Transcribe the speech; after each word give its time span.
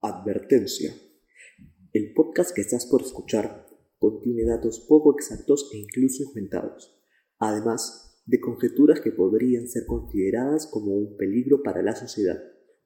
Advertencia. 0.00 0.94
El 1.92 2.12
podcast 2.14 2.54
que 2.54 2.60
estás 2.60 2.86
por 2.86 3.02
escuchar 3.02 3.66
contiene 3.98 4.44
datos 4.44 4.86
poco 4.88 5.12
exactos 5.12 5.70
e 5.74 5.78
incluso 5.78 6.22
inventados, 6.22 7.02
además 7.40 8.22
de 8.24 8.38
conjeturas 8.38 9.00
que 9.00 9.10
podrían 9.10 9.66
ser 9.66 9.86
consideradas 9.86 10.68
como 10.68 10.94
un 10.94 11.16
peligro 11.16 11.64
para 11.64 11.82
la 11.82 11.96
sociedad, 11.96 12.40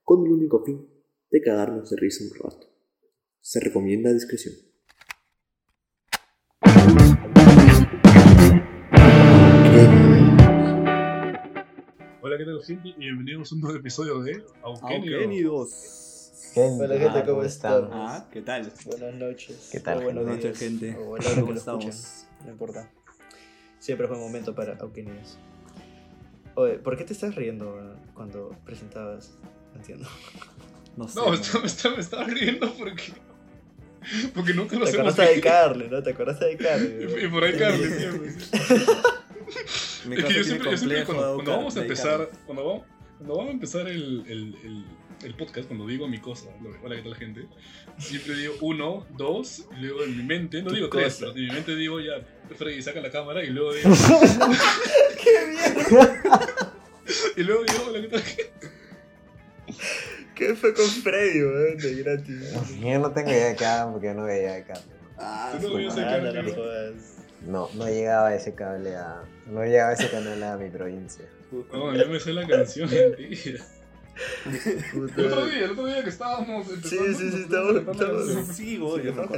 con 0.04 0.24
el 0.24 0.32
único 0.32 0.64
fin 0.64 0.88
de 1.30 1.42
cagarnos 1.42 1.90
de 1.90 1.98
risa 1.98 2.24
un 2.24 2.30
rato. 2.42 2.66
Se 3.42 3.60
recomienda 3.60 4.10
discreción. 4.10 4.54
Hola, 12.22 12.38
¿qué 12.38 12.44
tal, 12.46 12.62
gente? 12.64 12.88
Y 12.88 12.94
bienvenidos 12.94 13.52
a 13.52 13.54
un 13.54 13.60
nuevo 13.60 13.76
episodio 13.76 14.22
de. 14.22 14.42
Aukenidos. 14.62 16.11
Gente, 16.50 16.84
Hola, 16.84 16.98
gente, 16.98 17.24
¿cómo 17.24 17.42
están? 17.44 17.88
Ah, 17.92 18.26
¿qué 18.30 18.42
tal? 18.42 18.70
Buenas 18.84 19.14
noches. 19.14 19.68
¿Qué 19.72 19.80
tal, 19.80 20.02
Buenas 20.02 20.24
noches, 20.24 20.58
gente. 20.58 20.94
o 20.98 21.14
que 21.14 21.34
¿Cómo 21.40 21.52
lo 21.52 21.58
estamos? 21.58 21.84
escuchen, 21.86 22.28
No 22.46 22.52
importa. 22.52 22.90
Siempre 23.78 24.06
fue 24.06 24.16
un 24.16 24.22
momento 24.24 24.54
para 24.54 24.74
Aukenidos. 24.76 25.38
Oye, 26.54 26.74
¿por 26.74 26.96
qué 26.98 27.04
te 27.04 27.14
estás 27.14 27.34
riendo 27.34 27.96
cuando 28.14 28.50
presentabas? 28.64 29.32
No 29.72 29.80
entiendo. 29.80 30.08
No 30.94 31.08
sé. 31.08 31.18
No, 31.18 31.28
man. 31.30 31.40
me, 31.62 31.66
está- 31.66 31.88
me 31.88 32.00
estaba 32.02 32.24
riendo 32.24 32.70
porque. 32.74 33.14
Porque 34.34 34.52
nunca 34.52 34.72
Te 34.72 34.78
nos 34.80 34.92
hemos 34.92 35.14
acordaste 35.14 35.34
de 35.36 35.40
Carly, 35.40 35.88
¿no? 35.88 36.02
Te 36.02 36.10
acordaste 36.10 36.44
de 36.44 36.56
Carly. 36.58 37.06
Y, 37.22 37.24
y 37.24 37.28
por 37.28 37.44
ahí 37.44 37.56
Carly 37.56 37.84
siempre. 37.88 38.30
Mi 40.06 40.16
Es 40.16 40.24
que 40.26 40.34
yo 40.34 40.44
siempre, 40.44 40.70
yo 40.72 40.76
siempre 40.76 41.04
cuando, 41.06 41.34
cuando 41.36 41.50
vamos 41.50 41.76
a 41.78 41.80
empezar. 41.80 42.28
Cuando 42.44 42.62
vamos, 42.66 42.82
cuando 43.16 43.36
vamos 43.36 43.48
a 43.48 43.52
empezar 43.54 43.88
el, 43.88 44.22
el, 44.28 44.54
el, 44.62 44.84
el 45.24 45.34
podcast, 45.34 45.68
cuando 45.68 45.86
digo 45.86 46.08
mi 46.08 46.18
cosa, 46.18 46.46
lo- 46.62 46.70
hola, 46.82 46.96
¿qué 46.96 47.02
tal, 47.02 47.14
gente? 47.14 47.46
Siempre 47.98 48.34
digo 48.36 48.54
uno, 48.60 49.06
dos, 49.16 49.66
y 49.78 49.82
luego 49.82 50.02
en 50.04 50.16
mi 50.16 50.22
mente, 50.24 50.62
no 50.62 50.70
digo 50.72 50.88
tres, 50.88 51.14
cosa. 51.14 51.26
pero 51.26 51.38
en 51.38 51.44
mi 51.46 51.52
mente 51.52 51.76
digo 51.76 52.00
ya, 52.00 52.14
Freddy, 52.56 52.82
saca 52.82 53.00
la 53.00 53.10
cámara, 53.10 53.44
y 53.44 53.50
luego 53.50 53.72
digo. 53.72 53.90
y 57.36 57.42
luego 57.42 57.64
digo, 57.64 57.84
hola, 57.88 58.00
¿qué 58.00 58.08
tal, 58.08 58.22
gente? 58.22 58.52
¿Qué 60.34 60.54
fue 60.56 60.74
con 60.74 60.86
Freddy, 60.86 61.42
weón? 61.42 61.76
De 61.78 61.94
gratis. 62.02 62.80
Yo 62.80 62.98
no 62.98 63.12
tengo 63.12 63.30
idea 63.30 63.48
de 63.48 63.56
qué 63.56 63.64
hagan 63.64 63.92
porque 63.92 64.08
yo 64.08 64.14
no 64.14 64.24
veía 64.24 64.54
de 64.54 64.64
cable. 64.64 64.82
Ah, 65.18 65.56
Tú 65.60 65.78
no 65.78 66.54
jodas. 66.54 67.16
No, 67.46 67.68
no 67.74 67.86
llegaba 67.86 68.34
ese 68.34 68.54
cable 68.54 68.96
a. 68.96 69.22
No 69.46 69.62
llegaba 69.64 69.92
ese 69.92 70.10
canal 70.10 70.42
a 70.42 70.56
mi 70.56 70.68
provincia. 70.70 71.24
No, 71.72 71.94
yo 71.94 72.08
me 72.08 72.18
sé 72.18 72.32
la 72.32 72.46
canción, 72.46 72.90
mentira. 73.18 73.64
Puta. 74.92 75.14
El 75.20 75.26
otro 75.26 75.46
día, 75.46 75.64
el 75.64 75.70
otro 75.70 75.86
día 75.86 76.02
que 76.02 76.10
estábamos 76.10 76.66
Sí, 76.66 76.98
sí, 77.16 77.30
sí, 77.30 77.46
canción. 77.48 78.46
Sí, 78.52 78.78
voy, 78.78 79.02
Sí, 79.02 79.06
yo. 79.06 79.28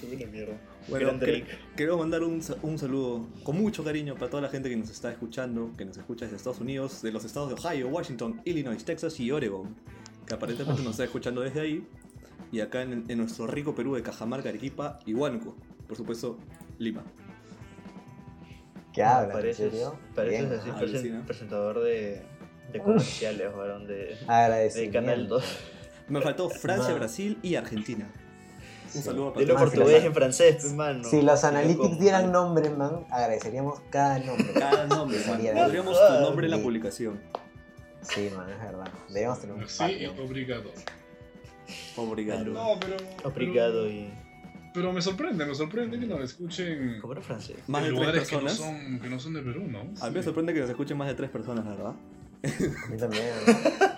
Qué 0.00 0.06
buena 0.06 0.26
mierda. 0.32 0.60
Bueno, 0.88 1.12
Drake. 1.12 1.46
queremos 1.76 2.00
mandar 2.00 2.22
un, 2.24 2.42
un 2.62 2.78
saludo 2.78 3.28
con 3.44 3.56
mucho 3.56 3.84
cariño 3.84 4.14
para 4.14 4.30
toda 4.30 4.42
la 4.42 4.48
gente 4.48 4.68
que 4.68 4.76
nos 4.76 4.90
está 4.90 5.10
escuchando, 5.12 5.70
que 5.76 5.84
nos 5.84 5.96
escucha 5.98 6.24
desde 6.24 6.36
Estados 6.36 6.60
Unidos, 6.60 7.02
de 7.02 7.12
los 7.12 7.24
estados 7.24 7.48
de 7.50 7.54
Ohio, 7.54 7.88
Washington, 7.88 8.40
Illinois, 8.44 8.82
Texas 8.84 9.20
y 9.20 9.30
Oregon, 9.30 9.76
que 10.26 10.34
aparentemente 10.34 10.82
nos 10.82 10.92
está 10.92 11.04
escuchando 11.04 11.42
desde 11.42 11.60
ahí, 11.60 11.86
y 12.50 12.60
acá 12.60 12.82
en, 12.82 13.04
en 13.08 13.18
nuestro 13.18 13.46
rico 13.46 13.74
Perú 13.74 13.94
de 13.94 14.02
Cajamarca, 14.02 14.48
Arequipa 14.48 14.98
y 15.06 15.14
Huánuco, 15.14 15.54
por 15.86 15.96
supuesto, 15.96 16.38
Lima. 16.78 17.04
¿Qué 18.92 19.02
hablan? 19.02 19.46
¿En 19.46 19.54
serio? 19.54 19.96
pareces 20.14 20.50
así 20.60 20.70
Ah, 21.12 21.22
presentador 21.26 21.80
de, 21.80 22.22
de 22.72 22.78
comerciales, 22.80 23.48
weón, 23.54 23.86
de, 23.86 24.16
de 24.74 24.90
Canal 24.92 25.28
2. 25.28 25.44
Me 26.08 26.20
faltó 26.20 26.48
Francia. 26.50 26.94
Brasil 26.94 27.38
y 27.42 27.54
Argentina. 27.56 28.08
Un 28.86 28.90
Sí. 28.90 29.02
saludo 29.02 29.32
para 29.32 29.40
Dilo 29.46 29.56
Ah, 29.56 29.60
portugués 29.60 30.00
la- 30.00 30.06
en 30.08 30.14
francés, 30.14 30.56
pues, 30.60 30.72
mano. 30.72 31.04
Si 31.04 31.22
los 31.22 31.44
analytics 31.44 31.78
como- 31.78 31.96
dieran 31.96 32.32
nombre, 32.32 32.70
man, 32.70 33.04
agradeceríamos 33.10 33.80
cada 33.90 34.18
nombre. 34.18 34.46
Cada 34.52 34.86
nombre, 34.86 35.18
man. 35.28 35.40
Pondríamos 35.54 35.96
tu 35.96 36.20
nombre 36.20 36.46
en 36.46 36.50
la 36.50 36.56
Sí. 36.56 36.62
publicación. 36.64 37.20
Sí, 38.02 38.30
man, 38.36 38.50
es 38.50 38.58
verdad. 38.58 38.88
Debemos 39.10 39.40
tener 39.40 39.54
un 39.56 39.68
Sí, 39.68 40.06
obrigado. 40.18 40.72
Obrigado. 41.96 42.44
No, 42.46 42.78
pero. 42.80 42.96
Obrigado 43.24 43.82
pero- 43.84 43.90
y. 43.90 44.10
Pero 44.72 44.92
me 44.92 45.02
sorprende, 45.02 45.44
me 45.44 45.54
sorprende 45.54 45.98
que 45.98 46.06
nos 46.06 46.20
escuchen 46.20 46.98
¿Cómo 47.00 47.12
era 47.12 47.22
francés? 47.22 47.56
Más 47.66 47.82
de 47.82 47.88
tres 47.88 47.98
lugares 48.00 48.28
que 48.28 48.36
no, 48.36 48.42
personas. 48.42 48.56
son, 48.72 49.00
que 49.00 49.08
no 49.08 49.18
son 49.18 49.34
de 49.34 49.42
Perú, 49.42 49.64
¿no? 49.68 49.80
A 49.80 49.82
mí 49.84 49.94
Sí. 49.96 50.10
me 50.12 50.22
sorprende 50.22 50.54
que 50.54 50.60
nos 50.60 50.70
escuchen 50.70 50.96
más 50.96 51.08
de 51.08 51.14
tres 51.14 51.28
personas, 51.30 51.64
la 51.64 51.72
verdad. 51.72 51.92
A 52.42 52.88
mí 52.88 52.96
también. 52.98 53.24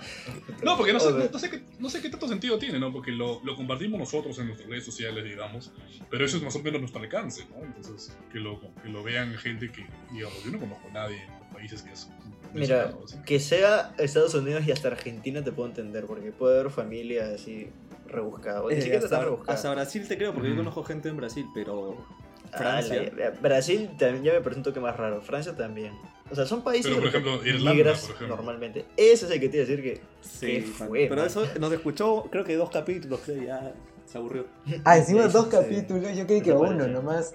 No, 0.63 0.77
porque 0.77 0.93
no 0.93 1.01
sé, 1.01 1.09
Oye, 1.09 1.29
no, 1.33 1.39
sé 1.39 1.51
qué, 1.51 1.63
no 1.81 1.91
sé 1.91 2.01
qué 2.01 2.09
tanto 2.09 2.29
sentido 2.29 2.57
tiene, 2.59 2.79
¿no? 2.79 2.93
Porque 2.93 3.11
lo, 3.11 3.41
lo 3.45 3.57
compartimos 3.57 3.99
nosotros 3.99 4.39
en 4.39 4.47
nuestras 4.47 4.69
redes 4.69 4.85
sociales, 4.85 5.25
digamos, 5.25 5.73
pero 6.09 6.25
eso 6.25 6.37
es 6.37 6.43
más 6.43 6.55
o 6.55 6.63
menos 6.63 6.81
nuestro 6.81 7.01
alcance, 7.03 7.45
¿no? 7.51 7.65
Entonces, 7.65 8.17
que 8.31 8.39
lo, 8.39 8.61
que 8.81 8.89
lo 8.89 9.03
vean 9.03 9.35
gente 9.39 9.71
que, 9.73 9.85
digamos, 10.13 10.45
yo 10.45 10.53
no 10.53 10.61
conozco 10.61 10.89
a 10.89 10.93
nadie 10.93 11.21
en 11.25 11.31
los 11.39 11.49
países 11.53 11.83
que 11.83 11.93
es 11.93 12.09
Mira, 12.55 12.93
que 13.27 13.41
sea 13.41 13.93
Estados 13.99 14.35
Unidos 14.35 14.65
y 14.67 14.71
hasta 14.73 14.89
Argentina 14.89 15.43
te 15.43 15.51
puedo 15.51 15.69
entender, 15.69 16.05
porque 16.07 16.31
puede 16.31 16.61
haber 16.61 16.73
familias 16.73 17.29
así 17.31 17.69
rebuscadas. 18.07 18.63
Eh, 18.71 19.01
hasta, 19.49 19.71
Brasil 19.73 20.07
te 20.07 20.17
creo, 20.17 20.33
porque 20.33 20.51
yo 20.51 20.57
conozco 20.57 20.85
gente 20.85 21.09
en 21.09 21.17
Brasil, 21.17 21.47
pero 21.55 22.07
Ah, 22.53 22.59
Francia. 22.59 23.11
la- 23.17 23.31
Brasil 23.31 23.91
también 23.99 24.25
ya 24.25 24.33
me 24.35 24.41
parece 24.43 24.59
un 24.61 24.65
toque 24.65 24.81
más 24.81 24.97
raro. 24.97 25.23
Francia 25.23 25.57
también. 25.57 25.93
O 26.33 26.35
sea, 26.35 26.47
son 26.47 26.63
países 26.65 26.87
Pero, 26.87 26.97
por 26.97 27.11
que 27.11 27.19
ejemplo, 27.19 27.47
Irlanda, 27.47 27.73
migras 27.75 28.01
por 28.07 28.15
ejemplo. 28.17 28.37
normalmente. 28.37 28.85
Ese 28.97 29.27
es 29.27 29.31
el 29.31 29.39
que 29.41 29.49
te 29.51 29.59
iba 29.59 29.67
a 29.67 29.69
decir 29.69 29.83
que. 29.85 30.01
Sí, 30.23 30.47
¿Qué 30.47 30.61
man. 30.79 30.89
fue, 30.89 31.07
pero 31.09 31.17
man? 31.21 31.27
eso 31.27 31.47
nos 31.61 31.73
escuchó, 31.73 32.25
creo 32.31 32.43
que 32.45 32.57
dos 32.57 32.71
capítulos, 32.71 33.21
creo, 33.25 33.43
ya 33.43 33.75
se 34.07 34.19
aburrió. 34.19 34.47
Ah, 34.85 34.97
encima 34.97 35.29
dos 35.29 35.45
sí. 35.45 35.51
capítulos. 35.51 36.17
Yo 36.17 36.27
creí 36.27 36.41
que 36.41 36.53
uno 36.53 36.89
nomás. 36.89 37.35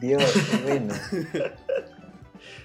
Dios, 0.00 0.22
qué 0.50 0.56
bueno. 0.66 0.94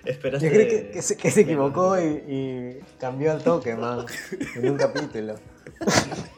Esperaste. 0.04 0.48
Yo 0.48 0.54
creo 0.54 0.68
que, 0.68 0.90
que 0.90 1.02
se, 1.04 1.16
que 1.16 1.30
se 1.30 1.42
equivocó 1.42 2.00
y, 2.00 2.06
y 2.28 2.80
cambió 3.00 3.32
al 3.32 3.44
toque, 3.44 3.76
man. 3.76 4.06
En 4.56 4.72
un 4.72 4.78
capítulo. 4.78 5.36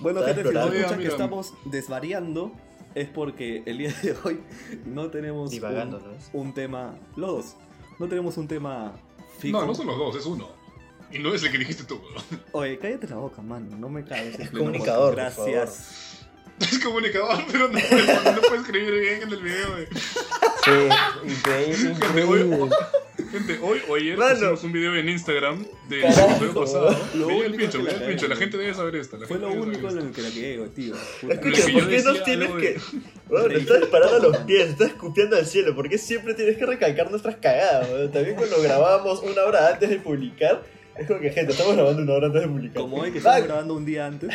Bueno, 0.00 0.22
gente, 0.22 0.42
si 0.44 0.56
escuchan 0.56 0.98
que 1.00 1.08
estamos 1.08 1.54
desvariando, 1.64 2.52
es 3.00 3.08
porque 3.08 3.62
el 3.66 3.78
día 3.78 3.92
de 4.02 4.16
hoy 4.24 4.40
no 4.84 5.10
tenemos 5.10 5.50
Divagando, 5.50 5.98
un, 5.98 6.04
¿no 6.04 6.12
es? 6.12 6.30
un 6.32 6.52
tema. 6.52 6.96
Los 7.16 7.30
dos. 7.30 7.56
No 7.98 8.08
tenemos 8.08 8.36
un 8.36 8.48
tema 8.48 8.92
fijo. 9.38 9.60
No, 9.60 9.66
no 9.66 9.74
son 9.74 9.86
los 9.86 9.98
dos, 9.98 10.16
es 10.16 10.26
uno. 10.26 10.48
Y 11.10 11.18
no 11.18 11.32
es 11.32 11.42
el 11.42 11.50
que 11.50 11.58
dijiste 11.58 11.84
tú, 11.84 12.00
¿no? 12.14 12.38
Oye, 12.52 12.78
cállate 12.78 13.08
la 13.08 13.16
boca, 13.16 13.40
mano. 13.40 13.76
No 13.76 13.88
me 13.88 14.04
caes. 14.04 14.38
Es 14.38 14.50
comunicador, 14.50 15.14
Gracias. 15.14 16.26
Es 16.60 16.78
comunicador, 16.80 17.44
pero 17.50 17.68
no, 17.68 17.78
no 17.78 18.40
puede 18.42 18.60
escribir 18.60 19.00
bien 19.00 19.22
en 19.22 19.32
el 19.32 19.42
video. 19.42 19.76
De... 19.76 19.86
Sí, 20.64 21.24
increíble. 21.24 21.96
gente, 23.30 23.58
hoy 23.62 23.80
o 23.88 23.94
ayer 23.94 24.16
Mano. 24.16 24.34
pusimos 24.34 24.64
un 24.64 24.72
video 24.72 24.94
en 24.96 25.08
Instagram 25.08 25.64
del 25.88 26.02
Carajo. 26.02 26.30
episodio 26.30 26.54
pasado. 26.54 26.96
Lo 27.14 27.26
Veía 27.26 27.40
el 27.46 27.48
único 27.54 27.62
pincho, 27.62 27.78
que 27.78 27.84
veía 27.84 27.98
la 27.98 28.04
el 28.04 28.08
pincho. 28.10 28.22
cagué. 28.22 28.34
La 28.34 28.36
gente 28.40 28.56
debe 28.58 28.74
saber 28.74 28.96
esta. 28.96 29.16
la 29.18 29.26
Fue 29.26 29.36
gente 29.38 29.46
lo 29.46 29.52
debe 29.64 29.76
único 29.76 29.88
en 29.90 29.98
el 29.98 30.12
que 30.12 30.22
la 30.22 30.30
quedé, 30.30 30.68
tío. 30.68 30.94
Puta. 31.20 31.34
Escucha, 31.34 31.66
que 31.66 31.72
¿por 31.72 31.82
qué 31.88 31.94
decía 31.96 32.10
nos 32.12 32.24
tienes 32.24 32.48
que.? 32.50 32.60
de- 32.72 32.80
Bueno, 33.28 33.56
estás 33.56 33.84
parando 33.86 34.18
todo, 34.18 34.30
los 34.32 34.38
pies, 34.42 34.68
estás 34.70 34.88
escupiendo 34.88 35.36
al 35.36 35.46
cielo. 35.46 35.74
¿Por 35.74 35.88
qué 35.88 35.98
siempre 35.98 36.34
tienes 36.34 36.56
que 36.56 36.66
recalcar 36.66 37.10
nuestras 37.10 37.36
cagadas? 37.36 37.88
weón? 37.90 38.10
También 38.12 38.36
cuando 38.36 38.60
grabamos 38.62 39.22
una 39.22 39.42
hora 39.44 39.68
antes 39.68 39.88
de 39.90 39.98
publicar, 39.98 40.62
es 40.96 41.06
como 41.06 41.20
que, 41.20 41.30
gente, 41.30 41.52
estamos 41.52 41.74
grabando 41.76 42.02
una 42.02 42.12
hora 42.14 42.26
antes 42.26 42.42
de 42.42 42.48
publicar. 42.48 42.82
Como 42.82 42.96
hoy 42.96 43.12
que 43.12 43.20
Va, 43.20 43.30
estamos 43.38 43.46
grabando 43.46 43.74
un 43.74 43.84
día 43.84 44.06
antes. 44.06 44.30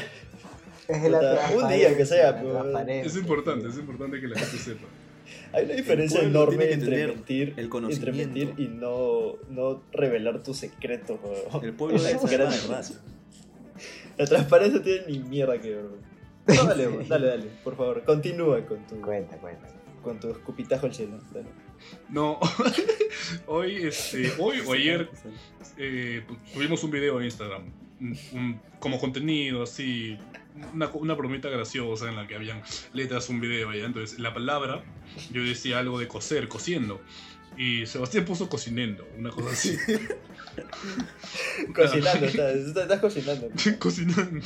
Es 0.88 1.02
la 1.10 1.20
Puta, 1.48 1.52
un 1.66 1.70
día 1.74 1.96
que 1.96 2.06
sea, 2.06 2.40
pues. 2.42 2.54
transparencia. 2.54 3.10
Es 3.10 3.16
importante, 3.18 3.68
es 3.70 3.78
importante 3.78 4.20
que 4.20 4.28
la 4.28 4.38
gente 4.40 4.58
sepa. 4.58 4.86
Hay 5.54 5.66
una 5.66 5.74
diferencia 5.76 6.22
enorme 6.22 6.72
entre 6.72 7.08
mentir, 7.08 7.54
el 7.58 7.70
entre 7.90 8.12
mentir 8.12 8.54
y 8.58 8.68
no, 8.68 9.36
no 9.50 9.82
revelar 9.92 10.44
tu 10.44 10.54
secreto. 10.54 11.20
weón. 11.24 11.64
El 11.66 11.74
pueblo 11.74 11.98
es 11.98 12.04
gran 12.04 12.14
la 12.16 12.22
diferencia. 12.52 12.68
verdad. 12.70 12.92
La 14.18 14.26
transparencia 14.28 14.84
tiene 14.84 15.08
ni 15.08 15.20
mierda 15.20 15.60
que 15.60 15.70
ver. 15.76 15.86
No, 16.48 16.64
dale, 16.68 16.88
dale, 17.08 17.28
dale, 17.28 17.46
por 17.64 17.76
favor, 17.76 18.04
continúa 18.04 18.64
con 18.66 18.86
tu, 18.86 19.02
Cuenta, 19.02 19.38
cuenta. 19.38 19.68
con 20.04 20.20
tu 20.20 20.30
escupitajo 20.30 20.86
al 20.86 20.94
cielo. 20.94 21.20
dale. 21.34 21.48
No, 22.10 22.40
hoy, 23.48 23.76
este, 23.88 24.32
hoy 24.40 24.58
o 24.66 24.74
ayer 24.74 25.10
eh, 25.78 26.24
tu- 26.28 26.36
tuvimos 26.54 26.84
un 26.84 26.92
video 26.92 27.20
en 27.20 27.26
Instagram, 27.26 27.64
un- 28.00 28.18
un- 28.34 28.60
como 28.80 29.00
contenido 29.00 29.64
así, 29.64 30.18
una, 30.74 30.90
una 30.90 31.14
bromita 31.14 31.50
graciosa 31.50 32.10
en 32.10 32.16
la 32.16 32.28
que 32.28 32.36
habían 32.36 32.62
letras, 32.94 33.30
un 33.30 33.40
video 33.40 33.70
allá. 33.70 33.86
Entonces, 33.86 34.20
la 34.20 34.34
palabra, 34.34 34.84
yo 35.32 35.44
decía 35.44 35.80
algo 35.80 36.00
de 36.00 36.08
coser, 36.08 36.48
cosiendo. 36.48 37.02
Y 37.58 37.86
Sebastián 37.86 38.26
puso 38.26 38.50
cocinendo, 38.50 39.08
una 39.18 39.30
cosa 39.30 39.52
así. 39.52 39.78
Cocinando, 41.76 42.26
estás, 42.26 42.56
estás 42.56 43.00
cocinando. 43.00 43.50
cocinando. 43.80 44.42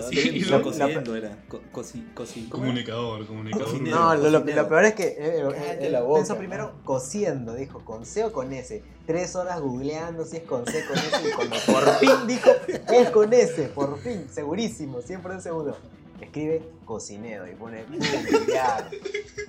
La- 0.00 0.62
cociendo 0.62 1.16
era. 1.16 1.38
Co- 1.48 1.60
coci. 1.72 2.06
Comunicador, 2.48 3.26
comunicador. 3.26 3.66
Cocinero. 3.66 3.96
No, 3.96 4.14
lo, 4.14 4.30
lo- 4.30 4.40
cocinero. 4.40 4.62
lo 4.62 4.68
peor 4.68 4.84
es 4.84 4.94
que 4.94 5.04
eh, 5.18 5.76
eh, 5.80 5.88
la 5.90 6.02
boca, 6.02 6.18
pensó 6.20 6.36
primero 6.36 6.64
man. 6.72 6.82
cociendo, 6.84 7.54
dijo 7.54 7.84
con 7.84 8.04
C 8.06 8.24
o 8.24 8.32
con 8.32 8.52
S. 8.52 8.82
Tres 9.06 9.36
horas 9.36 9.60
googleando 9.60 10.24
si 10.24 10.38
es 10.38 10.42
con 10.44 10.64
C, 10.66 10.84
con 10.86 10.96
S, 10.96 11.28
y 11.28 11.32
cuando 11.32 11.56
por 11.66 11.84
fin 11.98 12.26
dijo 12.26 12.50
es 12.92 13.10
con 13.10 13.32
S, 13.32 13.62
por 13.74 13.98
fin, 14.00 14.26
segurísimo, 14.32 15.00
100% 15.02 15.40
seguro. 15.40 15.76
Escribe 16.20 16.62
cocinero 16.84 17.46
y 17.50 17.54
pone 17.54 17.82
"Pum, 17.84 17.98
ya. 18.48 18.88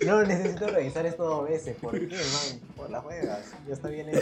No 0.06 0.24
necesito 0.24 0.68
revisar 0.68 1.06
esto 1.06 1.24
dos 1.24 1.48
veces, 1.50 1.76
¿por 1.78 1.94
qué, 2.00 2.16
man? 2.16 2.60
Por 2.76 2.90
las 2.90 3.04
juegas, 3.04 3.54
ya 3.68 3.74
está 3.74 3.88
bien 3.90 4.10
hecho. 4.10 4.20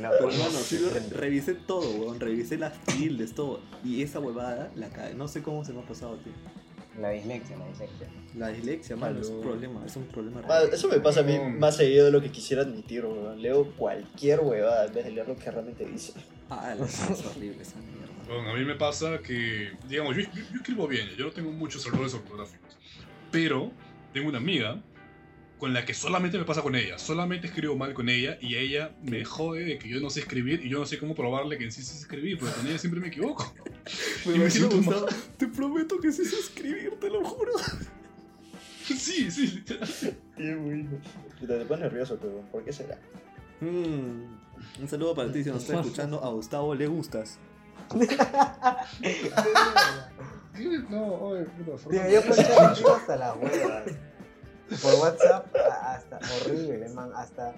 Lo 0.00 0.10
Pero 0.10 0.30
hermano, 0.30 0.50
sí, 0.58 0.78
lo- 0.78 1.18
revisé 1.18 1.54
todo, 1.54 1.88
weón. 1.98 2.20
Revisé 2.20 2.56
las 2.58 2.78
tildes, 2.84 3.34
todo. 3.34 3.60
Y 3.84 4.02
esa 4.02 4.20
huevada 4.20 4.70
la 4.76 4.88
cae. 4.90 5.14
No 5.14 5.28
sé 5.28 5.42
cómo 5.42 5.64
se 5.64 5.72
me 5.72 5.80
ha 5.80 5.86
pasado, 5.86 6.16
tío. 6.18 6.32
La 7.00 7.08
dislexia, 7.10 7.56
la 7.56 7.66
dislexia. 7.68 8.08
La 8.36 8.48
dislexia, 8.48 8.96
mano, 8.96 9.20
es 9.20 9.28
un 9.28 9.38
Malo. 9.38 9.50
problema. 9.50 9.86
Es 9.86 9.96
un 9.96 10.04
problema 10.08 10.40
Ah, 10.44 10.60
real. 10.60 10.74
eso 10.74 10.88
me 10.88 11.00
pasa 11.00 11.20
a 11.20 11.22
mí 11.22 11.38
No. 11.38 11.48
más 11.58 11.76
seguido 11.76 12.04
de 12.04 12.10
lo 12.10 12.20
que 12.20 12.30
quisiera 12.30 12.62
admitir, 12.62 13.04
weón. 13.06 13.40
Leo 13.40 13.64
cualquier 13.76 14.40
huevada 14.40 14.86
en 14.86 14.92
vez 14.94 15.04
de 15.06 15.10
leer 15.12 15.26
lo 15.28 15.36
que 15.36 15.50
realmente 15.50 15.86
dice. 15.86 16.12
Ah, 16.50 16.74
la- 16.78 16.84
es 16.86 17.24
horrible 17.26 17.62
esa 17.62 17.76
mierda. 17.78 18.11
Bueno, 18.26 18.50
a 18.50 18.54
mí 18.54 18.64
me 18.64 18.74
pasa 18.76 19.18
que, 19.18 19.72
digamos, 19.88 20.16
yo, 20.16 20.22
yo- 20.22 20.42
yo 20.52 20.56
escribo 20.58 20.86
bien, 20.86 21.08
yo 21.16 21.26
no 21.26 21.32
tengo 21.32 21.50
muchos 21.50 21.84
errores 21.86 22.14
ortográficos, 22.14 22.76
pero 23.30 23.72
tengo 24.12 24.28
una 24.28 24.38
amiga 24.38 24.80
con 25.58 25.72
la 25.72 25.84
que 25.84 25.94
solamente 25.94 26.38
me 26.38 26.44
pasa 26.44 26.60
con 26.62 26.74
ella, 26.74 26.98
solamente 26.98 27.46
escribo 27.46 27.76
mal 27.76 27.94
con 27.94 28.08
ella 28.08 28.36
y 28.40 28.56
ella 28.56 28.96
me 29.02 29.24
jode 29.24 29.64
de 29.64 29.78
que 29.78 29.88
yo 29.88 30.00
no 30.00 30.10
sé 30.10 30.20
escribir 30.20 30.64
y 30.64 30.68
yo 30.68 30.78
no 30.80 30.86
sé 30.86 30.98
cómo 30.98 31.14
probarle 31.14 31.56
que 31.58 31.64
en 31.64 31.72
sí 31.72 31.82
sé 31.82 31.96
escribir, 31.98 32.38
porque 32.38 32.54
con 32.54 32.66
ella 32.66 32.78
siempre 32.78 33.00
me 33.00 33.08
equivoco. 33.08 33.54
Me 34.26 34.38
me 34.38 34.48
siento 34.50 35.06
te 35.36 35.48
prometo 35.48 35.98
que 35.98 36.12
sí 36.12 36.24
sé 36.24 36.36
escribir, 36.38 36.92
te 37.00 37.10
lo 37.10 37.24
juro. 37.24 37.52
Sí, 38.84 39.30
sí. 39.30 39.62
Qué 40.36 40.54
bueno. 40.54 40.90
Puta, 41.40 41.58
te 41.58 41.64
pones 41.64 41.80
nervioso, 41.84 42.18
pero 42.20 42.40
¿por 42.52 42.64
qué 42.64 42.72
será? 42.72 42.98
Mm, 43.60 44.24
un 44.80 44.88
saludo 44.88 45.14
para 45.14 45.32
ti 45.32 45.42
si 45.42 45.50
nos 45.50 45.62
está 45.62 45.80
escuchando. 45.80 46.22
A 46.24 46.30
Gustavo 46.30 46.74
le 46.74 46.86
gustas. 46.88 47.38
No, 50.90 51.14
oye, 51.14 51.46
yo 52.12 52.22
planchaba 52.22 52.74
chico 52.74 52.92
hasta 52.92 53.16
las 53.16 53.36
huevas. 53.36 53.84
Por 54.82 54.94
WhatsApp, 54.94 55.46
hasta 55.82 56.18
horrible, 56.44 56.88
man. 56.90 57.10
Hasta 57.14 57.54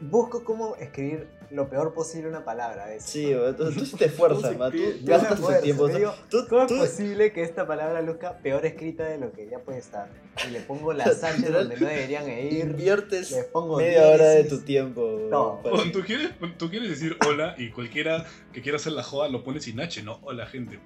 busco 0.00 0.44
cómo 0.44 0.76
escribir 0.76 1.28
lo 1.50 1.68
peor 1.70 1.94
posible 1.94 2.28
una 2.28 2.44
palabra. 2.44 2.84
a 2.84 2.88
veces. 2.88 3.10
Sí, 3.10 3.26
weón, 3.26 3.56
tú, 3.56 3.70
tú 3.72 3.84
sí 3.86 3.96
te 3.96 4.06
esfuerzas, 4.06 4.42
¿Cómo 4.42 4.52
se 4.52 4.58
man. 4.58 4.72
Tú 4.72 5.06
gastas 5.06 5.40
tu 5.40 5.62
tiempo. 5.62 5.82
o 5.84 5.86
te 5.86 5.92
sea, 5.92 5.98
digo, 6.00 6.14
tú, 6.30 6.38
¿Cómo 6.48 6.62
es 6.62 6.68
tú- 6.68 6.78
posible 6.78 7.32
que 7.32 7.42
esta 7.42 7.66
palabra 7.66 8.02
luzca 8.02 8.38
peor 8.38 8.64
escrita 8.66 9.04
de 9.04 9.18
lo 9.18 9.32
que 9.32 9.48
ya 9.48 9.58
puede 9.60 9.78
estar? 9.78 10.08
Y 10.46 10.50
le 10.52 10.60
pongo 10.60 10.92
las 10.92 11.24
H 11.24 11.50
donde 11.50 11.76
no 11.78 11.86
deberían 11.88 12.28
ir. 12.30 12.60
inviertes 12.60 13.32
Le 13.32 13.42
pongo 13.44 13.76
media 13.78 14.06
hora 14.08 14.28
de 14.30 14.44
tu 14.44 14.58
tiempo. 14.60 15.26
No. 15.30 15.60
¿tú 15.92 16.00
quieres, 16.02 16.30
tú 16.58 16.70
quieres 16.70 16.88
decir 16.90 17.16
hola 17.26 17.54
y 17.58 17.70
cualquiera 17.70 18.24
que 18.52 18.62
quiera 18.62 18.76
hacer 18.76 18.92
la 18.92 19.02
joda 19.02 19.28
lo 19.28 19.42
pone 19.42 19.60
sin 19.60 19.80
H, 19.80 20.02
no 20.02 20.20
hola 20.22 20.46
gente. 20.46 20.78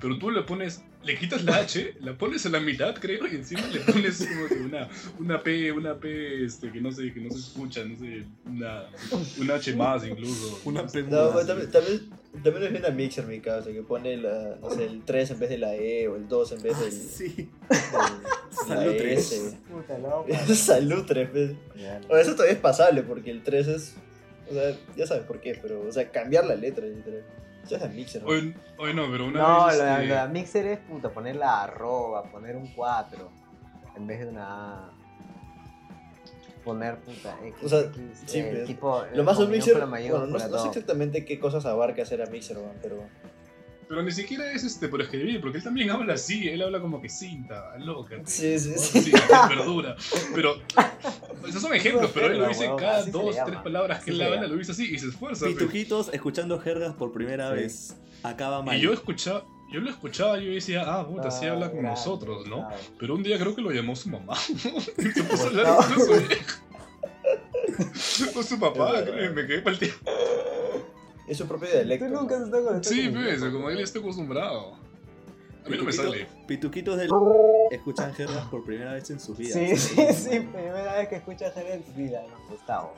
Pero 0.00 0.18
tú 0.18 0.30
le 0.30 0.42
pones, 0.42 0.82
le 1.04 1.16
quitas 1.18 1.42
la 1.44 1.56
H, 1.56 1.94
la 2.00 2.16
pones 2.16 2.44
a 2.46 2.48
la 2.50 2.60
mitad 2.60 2.94
creo 2.94 3.26
y 3.26 3.36
encima 3.36 3.62
le 3.72 3.80
pones 3.80 4.26
como 4.26 4.46
que 4.48 4.54
una, 4.54 4.88
una 5.18 5.42
P, 5.42 5.72
una 5.72 5.98
P 5.98 6.44
este, 6.44 6.70
que 6.70 6.80
no 6.80 6.92
sé, 6.92 7.12
que 7.12 7.20
no 7.20 7.30
se 7.30 7.38
escucha, 7.38 7.84
no 7.84 7.96
sé, 7.96 8.24
una, 8.46 8.84
una 9.40 9.54
H 9.54 9.74
más 9.74 10.01
incluso. 10.08 10.60
Una 10.64 10.82
No, 10.82 10.88
premuda. 10.88 11.28
weón, 11.30 11.46
también, 11.46 11.70
también, 11.70 12.10
también 12.42 12.96
Mixer 12.96 13.26
mi 13.26 13.40
caso, 13.40 13.70
que 13.72 13.82
pone 13.82 14.16
la, 14.16 14.56
no 14.60 14.70
sé, 14.70 14.84
el 14.86 15.04
3 15.04 15.30
en 15.32 15.38
vez 15.40 15.50
de 15.50 15.58
la 15.58 15.74
E 15.74 16.08
o 16.08 16.16
el 16.16 16.28
2 16.28 16.52
en 16.52 16.62
vez 16.62 16.78
del, 16.80 16.92
Sí. 16.92 17.28
del- 17.28 17.50
Salud, 18.66 18.92
la 18.92 18.96
tres. 18.96 19.32
S. 19.32 19.58
Puta 19.70 19.98
loco. 19.98 20.26
Salud 20.54 21.04
3 21.06 21.32
veces. 21.32 21.56
O 22.08 22.16
eso 22.16 22.32
todavía 22.32 22.52
es 22.54 22.60
pasable 22.60 23.02
porque 23.02 23.30
el 23.30 23.42
3 23.42 23.66
es. 23.68 23.96
O 24.50 24.54
sea, 24.54 24.76
ya 24.96 25.06
sabes 25.06 25.24
por 25.24 25.40
qué, 25.40 25.58
pero. 25.60 25.80
O 25.88 25.92
sea, 25.92 26.10
cambiar 26.10 26.44
la 26.44 26.54
letra, 26.54 26.84
literal. 26.86 27.24
Eso 27.64 27.76
es 27.76 27.82
a 27.82 27.88
Mixer. 27.88 28.22
¿no? 28.22 28.28
Hoy, 28.28 28.54
hoy 28.76 28.92
no, 28.92 29.08
pero 29.10 29.26
una 29.26 29.40
No, 29.40 29.66
vez. 29.68 29.78
de, 29.78 29.90
este, 29.92 30.06
lo 30.08 30.14
de 30.16 30.28
Mixer 30.28 30.66
es 30.66 30.78
puta, 30.80 31.10
poner 31.10 31.36
la 31.36 31.62
arroba, 31.62 32.24
poner 32.24 32.56
un 32.56 32.66
4 32.74 33.30
en 33.96 34.06
vez 34.06 34.18
de 34.20 34.26
una 34.26 34.88
A. 34.88 34.92
Poner 36.64 36.96
puta 36.98 37.36
X, 37.44 37.54
O 37.64 37.68
sea, 37.68 37.80
X, 37.80 38.00
sí, 38.26 38.38
eh, 38.38 38.64
tipo, 38.66 39.02
Lo 39.14 39.24
más 39.24 39.38
un 39.38 39.50
Mixer. 39.50 39.84
Bueno, 39.86 40.26
no, 40.26 40.48
no 40.48 40.58
sé 40.62 40.68
exactamente 40.68 41.24
qué 41.24 41.38
cosas 41.40 41.66
abarca 41.66 42.02
hacer 42.02 42.22
a 42.22 42.26
Mixer, 42.26 42.56
weón, 42.58 42.72
pero. 42.80 43.02
Pero 43.88 44.02
ni 44.02 44.10
siquiera 44.12 44.50
es 44.52 44.64
este 44.64 44.88
por 44.88 45.02
escribir, 45.02 45.40
porque 45.42 45.58
él 45.58 45.64
también 45.64 45.90
habla 45.90 46.14
así, 46.14 46.48
él 46.48 46.62
habla 46.62 46.80
como 46.80 47.02
que 47.02 47.10
cinta, 47.10 47.76
loca. 47.78 48.16
Sí, 48.24 48.58
sí, 48.58 48.72
Sí, 48.78 49.02
sí. 49.02 49.12
verdura. 49.50 49.96
Pero 50.34 50.54
esos 51.46 51.60
son 51.60 51.74
ejemplos, 51.74 52.10
pero 52.14 52.26
él 52.28 52.38
lo 52.38 52.48
dice 52.48 52.70
cada 52.78 53.04
dos, 53.04 53.36
tres 53.44 53.58
palabras 53.58 53.98
que 54.02 54.10
Así 54.12 54.20
él 54.20 54.22
habla, 54.22 54.36
llama. 54.36 54.48
lo 54.48 54.56
dice 54.56 54.72
así 54.72 54.94
y 54.94 54.98
se 54.98 55.08
esfuerza. 55.08 55.44
pues. 55.44 55.56
Pitujitos 55.58 56.08
escuchando 56.14 56.58
jergas 56.58 56.94
por 56.94 57.12
primera 57.12 57.50
Sí. 57.50 57.54
vez. 57.56 57.96
Acaba 58.22 58.62
mal. 58.62 58.76
Y 58.78 58.80
yo 58.80 58.92
escuchaba, 58.94 59.44
yo 59.72 59.80
lo 59.80 59.90
escuchaba 59.90 60.38
y 60.38 60.46
yo 60.46 60.52
decía, 60.52 60.84
ah, 60.86 61.06
puta, 61.06 61.28
así 61.28 61.46
habla 61.46 61.70
con 61.70 61.80
grande, 61.80 61.90
nosotros, 61.90 62.46
¿no? 62.46 62.58
grande. 62.58 62.76
Pero 62.98 63.14
un 63.14 63.22
día 63.22 63.38
creo 63.38 63.54
que 63.54 63.62
lo 63.62 63.70
llamó 63.70 63.96
su 63.96 64.10
mamá. 64.10 64.34
y 64.48 64.58
se 64.58 65.24
puso 65.24 65.44
a 65.44 65.46
hablar 65.46 65.76
con 65.76 66.04
su 66.04 66.12
vieja. 66.12 66.62
Con 68.34 68.44
su 68.44 68.60
papá, 68.60 69.02
creo, 69.02 69.32
me 69.32 69.46
quedé 69.46 69.62
palteado. 69.62 69.94
Es 71.26 71.38
su 71.38 71.46
propio 71.46 71.70
dialecto. 71.70 72.06
Tú 72.06 72.12
nunca 72.12 72.36
¿no? 72.36 72.42
has 72.42 72.48
estado 72.48 72.66
con 72.66 72.84
Sí, 72.84 73.08
pues, 73.08 73.40
como 73.40 73.70
él 73.70 73.80
está 73.80 73.98
acostumbrado. 74.00 74.74
A 75.64 75.68
mí 75.68 75.76
no 75.76 75.84
me 75.84 75.92
sale. 75.92 76.26
Pituquitos 76.46 76.98
del 76.98 77.08
escuchan 77.70 78.12
jergas 78.14 78.46
por 78.48 78.64
primera 78.64 78.92
vez 78.92 79.08
en 79.10 79.20
su 79.20 79.34
vida. 79.34 79.54
Sí, 79.54 79.76
sí, 79.76 80.06
sí, 80.12 80.40
primera 80.40 80.96
vez 80.98 81.08
que 81.08 81.16
escuchas 81.16 81.54
Jerez 81.54 81.74
en 81.76 81.82
tu 81.84 81.92
vida, 81.92 82.22
¿no? 82.28 82.48
Gustavo. 82.48 82.94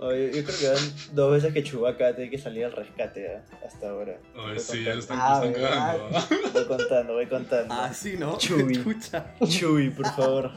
Oye, 0.00 0.30
yo 0.34 0.44
creo 0.44 0.58
que 0.58 0.68
van 0.68 0.92
dos 1.12 1.32
veces 1.32 1.52
que 1.52 1.62
Chewbacca 1.62 2.14
tiene 2.14 2.30
que 2.30 2.38
salir 2.38 2.64
al 2.64 2.72
rescate 2.72 3.26
¿eh? 3.26 3.40
hasta 3.66 3.90
ahora. 3.90 4.16
Ay, 4.34 4.58
sí, 4.58 4.82
ya 4.82 4.94
lo 4.94 5.00
están, 5.00 5.18
Ah. 5.20 5.42
Voy 6.54 6.64
contando, 6.66 7.12
voy 7.14 7.26
contando. 7.26 7.74
Ah, 7.74 7.92
sí, 7.92 8.16
¿no? 8.18 8.38
Chuy. 8.38 8.82
Chuy, 9.48 9.90
por 9.90 10.06
favor. 10.06 10.52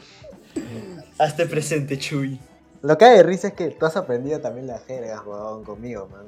Hazte 1.18 1.46
presente, 1.46 1.98
Chuy. 1.98 2.40
Lo 2.80 2.96
que 2.96 3.04
hay 3.04 3.16
de 3.18 3.22
risa 3.22 3.48
es 3.48 3.54
que 3.54 3.68
tú 3.70 3.84
has 3.86 3.96
aprendido 3.96 4.40
también 4.40 4.66
las 4.66 4.84
jergas, 4.86 5.20
huevón, 5.26 5.64
conmigo, 5.64 6.08
man. 6.10 6.26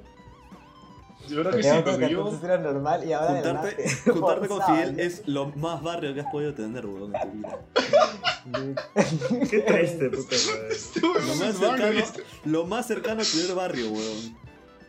Yo 1.28 1.42
creo 1.42 1.56
que 1.56 1.62
sí, 1.62 1.68
porque 1.84 2.06
que 2.06 2.12
yo. 2.12 2.40
era 2.44 2.58
normal 2.58 3.04
y 3.04 3.12
ahora 3.12 3.42
Juntarte, 3.42 3.90
juntarte 4.04 4.48
con 4.48 4.62
Fidel 4.62 5.00
es 5.00 5.26
lo 5.26 5.46
más 5.56 5.82
barrio 5.82 6.14
que 6.14 6.20
has 6.20 6.30
podido 6.30 6.54
tener, 6.54 6.86
weón, 6.86 7.14
en 7.14 7.20
tu 7.22 7.36
vida. 7.36 7.58
¿no? 8.46 8.74
Qué 9.50 9.60
triste, 9.60 10.10
puta 10.10 10.36
Lo 11.02 11.34
más 11.34 11.56
cercano, 11.56 12.00
lo 12.44 12.66
más 12.66 12.86
cercano 12.86 13.22
a 13.22 13.24
tener 13.24 13.54
barrio, 13.54 13.90
weón. 13.90 14.46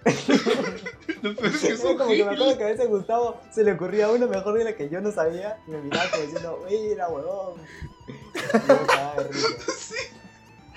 Lo 1.22 1.36
peor 1.36 1.48
es 1.48 1.62
que 1.62 1.98
como 1.98 2.10
que 2.12 2.24
me 2.24 2.32
acuerdo 2.32 2.58
que 2.58 2.64
a 2.64 2.68
veces 2.68 2.88
Gustavo 2.88 3.42
se 3.52 3.64
le 3.64 3.74
ocurría 3.74 4.10
uno 4.10 4.28
mejor 4.28 4.58
de 4.58 4.64
la 4.64 4.76
que 4.76 4.90
yo 4.90 5.02
no 5.02 5.12
sabía 5.12 5.60
y 5.68 5.72
me 5.72 5.82
miraba 5.82 6.10
como 6.12 6.24
diciendo, 6.24 6.66
mira, 6.70 7.10
huevón. 7.10 7.56
Y 8.08 8.68
yo 8.68 9.24
de 9.24 9.30
risa. 9.30 9.48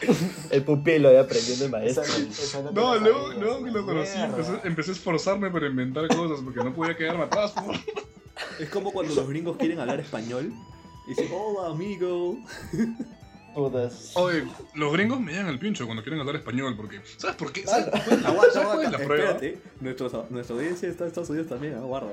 El 0.51 0.63
pupilo 0.65 1.13
ya 1.13 1.21
aprendiendo 1.21 1.65
el 1.67 1.71
maestro. 1.71 2.05
no- 2.73 2.97
luego, 2.99 3.33
luego 3.33 3.65
que 3.65 3.71
lo 3.71 3.85
conocí, 3.85 4.19
empecé, 4.19 4.53
empecé 4.65 4.91
a 4.91 4.95
esforzarme 4.95 5.51
para 5.51 5.67
inventar 5.67 6.09
cosas 6.09 6.41
porque 6.45 6.63
no 6.65 6.75
podía 6.75 6.97
quedarme 6.97 7.25
atrás. 7.25 7.53
po. 7.53 7.73
Es 8.59 8.69
como 8.71 8.93
cuando 8.93 9.15
los 9.15 9.29
gringos 9.29 9.57
quieren 9.57 9.79
hablar 9.81 10.01
español 10.01 10.53
y 11.07 11.11
dicen, 11.11 11.29
hola, 11.33 11.71
amigo. 11.75 12.39
Putas. 13.55 14.13
Oye, 14.15 14.45
los 14.75 14.93
gringos 14.93 15.21
me 15.21 15.33
llegan 15.33 15.47
al 15.49 15.59
pincho 15.59 15.85
cuando 15.85 16.03
quieren 16.05 16.21
hablar 16.21 16.37
español 16.37 16.77
porque. 16.77 17.01
¿Sabes 17.17 17.37
por 17.37 17.53
qué? 17.53 17.67
¿Sabes 17.67 17.89
Aguanta, 17.89 18.23
¿sabes 18.25 18.53
cuál 18.53 18.53
es 18.53 18.57
aguanta. 18.57 18.91
la 18.99 19.05
prueba? 19.05 19.31
Espérate, 19.33 19.59
nuestros- 19.81 20.31
nuestra 20.31 20.57
audiencia 20.57 20.89
está 20.89 21.05
en 21.05 21.09
Estados 21.09 21.31
Unidos 21.31 21.49
también, 21.49 21.75
¿ah? 21.75 21.81
guarda. 21.81 22.13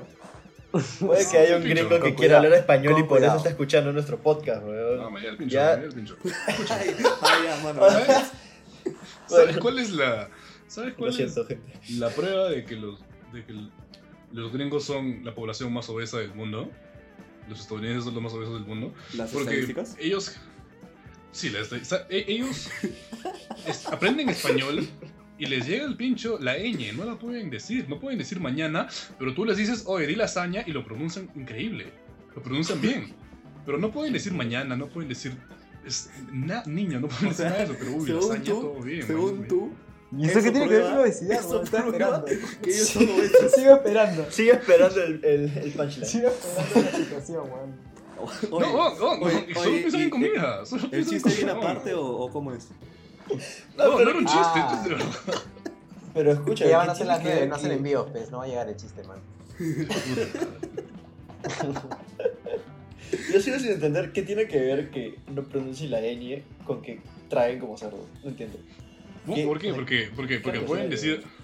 Puede 0.70 1.26
que 1.30 1.38
haya 1.38 1.56
un 1.56 1.62
Pincho, 1.62 1.88
gringo 1.88 2.04
que 2.04 2.14
quiera 2.14 2.36
hablar 2.38 2.52
español 2.52 2.98
y 3.00 3.02
por 3.04 3.22
eso 3.22 3.36
está 3.36 3.48
escuchando 3.48 3.92
nuestro 3.92 4.18
podcast, 4.18 4.62
weón. 4.64 4.98
No, 4.98 5.10
me 5.10 5.26
el 5.26 5.36
pincho, 5.36 5.54
Ya. 5.54 5.76
me 5.78 5.84
el 5.86 5.92
pincho. 5.94 6.16
Ay, 6.68 6.94
ya, 7.44 7.60
mano. 7.64 7.80
¿Sabes? 7.88 8.30
¿Sabes 9.26 9.56
cuál 9.58 9.78
es 9.78 9.90
la. 9.92 10.28
¿Sabes 10.66 10.94
cuál 10.94 11.10
es 11.10 11.16
gente. 11.16 11.58
la 11.98 12.10
prueba 12.10 12.48
de 12.50 12.64
que 12.64 12.76
los. 12.76 13.00
de 13.32 13.44
que 13.44 13.52
el- 13.52 13.70
los 14.32 14.52
gringos 14.52 14.84
son 14.84 15.24
la 15.24 15.34
población 15.34 15.72
más 15.72 15.88
obesa 15.88 16.18
del 16.18 16.34
mundo? 16.34 16.70
Los 17.48 17.60
estadounidenses 17.60 18.04
son 18.04 18.12
los 18.14 18.22
más 18.22 18.32
obesos 18.34 18.54
del 18.54 18.64
mundo. 18.66 18.92
Las 19.14 19.30
Porque 19.30 19.44
estadísticas. 19.48 19.96
ellos. 19.98 20.36
Sí, 21.32 21.50
e- 22.10 22.24
ellos 22.28 22.68
es- 23.66 23.86
aprenden 23.86 24.28
español 24.28 24.86
y 25.38 25.46
les 25.46 25.66
llega 25.66 25.84
el 25.86 25.96
pincho 25.96 26.38
la 26.40 26.56
ñ, 26.58 26.92
no 26.96 27.04
la 27.04 27.16
pueden 27.18 27.50
decir, 27.50 27.86
no 27.88 27.98
pueden 28.00 28.18
decir 28.18 28.40
mañana, 28.40 28.88
pero 29.18 29.34
tú 29.34 29.44
les 29.44 29.56
dices, 29.56 29.84
oye, 29.86 30.06
di 30.06 30.14
lasaña 30.16 30.62
y 30.66 30.72
lo 30.72 30.84
pronuncian 30.84 31.30
increíble, 31.36 31.86
lo 32.34 32.42
pronuncian 32.42 32.80
bien, 32.80 33.12
pero 33.64 33.78
no 33.78 33.90
pueden 33.92 34.12
decir 34.12 34.32
mañana, 34.32 34.76
no 34.76 34.88
pueden 34.88 35.08
decir, 35.08 35.36
es, 35.86 36.10
na- 36.32 36.62
niño, 36.66 37.00
no 37.00 37.08
pueden 37.08 37.28
O 37.28 37.32
sea, 37.34 37.46
decir 37.50 37.58
nada 37.58 37.58
de 37.58 37.64
eso, 37.64 37.76
pero 37.78 37.92
uy, 37.96 38.10
lasaña 38.10 38.44
tú, 38.44 38.60
todo 38.60 38.80
bien. 38.82 39.06
según 39.06 39.30
mañana. 39.32 39.48
tú, 39.48 39.70
¿Y 40.16 40.24
eso 40.26 40.42
qué 40.42 40.50
tiene 40.50 40.68
que 40.68 40.74
ver 40.74 40.82
con 40.84 40.94
la 40.94 41.00
obesidad? 41.02 41.38
eso 41.40 41.62
prueba 41.62 41.86
esperando. 41.86 42.24
Que 42.24 42.70
ellos 42.70 42.88
son 42.88 43.02
obesos. 43.10 43.52
Sigo 43.56 43.74
esperando. 43.74 44.26
Sigue 44.30 44.50
esperando 44.52 45.02
el, 45.04 45.24
el, 45.24 45.58
el 45.58 45.70
punchline. 45.72 46.06
Sigo 46.06 46.28
esperando 46.28 46.90
la 46.90 46.96
situación, 46.98 47.44
weón. 47.50 47.88
No, 48.50 48.58
no, 48.60 49.16
no, 49.18 49.54
solo 49.54 49.76
piensan 49.76 50.00
en 50.00 50.10
comida. 50.10 50.64
solo 50.66 50.88
¿El 50.90 51.06
chiste 51.06 51.28
viene 51.30 51.50
aparte 51.52 51.92
o, 51.92 52.04
o 52.06 52.30
cómo 52.32 52.52
es? 52.54 52.68
No, 53.76 53.84
no 53.90 53.96
pero- 53.96 54.10
era 54.10 54.18
un 54.18 54.26
chiste, 54.26 54.40
Ah. 54.54 54.84
Pero 56.14 56.32
escucha, 56.32 56.64
ya 56.64 56.70
¿qué 56.70 56.76
van 56.76 56.90
a 56.90 56.94
ser 56.94 57.06
las 57.06 57.18
que 57.18 57.24
9, 57.24 57.40
ver 57.40 57.48
no 57.48 57.54
hacen 57.54 57.70
envíos, 57.72 58.06
pues. 58.10 58.30
No 58.30 58.38
va 58.38 58.44
a 58.44 58.48
llegar 58.48 58.68
el 58.68 58.76
chiste, 58.76 59.02
man. 59.04 59.18
Yo 63.32 63.40
sigo 63.40 63.58
sin 63.58 63.72
entender 63.72 64.12
qué 64.12 64.22
tiene 64.22 64.46
que 64.48 64.58
ver 64.60 64.90
que 64.90 65.18
no 65.32 65.42
pronuncie 65.44 65.88
la 65.88 66.00
ñ 66.00 66.42
con 66.66 66.82
que 66.82 67.00
traen 67.28 67.58
como 67.58 67.76
cerdo. 67.76 68.04
No 68.22 68.30
entiendo. 68.30 68.58
¿Qué? 69.34 69.44
¿Por 69.44 69.58
qué? 69.58 69.72
Porque, 69.72 70.10
porque, 70.14 70.40
porque 70.40 70.60
¿Qué 70.60 70.66
pueden 70.66 70.90
refiere? 70.90 71.16
decir. 71.18 71.37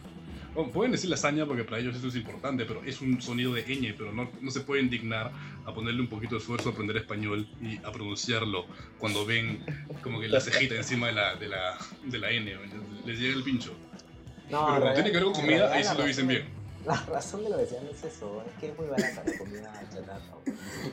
Bueno, 0.54 0.70
pueden 0.70 0.92
decir 0.92 1.10
lasaña 1.10 1.46
porque 1.46 1.64
para 1.64 1.78
ellos 1.80 1.96
eso 1.96 2.08
es 2.08 2.16
importante, 2.16 2.64
pero 2.64 2.82
es 2.84 3.00
un 3.00 3.20
sonido 3.20 3.52
de 3.54 3.64
ñ, 3.66 3.94
pero 3.96 4.12
no, 4.12 4.30
no 4.40 4.50
se 4.50 4.60
pueden 4.60 4.88
dignar 4.88 5.32
a 5.66 5.74
ponerle 5.74 6.00
un 6.00 6.08
poquito 6.08 6.34
de 6.36 6.40
esfuerzo 6.40 6.68
a 6.68 6.72
aprender 6.72 6.96
español 6.96 7.46
y 7.60 7.78
a 7.78 7.90
pronunciarlo 7.92 8.66
cuando 8.98 9.24
ven 9.26 9.64
como 10.02 10.20
que 10.20 10.28
la 10.28 10.40
cejita 10.40 10.74
encima 10.76 11.08
de 11.08 11.12
la, 11.14 11.34
de 11.36 11.48
la, 11.48 11.78
de 12.04 12.18
la 12.18 12.30
n, 12.30 12.52
¿me 12.56 13.06
les 13.12 13.18
llega 13.20 13.34
el 13.36 13.42
pincho. 13.42 13.72
No, 14.50 14.66
Pero 14.66 14.80
cuando 14.80 14.92
tiene 14.94 15.10
que 15.10 15.16
ver 15.16 15.24
con 15.24 15.32
comida, 15.34 15.72
ahí 15.72 15.82
sí 15.82 15.88
la 15.88 15.94
lo 15.94 16.04
dicen 16.06 16.28
bien. 16.28 16.44
La 16.86 16.96
razón 17.06 17.42
de 17.42 17.48
la 17.48 17.56
obesidad 17.56 17.80
no 17.82 17.90
es 17.90 18.04
eso, 18.04 18.44
es 18.46 18.60
que 18.60 18.66
es 18.68 18.78
muy 18.78 18.86
barata 18.86 19.22
la 19.26 19.38
comida 19.38 19.88
chatarra. 19.90 20.22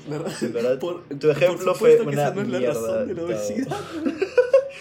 weón. 0.07 0.25
En 0.41 0.53
verdad, 0.53 0.79
Por- 0.79 1.03
tu 1.19 1.29
ejemplo 1.29 1.65
por 1.65 1.75
fue 1.75 1.97
que 1.97 2.01
una 2.03 2.11
esa 2.13 2.33
no 2.33 2.41
es 2.43 2.47
la 2.47 2.59
mierda. 2.59 2.73
razón 2.81 3.07
de 3.09 3.13
la 3.13 3.23
obesidad. 3.23 3.77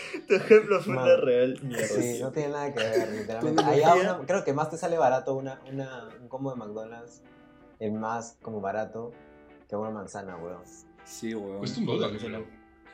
Tu 0.29 0.35
ejemplo 0.35 0.81
fue 0.81 0.95
Man. 0.95 1.05
una 1.05 1.17
real 1.17 1.59
mierda. 1.63 1.87
Sí, 1.87 2.19
no 2.21 2.31
tiene 2.33 2.49
nada 2.51 2.73
que 2.75 2.81
ver, 2.81 3.13
literalmente. 3.13 3.63
Allá 3.65 3.95
una- 3.95 4.27
creo 4.27 4.45
que 4.45 4.53
más 4.53 4.71
te 4.71 4.77
sale 4.77 4.99
barato 4.99 5.35
una, 5.35 5.61
una, 5.71 6.09
un 6.21 6.29
combo 6.29 6.51
de 6.51 6.57
McDonald's, 6.57 7.23
el 7.79 7.93
más 7.93 8.37
como 8.43 8.61
barato 8.61 9.13
que 9.69 9.77
una 9.77 9.91
manzana, 9.91 10.37
weón. 10.37 10.63
Sí, 11.05 11.35
weón. 11.35 11.59
Cuesta 11.59 11.81
un 11.81 11.87
dólar, 11.87 12.11
creo. 12.19 12.45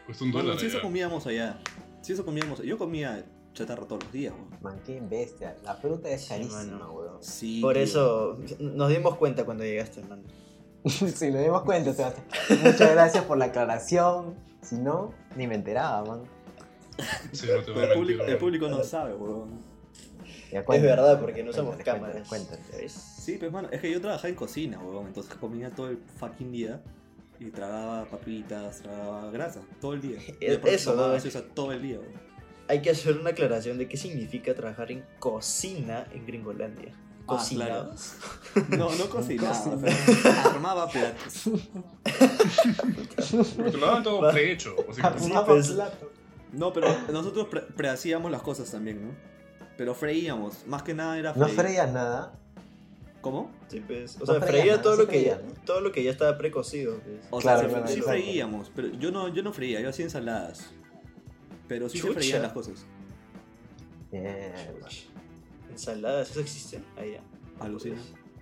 Cuesta 0.04 0.24
un 0.24 0.32
Bueno, 0.32 0.48
dólar. 0.48 0.60
si 0.60 0.66
eso 0.66 0.80
comíamos 0.82 1.26
allá. 1.26 1.58
Si 2.02 2.12
eso 2.12 2.24
comíamos. 2.24 2.60
Yo 2.62 2.78
comía 2.78 3.24
chatarra 3.52 3.84
todos 3.86 4.04
los 4.04 4.12
días, 4.12 4.32
weón. 4.34 4.50
Man, 4.62 4.80
qué 4.84 5.00
bestia. 5.00 5.56
La 5.64 5.74
fruta 5.74 6.08
es 6.10 6.28
carísima, 6.28 6.90
weón. 6.90 7.22
Sí. 7.22 7.60
Por 7.60 7.74
tío. 7.74 7.82
eso 7.82 8.38
nos 8.60 8.88
dimos 8.90 9.16
cuenta 9.16 9.44
cuando 9.44 9.64
llegaste, 9.64 10.00
hermano. 10.00 10.22
sí, 10.84 11.30
nos 11.30 11.42
dimos 11.42 11.62
cuenta, 11.62 11.92
Sebastián. 11.92 12.26
Muchas 12.62 12.92
gracias 12.92 13.24
por 13.24 13.38
la 13.38 13.46
aclaración. 13.46 14.34
Si 14.62 14.76
no, 14.76 15.12
ni 15.36 15.46
me 15.46 15.54
enteraba, 15.56 16.04
man. 16.04 16.22
Sí, 17.32 17.46
no 17.54 17.62
te 17.62 17.70
voy 17.70 17.80
Pero 17.80 17.80
a 17.80 17.84
el, 17.84 17.94
público, 17.94 18.22
el 18.22 18.28
weón. 18.28 18.38
público 18.40 18.68
no 18.68 18.82
sabe, 18.84 19.14
weón. 19.14 19.60
Es 20.50 20.82
verdad, 20.82 21.20
porque 21.20 21.42
no 21.42 21.50
usamos 21.50 21.76
cámaras. 21.76 22.28
Cuéntale. 22.28 22.62
¿sabes? 22.70 22.92
Sí, 22.92 23.36
pues, 23.38 23.50
mano, 23.52 23.68
es 23.70 23.80
que 23.80 23.90
yo 23.90 24.00
trabajaba 24.00 24.28
en 24.28 24.34
cocina, 24.36 24.78
weón. 24.78 25.06
Entonces 25.08 25.34
comía 25.34 25.70
todo 25.70 25.88
el 25.90 25.98
fucking 26.18 26.52
día. 26.52 26.80
Y 27.38 27.50
tragaba 27.50 28.06
papitas, 28.06 28.80
tragaba 28.80 29.30
grasa, 29.30 29.60
todo 29.80 29.92
el 29.92 30.00
día. 30.00 30.18
Es- 30.40 30.58
eso, 30.64 30.94
¿no? 30.94 31.42
todo 31.54 31.72
el 31.72 31.82
día, 31.82 31.98
weón. 31.98 32.12
Hay 32.68 32.80
que 32.82 32.90
hacer 32.90 33.16
una 33.18 33.30
aclaración 33.30 33.78
de 33.78 33.86
qué 33.88 33.96
significa 33.96 34.54
trabajar 34.54 34.90
en 34.90 35.04
cocina 35.18 36.06
en 36.12 36.26
Gringolandia. 36.26 36.92
Ah, 36.94 37.22
Cocinabas. 37.26 38.16
No, 38.70 38.88
no 38.94 39.06
cocinaba, 39.10 39.76
pero 39.80 39.96
armaba 40.50 40.88
platos. 40.88 41.50
Porque 43.56 43.76
lo 43.76 43.86
daban 43.86 44.02
todo 44.02 44.30
prehecho. 44.30 44.74
Armaba 45.02 45.46
pues. 45.46 45.74
No, 46.56 46.72
pero 46.72 46.88
nosotros 47.12 47.48
pre- 47.48 47.62
prehacíamos 47.62 48.30
las 48.30 48.42
cosas 48.42 48.70
también, 48.70 49.06
¿no? 49.06 49.14
Pero 49.76 49.94
freíamos, 49.94 50.66
más 50.66 50.82
que 50.82 50.94
nada 50.94 51.18
era 51.18 51.32
No 51.34 51.44
freír. 51.48 51.60
freías 51.60 51.92
nada. 51.92 52.32
¿Cómo? 53.20 53.50
Sí, 53.68 53.80
pues, 53.86 54.16
o 54.16 54.20
No 54.20 54.26
sea, 54.26 54.40
freía 54.40 54.66
nada, 54.72 54.82
todo 54.82 54.96
lo 54.96 55.08
que 55.08 55.24
ya, 55.24 55.36
¿no? 55.38 55.52
todo 55.64 55.80
lo 55.80 55.90
que 55.92 56.02
ya 56.02 56.10
estaba 56.12 56.38
precocido. 56.38 56.98
pues. 57.00 57.26
O 57.30 57.38
Claro, 57.40 57.60
sea, 57.60 57.68
sí- 57.68 57.74
claro, 57.74 57.86
sí, 57.88 57.92
exacto. 57.94 58.10
freíamos, 58.10 58.72
pero 58.74 58.88
yo 58.88 59.10
no, 59.10 59.28
yo 59.28 59.42
no 59.42 59.52
freía, 59.52 59.80
yo 59.80 59.88
hacía 59.90 60.04
ensaladas. 60.04 60.70
Pero 61.68 61.88
sí 61.88 61.98
se 61.98 62.06
Chucha. 62.06 62.20
freían 62.20 62.42
las 62.42 62.52
cosas. 62.52 62.86
Mierda. 64.12 64.88
Ensaladas, 65.70 66.30
¿eso 66.30 66.40
existe? 66.40 66.80
Ahí 66.96 67.12
ya. 67.12 67.20
Alucina. 67.64 67.96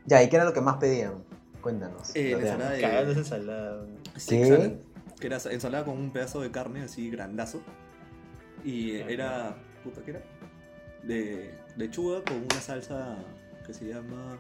Ya, 0.07 0.23
¿y 0.23 0.29
qué 0.29 0.37
era 0.37 0.45
lo 0.45 0.53
que 0.53 0.61
más 0.61 0.77
pedían? 0.77 1.25
Cuéntanos. 1.61 2.15
Eh, 2.15 2.33
la 2.33 2.39
ensalada 2.43 2.71
de- 2.73 2.81
Cagando 2.81 3.11
esa 3.13 3.21
ensalada. 3.21 3.87
Sí, 4.17 4.37
¿Qué? 4.43 4.79
que 5.19 5.27
era 5.27 5.39
ensalada 5.51 5.85
con 5.85 5.97
un 5.97 6.13
pedazo 6.13 6.41
de 6.43 6.51
carne 6.51 6.83
así 6.83 7.09
grandazo. 7.11 7.63
Y 8.65 8.93
era. 8.97 9.57
Puta, 9.83 10.03
¿qué 10.03 10.13
era? 10.13 10.23
De 11.03 11.55
lechuga 11.77 12.23
con 12.25 12.39
una 12.39 12.61
salsa 12.61 13.19
que 13.67 13.75
se 13.75 13.87
llama. 13.87 14.39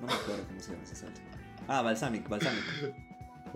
No 0.00 0.06
me 0.06 0.12
acuerdo 0.12 0.44
cómo 0.46 0.60
se 0.60 0.72
llama 0.72 0.84
esa 0.84 0.96
salsa. 0.96 1.22
Ah, 1.68 1.82
balsamic, 1.82 2.28
balsamic. 2.28 2.64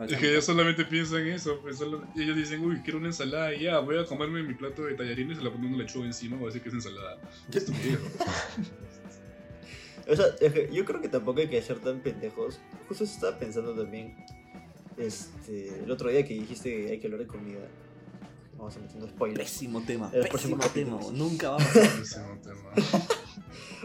Es 0.09 0.19
que 0.19 0.29
ellos 0.29 0.45
solamente 0.45 0.85
piensan 0.85 1.25
eso, 1.29 1.61
pues 1.63 1.79
solo- 1.79 2.03
ellos 2.17 2.35
dicen, 2.35 2.65
uy, 2.65 2.81
quiero 2.83 2.99
una 2.99 3.07
ensalada 3.07 3.55
y 3.55 3.61
ya, 3.63 3.79
voy 3.79 3.97
a 3.97 4.05
comerme 4.05 4.43
mi 4.43 4.53
plato 4.55 4.83
de 4.87 4.95
tallarines 4.95 5.39
y 5.39 5.45
le 5.45 5.51
pongo 5.51 5.69
una 5.69 5.77
lechuga 5.77 6.07
encima, 6.07 6.35
voy 6.37 6.47
a 6.47 6.49
decir 6.49 6.63
que 6.63 6.69
es 6.71 6.75
ensalada. 6.75 7.17
Estupidez, 7.53 8.01
¿no? 8.01 8.09
O 10.13 10.17
sea, 10.17 10.27
es 10.41 10.53
que 10.53 10.69
yo 10.73 10.85
creo 10.85 11.01
que 11.01 11.09
tampoco 11.09 11.39
hay 11.41 11.49
que 11.49 11.63
ser 11.63 11.79
tan 11.79 12.01
pendejos. 12.01 12.59
Justo 12.89 13.05
estaba 13.05 13.39
pensando 13.39 13.73
también. 13.73 14.17
Este, 14.97 15.69
el 15.85 15.89
otro 15.91 16.11
día 16.11 16.25
que 16.25 16.35
dijiste 16.35 16.71
que 16.87 16.91
hay 16.91 16.99
que 16.99 17.07
hablar 17.07 17.21
de 17.21 17.27
comida. 17.29 17.61
Vamos 18.57 18.77
a 18.77 18.81
metiendo 18.81 19.09
spoilers. 19.09 19.51
Pésimo 19.51 19.83
tema, 19.83 20.11
El 20.13 20.29
próximo 20.29 20.57
pésimo 20.59 20.73
tema. 20.75 20.99
capítulo. 20.99 21.13
Nunca 21.13 21.51
va 21.51 21.57
a 21.57 21.59
pasar. 21.99 22.31
Un 22.31 22.41
tema. 22.41 22.71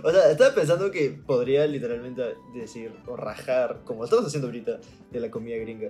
O 0.01 0.11
sea, 0.11 0.31
estaba 0.31 0.55
pensando 0.55 0.89
que 0.91 1.09
podría 1.09 1.67
literalmente 1.67 2.23
decir 2.55 2.91
o 3.05 3.17
rajar, 3.17 3.81
como 3.83 4.05
estamos 4.05 4.25
haciendo 4.25 4.47
ahorita, 4.47 4.79
de 5.11 5.19
la 5.19 5.29
comida 5.29 5.57
gringa 5.57 5.89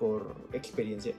por 0.00 0.34
experiencia. 0.52 1.14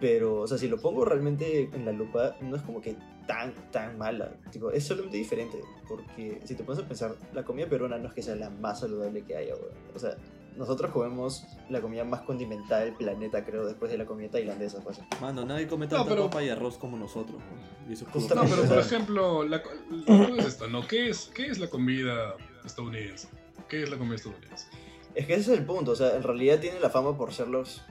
Pero, 0.00 0.40
o 0.40 0.46
sea, 0.48 0.58
si 0.58 0.66
lo 0.66 0.78
pongo 0.78 1.04
realmente 1.04 1.70
en 1.72 1.84
la 1.84 1.92
lupa, 1.92 2.36
no 2.40 2.56
es 2.56 2.62
como 2.62 2.80
que 2.80 2.96
tan, 3.28 3.54
tan 3.70 3.96
mala. 3.96 4.32
Tipo, 4.50 4.72
es 4.72 4.84
solamente 4.84 5.16
diferente. 5.18 5.60
Porque 5.88 6.40
si 6.44 6.56
te 6.56 6.64
pones 6.64 6.82
a 6.82 6.88
pensar, 6.88 7.14
la 7.32 7.44
comida 7.44 7.68
peruana 7.68 7.96
no 7.98 8.08
es 8.08 8.14
que 8.14 8.22
sea 8.22 8.34
la 8.34 8.50
más 8.50 8.80
saludable 8.80 9.22
que 9.22 9.36
haya, 9.36 9.54
weón. 9.54 9.74
O 9.94 9.98
sea, 10.00 10.16
nosotros 10.58 10.90
comemos 10.92 11.44
la 11.70 11.80
comida 11.80 12.04
más 12.04 12.22
condimentada 12.22 12.82
del 12.82 12.94
planeta, 12.94 13.44
creo, 13.44 13.64
después 13.66 13.90
de 13.90 13.96
la 13.98 14.04
comida 14.04 14.28
tailandesa, 14.30 14.80
pues. 14.82 15.00
Mano, 15.20 15.44
nadie 15.44 15.66
come 15.68 15.86
tanta 15.86 16.08
pero- 16.08 16.24
papa 16.24 16.42
y 16.42 16.48
arroz 16.50 16.76
como 16.76 16.96
nosotros. 16.98 17.36
¿no? 17.40 17.88
Y 17.90 17.94
eso 17.94 18.04
es 18.04 18.10
puro- 18.12 18.34
No, 18.34 18.48
pero 18.50 18.62
por 18.64 18.78
ejemplo, 18.78 19.42
la, 19.44 19.62
la 19.90 20.04
cosa 20.26 20.34
es 20.38 20.44
esta, 20.46 20.66
¿no? 20.66 20.86
¿Qué 20.86 21.08
es, 21.08 21.30
¿Qué 21.34 21.46
es 21.46 21.58
la 21.58 21.68
comida 21.68 22.34
estadounidense? 22.64 23.28
¿Qué 23.68 23.82
es 23.84 23.90
la 23.90 23.96
comida 23.96 24.16
estadounidense? 24.16 24.66
Es 25.14 25.26
que 25.26 25.34
ese 25.34 25.52
es 25.54 25.58
el 25.58 25.64
punto, 25.64 25.92
o 25.92 25.96
sea, 25.96 26.14
en 26.16 26.22
realidad 26.22 26.58
tienen 26.60 26.82
la 26.82 26.90
fama 26.90 27.16
por 27.16 27.32
ser 27.32 27.48
los 27.48 27.82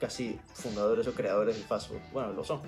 casi 0.00 0.38
fundadores 0.52 1.06
o 1.06 1.14
creadores 1.14 1.54
del 1.56 1.64
fast 1.64 1.88
food. 1.88 1.98
Bueno, 2.12 2.32
lo 2.32 2.44
son. 2.44 2.60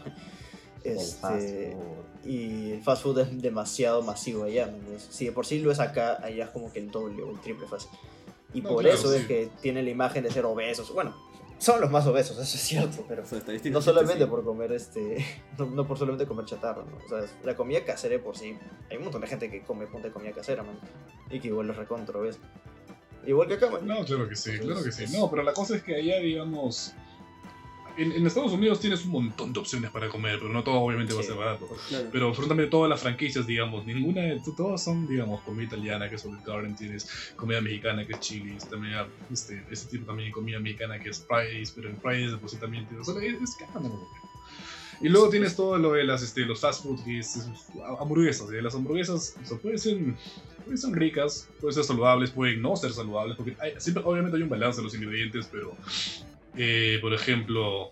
Este, 0.85 1.77
y 2.25 2.71
el 2.71 2.83
fast 2.83 3.03
food 3.03 3.19
es 3.21 3.43
demasiado 3.43 4.03
masivo 4.03 4.45
allá. 4.45 4.67
¿me 4.67 4.73
entiendes? 4.75 5.09
Si 5.11 5.27
de 5.27 5.33
por 5.33 5.45
sí 5.45 5.61
lo 5.61 5.71
es 5.73 5.81
acá, 5.81 6.19
allá 6.23 6.45
es 6.45 6.51
como 6.51 6.73
que 6.73 6.79
el 6.79 6.91
doble 6.91 7.23
o 7.23 7.31
el 7.33 7.41
triple 7.41 7.67
fácil. 7.67 7.91
Y 8.55 8.63
No, 8.63 8.71
por 8.71 8.83
claro, 8.83 8.97
eso 8.97 9.13
es 9.13 9.27
que 9.27 9.51
tienen 9.61 9.85
la 9.85 9.91
imagen 9.91 10.25
de 10.25 10.31
ser 10.31 10.45
obesos. 10.45 10.93
Bueno, 10.93 11.15
son 11.59 11.81
los 11.81 11.91
más 11.91 12.07
obesos, 12.07 12.39
eso 12.39 12.57
es 12.57 12.63
cierto, 12.63 13.05
pero 13.09 13.23
O 13.23 13.27
sea, 13.27 13.39
estadísticamente 13.39 13.71
no 13.71 13.83
solamente 13.83 14.25
sí. 14.25 14.31
por 14.31 14.45
comer 14.45 14.73
este, 14.73 15.25
no, 15.59 15.67
no 15.67 15.87
por 15.87 15.99
solamente 15.99 16.27
comer 16.27 16.45
chatarra, 16.45 16.85
¿no? 16.85 16.97
O 17.05 17.09
sea, 17.09 17.29
la 17.45 17.57
comida 17.57 17.85
casera 17.85 18.19
por 18.23 18.37
sí, 18.37 18.57
hay 18.91 18.97
un 18.97 19.05
montón 19.05 19.21
de 19.21 19.27
gente 19.27 19.51
que 19.51 19.63
come 19.63 19.87
punta 19.87 20.09
de 20.09 20.15
comida 20.15 20.33
casera, 20.33 20.63
man, 20.63 20.79
y 21.31 21.41
que 21.41 21.49
igual 21.49 21.67
los 21.67 21.77
recontra 21.77 22.19
obesa. 22.19 22.39
Igual 23.27 23.49
que 23.49 23.55
acá, 23.55 23.69
man. 23.69 23.87
No, 23.87 24.05
claro 24.05 24.29
que 24.29 24.37
sí, 24.37 24.53
Entonces, 24.53 24.67
claro 24.67 24.85
que 24.85 24.93
sí. 24.93 25.17
No, 25.17 25.29
pero 25.29 25.43
la 25.43 25.53
cosa 25.53 25.77
es 25.77 25.83
que 25.83 25.97
allá, 25.97 26.19
digamos... 26.19 26.95
En, 27.99 28.13
en 28.13 28.27
Estados 28.27 28.53
Unidos 28.53 28.81
tienes 28.81 29.05
un 29.05 29.11
montón 29.11 29.53
de 29.53 29.59
opciones 29.61 29.91
para 29.91 30.09
comer, 30.09 30.39
pero 30.39 30.53
no 30.53 30.63
todo 30.63 30.77
obviamente 30.77 31.13
va 31.13 31.21
a 31.21 31.23
Sí. 31.23 31.29
ser 31.31 31.37
barato. 31.37 31.69
Claro. 31.89 32.09
Pero 32.13 32.29
absolutamente 32.29 32.71
todas 32.71 32.89
las 32.89 33.01
franquicias, 33.01 33.47
digamos, 33.47 33.85
ninguna, 33.85 34.21
de- 34.23 34.41
todas 34.57 34.83
son, 34.85 35.07
digamos, 35.09 35.41
comida 35.43 35.65
italiana, 35.67 36.09
que 36.09 36.15
es 36.15 36.25
Olive 36.25 36.43
Garden, 36.47 36.77
tienes 36.77 37.33
comida 37.37 37.61
mexicana, 37.61 38.07
que 38.07 38.13
es 38.15 38.21
Chili's, 38.21 38.69
también 38.69 38.95
este, 39.33 39.65
ese 39.71 39.87
tipo 39.89 40.07
también 40.07 40.29
de 40.29 40.33
comida 40.33 40.61
mexicana, 40.61 40.99
que 40.99 41.11
es 41.11 41.25
Fridays, 41.27 41.73
pero 41.73 41.91
en 41.91 42.01
Fridays 42.01 42.33
de 42.41 42.49
sí 42.49 42.57
también 42.57 42.87
tienes, 42.87 43.09
o 43.09 43.13
sea, 43.13 43.23
es, 43.23 43.35
es 43.43 43.57
uno. 43.75 44.09
Y 45.01 45.09
luego 45.09 45.29
tienes 45.29 45.55
todo 45.55 45.79
lo 45.79 45.93
de 45.93 46.05
las, 46.05 46.23
este, 46.23 46.41
los 46.43 46.61
fast 46.61 46.83
food, 46.85 47.05
que 47.05 47.19
es, 47.21 47.37
es 47.37 47.49
hamburguesas, 48.01 48.49
y 48.51 48.61
las 48.61 48.75
hamburguesas, 48.75 49.37
o 49.43 49.47
sea, 49.47 49.59
pueden 49.59 49.79
ser, 49.79 49.97
pueden 50.65 50.79
ser 50.79 50.91
ricas, 50.93 51.49
pueden 51.61 51.75
ser 51.75 51.85
saludables, 51.85 52.31
pueden 52.31 52.61
no 52.63 52.77
ser 52.77 52.93
saludables, 52.93 53.37
porque 53.37 53.57
hay- 53.61 53.75
siempre, 53.79 54.03
obviamente 54.05 54.37
hay 54.37 54.43
un 54.43 54.49
balance 54.49 54.81
en 54.81 54.85
los 54.85 54.95
ingredientes, 54.95 55.49
pero, 55.53 55.77
eh, 56.59 56.99
por 57.01 57.15
ejemplo, 57.15 57.91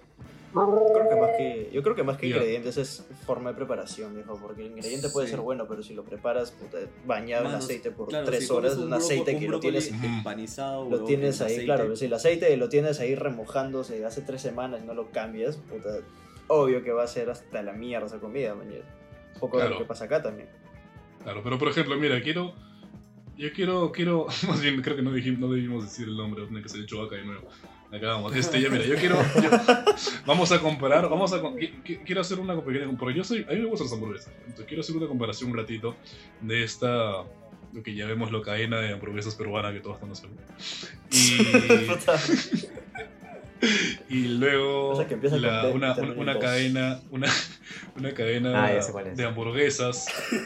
Creo 0.52 1.08
que 1.11 1.16
más 1.20 1.30
que, 1.37 1.70
yo 1.70 1.82
creo 1.82 1.94
que 1.94 2.02
más 2.02 2.16
que 2.16 2.28
Ya. 2.30 2.37
ingredientes 2.37 2.78
es 2.78 3.06
forma 3.26 3.50
de 3.50 3.56
preparación, 3.56 4.14
viejo, 4.14 4.38
porque 4.40 4.62
el 4.62 4.68
ingrediente 4.73 5.11
puede 5.11 5.26
Sí. 5.26 5.32
ser 5.32 5.40
bueno, 5.40 5.66
pero 5.68 5.82
si 5.82 5.92
lo 5.92 6.02
preparas 6.02 6.50
puta, 6.52 6.78
bañado 7.04 7.46
en 7.50 7.56
aceite 7.56 7.90
por 7.90 8.08
claro, 8.08 8.25
tres 8.25 8.46
si 8.46 8.52
horas, 8.54 8.75
un, 8.78 8.88
broco- 8.88 8.94
aceite 8.96 9.35
un 9.35 9.40
que 9.40 9.49
lo 9.49 9.61
tienes, 9.61 9.92
empanizado, 9.92 10.88
lo 10.88 11.04
tienes 11.04 11.40
en 11.40 11.46
ahí, 11.46 11.52
aceite. 11.52 11.64
claro, 11.66 11.94
si 11.96 12.06
el 12.06 12.14
aceite 12.14 12.56
lo 12.56 12.70
tienes 12.70 13.00
ahí 13.00 13.14
remojándose 13.14 14.02
hace 14.06 14.23
tres 14.23 14.40
semanas 14.40 14.80
y 14.82 14.87
no 14.87 14.94
lo 14.94 15.11
cambias, 15.11 15.58
puta, 15.58 15.90
obvio 16.46 16.82
que 16.82 16.90
va 16.92 17.02
a 17.02 17.06
ser 17.08 17.28
hasta 17.28 17.62
la 17.62 17.73
mierda 17.75 18.06
esa 18.06 18.18
comida, 18.18 18.54
mañana. 18.54 18.85
Un 19.35 19.40
poco 19.40 19.58
de 19.58 19.64
Claro. 19.64 19.75
lo 19.75 19.80
que 19.82 19.88
pasa 19.88 20.06
acá 20.06 20.23
también. 20.23 20.49
Claro, 21.23 21.42
pero 21.44 21.58
por 21.58 21.68
ejemplo, 21.68 21.96
mira, 21.99 22.23
quiero. 22.23 22.54
Yo 23.37 23.52
quiero, 23.52 23.92
quiero. 23.92 24.26
Más 24.49 24.62
bien, 24.62 24.80
creo 24.80 24.96
que 24.96 25.02
no, 25.02 25.12
dijimos, 25.12 25.40
no 25.40 25.50
debimos 25.52 25.85
decir 25.85 26.08
el 26.08 26.16
nombre, 26.16 26.46
tiene 26.46 26.62
que 26.62 26.68
ser 26.70 26.87
Chubaca 26.87 27.16
de 27.16 27.25
nuevo. 27.26 27.46
Acabamos. 27.93 28.35
Este, 28.35 28.61
ya 28.61 28.69
mira, 28.69 28.85
yo 28.85 28.97
quiero. 28.97 29.19
vamos 30.26 30.52
a 30.52 30.61
comparar, 30.61 31.09
vamos 31.09 31.33
a. 31.33 31.40
Quiero 32.05 32.21
hacer 32.21 32.40
una 32.40 32.55
comparación. 32.55 32.97
Porque 32.97 33.16
yo 33.16 33.25
soy. 33.25 33.45
A 33.49 33.52
mí 33.52 33.61
me 33.61 33.66
gustan 33.66 33.87
las 33.87 33.95
hamburguesas. 33.95 34.33
Entonces 34.40 34.66
quiero 34.66 34.81
hacer 34.81 34.97
una 34.97 35.07
comparación 35.07 35.50
un 35.50 35.57
ratito 35.57 35.97
de 36.40 36.64
esta. 36.64 37.25
Lo 37.73 37.83
que 37.83 37.95
ya 37.95 38.07
vemos, 38.07 38.33
la 38.33 38.40
cadena 38.40 38.78
de 38.81 38.93
hamburguesas 38.93 39.35
peruana 39.35 39.73
que 39.73 39.81
todos 39.81 39.99
conocemos. 39.99 40.38
Y. 41.11 41.38
Y 44.08 44.28
luego 44.28 44.90
O 44.90 44.96
sea, 44.96 45.06
que 45.06 45.14
empieza 45.14 45.36
la- 45.36 45.62
con 45.62 45.62
B 45.62 45.68
y 45.70 45.76
una, 45.76 45.94
una, 46.16 46.38
cadena, 46.38 47.00
una, 47.10 47.26
una 47.96 48.14
cadena 48.14 48.64
Ah, 48.66 48.70
de 49.14 49.25
hamburguesas. 49.25 50.06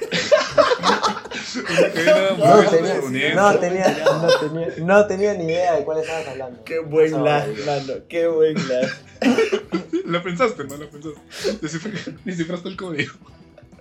una 1.56 1.92
cadena 1.92 2.14
de 2.14 2.36
No 2.36 2.44
hamburguesas 2.44 3.04
tenía, 3.04 3.34
no, 3.34 3.58
tenía, 3.58 4.04
no, 4.04 4.28
tenía, 4.48 4.68
no 4.78 5.06
tenía 5.06 5.34
ni 5.34 5.44
idea 5.44 5.74
de 5.76 5.84
cuál 5.84 5.98
estabas 6.00 6.28
hablando. 6.28 6.64
Qué 6.64 6.78
buen 6.78 7.10
No, 7.12 7.24
lag, 7.24 7.48
digo. 7.48 7.66
mano. 7.66 7.92
Qué 8.08 8.26
buen 8.28 8.54
lag. 8.68 8.88
La 10.06 10.22
pensaste, 10.22 10.64
¿no? 10.64 10.76
La 10.76 10.86
pensaste. 10.88 11.20
Descifra- 11.60 12.16
Descifraste 12.24 12.68
el 12.68 12.76
código. 12.76 13.12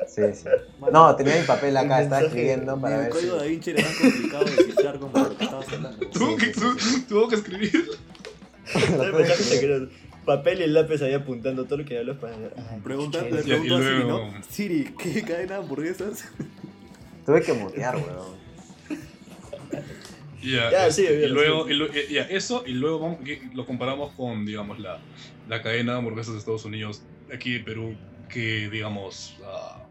Sí, 0.07 0.21
sí. 0.33 0.45
No, 0.91 1.15
tenía 1.15 1.36
mi 1.39 1.45
papel 1.45 1.75
acá, 1.77 1.98
El 2.00 2.03
estaba 2.05 2.21
escribiendo 2.21 2.79
para 2.79 2.95
el 2.95 3.01
ver 3.03 3.12
si... 3.13 3.17
código 3.19 3.38
de 3.38 3.48
Vinci 3.50 3.71
era 3.71 3.83
tan 3.83 3.93
complicado 3.95 4.45
de 4.45 4.51
descifrar 4.55 5.00
como 5.00 5.17
lo 5.17 5.38
que 5.38 5.43
estabas 5.43 5.67
hablando. 5.74 6.07
Tuvo 6.09 6.38
que, 6.38 6.48
tu- 6.48 7.01
tuvo 7.07 7.27
que 7.27 7.36
escribir. 7.36 7.89
Papel 10.26 10.60
y 10.60 10.64
el 10.64 10.74
lápiz 10.74 11.02
ahí 11.02 11.14
apuntando 11.14 11.66
todo 11.66 11.78
lo 11.80 11.86
que 11.86 11.98
hablas 11.98 12.18
para. 12.18 12.36
Pregunta, 12.84 13.24
Qué 13.24 13.32
le 13.32 13.42
pregunto 13.44 13.76
a 13.76 13.80
Siri, 13.80 13.90
luego- 14.04 14.08
¿no? 14.34 14.44
Siri, 14.48 14.94
¿qué 14.98 15.22
cadena 15.24 15.56
de 15.56 15.62
hamburguesas? 15.62 16.26
Tuve 17.26 17.42
que 17.42 17.54
mutear, 17.54 17.96
weón. 17.96 18.38
Ya, 20.42 20.72
Ya, 20.72 20.88
este, 20.88 21.08
sí, 21.08 21.14
y 21.26 21.28
luego, 21.28 21.66
sí. 21.66 21.72
y 21.72 21.76
lo- 21.76 21.92
ya, 21.92 22.22
eso, 22.24 22.64
y 22.66 22.72
luego 22.72 23.00
vamos- 23.00 23.20
lo 23.54 23.66
comparamos 23.66 24.14
con, 24.14 24.46
digamos, 24.46 24.80
la, 24.80 25.00
la 25.50 25.62
cadena 25.62 25.94
de 25.94 25.98
hamburguesas 25.98 26.34
de 26.34 26.40
Estados 26.40 26.64
Unidos, 26.66 27.02
aquí 27.34 27.56
en 27.56 27.66
Perú, 27.66 27.96
que, 28.30 28.70
digamos, 28.70 29.36
ah, 29.46 29.84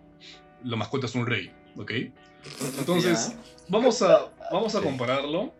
la 0.65 0.77
mascota 0.77 1.07
es 1.07 1.15
un 1.15 1.27
rey, 1.27 1.51
¿ok? 1.77 1.93
Entonces, 2.79 3.35
vamos 3.69 4.01
a, 4.03 4.31
vamos 4.51 4.75
a 4.75 4.81
compararlo. 4.81 5.53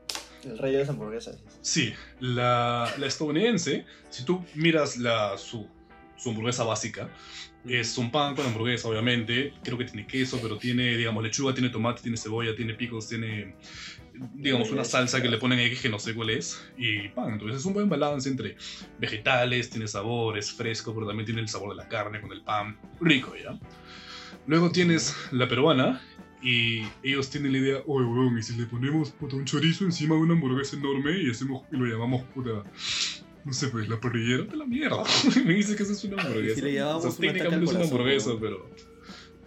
El 0.49 0.59
rey 0.59 0.73
de 0.73 0.79
las 0.79 0.89
hamburguesas. 0.89 1.39
Sí, 1.61 1.93
la, 2.21 2.93
la 2.99 3.07
estadounidense, 3.07 3.85
si 4.11 4.25
tú 4.25 4.45
miras 4.55 4.97
la, 4.97 5.37
su, 5.37 5.67
su 6.17 6.31
hamburguesa 6.31 6.65
básica, 6.65 7.09
es 7.67 7.99
un 7.99 8.11
pan 8.11 8.35
con 8.35 8.47
hamburguesa, 8.47 8.89
obviamente. 8.89 9.53
Creo 9.63 9.77
que 9.77 9.85
tiene 9.85 10.07
queso, 10.07 10.39
pero 10.41 10.57
tiene, 10.57 10.97
digamos, 10.97 11.23
lechuga, 11.23 11.53
tiene 11.53 11.69
tomate, 11.69 12.03
tiene 12.03 12.17
cebolla, 12.17 12.55
tiene 12.57 12.75
picos, 12.75 13.09
tiene, 13.09 13.57
digamos, 14.35 14.71
una 14.71 14.85
salsa 14.85 15.21
que 15.21 15.29
le 15.29 15.37
ponen 15.37 15.59
X 15.59 15.83
que 15.83 15.89
no 15.89 15.99
sé 15.99 16.15
cuál 16.15 16.31
es, 16.31 16.65
y 16.79 17.09
pan. 17.09 17.35
Entonces 17.35 17.59
es 17.59 17.65
un 17.67 17.75
buen 17.75 17.89
balance 17.89 18.29
entre 18.29 18.57
vegetales, 18.99 19.69
tiene 19.69 19.87
sabor, 19.87 20.39
es 20.39 20.53
fresco, 20.53 20.95
pero 20.95 21.07
también 21.07 21.27
tiene 21.27 21.43
el 21.43 21.49
sabor 21.49 21.71
de 21.71 21.77
la 21.77 21.89
carne 21.89 22.21
con 22.21 22.33
el 22.33 22.43
pan. 22.43 22.79
Rico, 23.01 23.35
¿ya? 23.37 23.59
Luego 24.47 24.71
tienes 24.73 25.15
la 25.33 25.47
peruana, 25.47 26.01
y 26.43 26.83
ellos 27.03 27.31
tienen 27.31 27.53
la 27.53 27.59
idea, 27.59 27.77
oye, 27.87 28.07
weón, 28.07 28.39
y 28.39 28.43
si 28.43 28.55
le 28.57 28.67
ponemos 28.67 29.11
puta, 29.11 29.37
un 29.37 29.45
chorizo 29.45 29.85
encima 29.85 30.15
de 30.15 30.21
una 30.23 30.35
hamburguesa 30.35 30.77
enorme 30.77 31.19
y, 31.21 31.31
hacemos, 31.31 31.63
y 31.73 31.77
lo 31.77 31.87
llamamos 31.87 32.23
puta, 32.35 32.63
no 33.45 33.53
sé, 33.53 33.69
pues 33.69 33.89
la 33.89 33.99
parrillera 34.01 34.45
de 34.45 34.57
la 34.57 34.65
mierda. 34.67 35.03
Me 35.45 35.55
dice 35.55 35.75
que 35.77 35.83
eso 35.83 35.93
es 35.93 36.05
una 36.05 36.23
hamburguesa. 36.23 36.55
Si 36.57 36.61
le 36.63 36.73
llamamos 36.75 37.05
O 37.05 37.11
sea, 37.11 37.21
técnicamente 37.21 37.65
es 37.65 37.71
una 37.73 37.85
hamburguesa, 37.85 38.31
pero. 38.41 38.71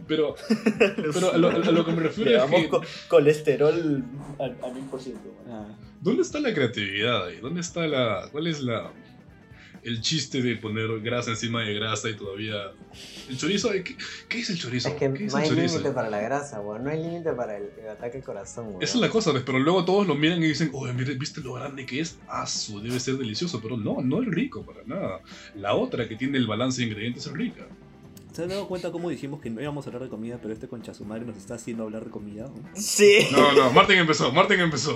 Pero, 0.07 0.36
pero 1.13 1.31
a, 1.33 1.38
lo, 1.38 1.50
a 1.50 1.57
lo 1.71 1.86
que 1.86 1.91
me 1.91 2.01
refiero 2.01 2.43
es 2.43 2.51
que. 2.51 2.69
co- 2.69 2.81
colesterol 3.07 4.03
al, 4.39 4.57
al 4.63 4.74
1000%. 4.74 4.89
mano. 4.89 5.13
Ah, 5.48 5.77
¿Dónde 6.01 6.24
está 6.24 6.39
la 6.39 6.53
creatividad 6.53 7.27
ahí? 7.27 7.38
¿Dónde 7.39 7.62
está 7.62 7.86
la. 7.88 8.27
¿Cuál 8.31 8.48
es 8.48 8.62
la. 8.62 8.91
El 9.83 10.01
chiste 10.01 10.41
de 10.41 10.55
poner 10.57 11.00
grasa 11.01 11.31
encima 11.31 11.63
de 11.63 11.73
grasa 11.73 12.09
y 12.09 12.15
todavía. 12.15 12.71
El 13.29 13.38
chorizo, 13.38 13.71
¿qué, 13.71 13.95
qué 14.29 14.39
es 14.39 14.50
el 14.51 14.59
chorizo? 14.59 14.89
Es 14.89 14.95
que 14.95 15.11
¿Qué 15.11 15.25
es 15.25 15.33
no 15.33 15.39
el 15.39 15.45
hay 15.45 15.67
límite 15.67 15.91
para 15.91 16.09
la 16.09 16.21
grasa, 16.21 16.61
weón. 16.61 16.83
No 16.83 16.91
hay 16.91 17.01
límite 17.01 17.31
para 17.33 17.57
el, 17.57 17.69
el 17.81 17.89
ataque 17.89 18.17
al 18.17 18.23
corazón, 18.23 18.67
weón. 18.67 18.83
Esa 18.83 18.95
es 18.95 19.01
la 19.01 19.09
cosa, 19.09 19.31
¿ves? 19.31 19.43
pero 19.43 19.57
luego 19.59 19.83
todos 19.83 20.05
lo 20.05 20.13
miran 20.13 20.43
y 20.43 20.47
dicen, 20.47 20.69
oye, 20.73 20.93
mire, 20.93 21.15
¿viste 21.15 21.41
lo 21.41 21.53
grande 21.53 21.85
que 21.85 22.00
es? 22.00 22.19
Ah, 22.27 22.45
su, 22.45 22.79
debe 22.79 23.00
ser 23.00 23.17
delicioso, 23.17 23.59
pero 23.61 23.75
no, 23.75 24.01
no 24.01 24.21
es 24.21 24.27
rico 24.27 24.63
para 24.63 24.83
nada. 24.85 25.22
La 25.55 25.74
otra 25.74 26.07
que 26.07 26.15
tiene 26.15 26.37
el 26.37 26.46
balance 26.46 26.81
de 26.81 26.87
ingredientes 26.87 27.25
es 27.25 27.33
rica. 27.33 27.67
¿Se 28.33 28.44
han 28.44 28.50
dado 28.50 28.67
cuenta 28.67 28.91
cómo 28.91 29.09
dijimos 29.09 29.41
que 29.41 29.50
no 29.50 29.61
íbamos 29.61 29.85
a 29.85 29.89
hablar 29.89 30.03
de 30.03 30.09
comida, 30.09 30.39
pero 30.41 30.53
este 30.53 30.67
concha 30.67 30.94
su 30.94 31.03
madre 31.03 31.25
nos 31.25 31.35
está 31.35 31.55
haciendo 31.55 31.83
hablar 31.83 32.05
de 32.05 32.11
comida? 32.11 32.44
¿no? 32.44 32.70
Sí. 32.75 33.27
No, 33.31 33.51
no, 33.51 33.74
Martín 33.74 33.98
empezó, 33.98 34.31
Martín 34.31 34.61
empezó. 34.61 34.96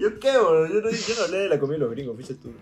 ¿Yo 0.00 0.18
qué, 0.18 0.30
bro? 0.30 0.66
Yo 0.66 0.80
no, 0.80 0.90
yo 0.90 1.14
no 1.16 1.24
hablé 1.24 1.38
de 1.38 1.48
la 1.48 1.60
comida 1.60 1.74
de 1.74 1.84
los 1.84 1.90
gringos, 1.92 2.14
fuiste 2.16 2.34
tú. 2.34 2.52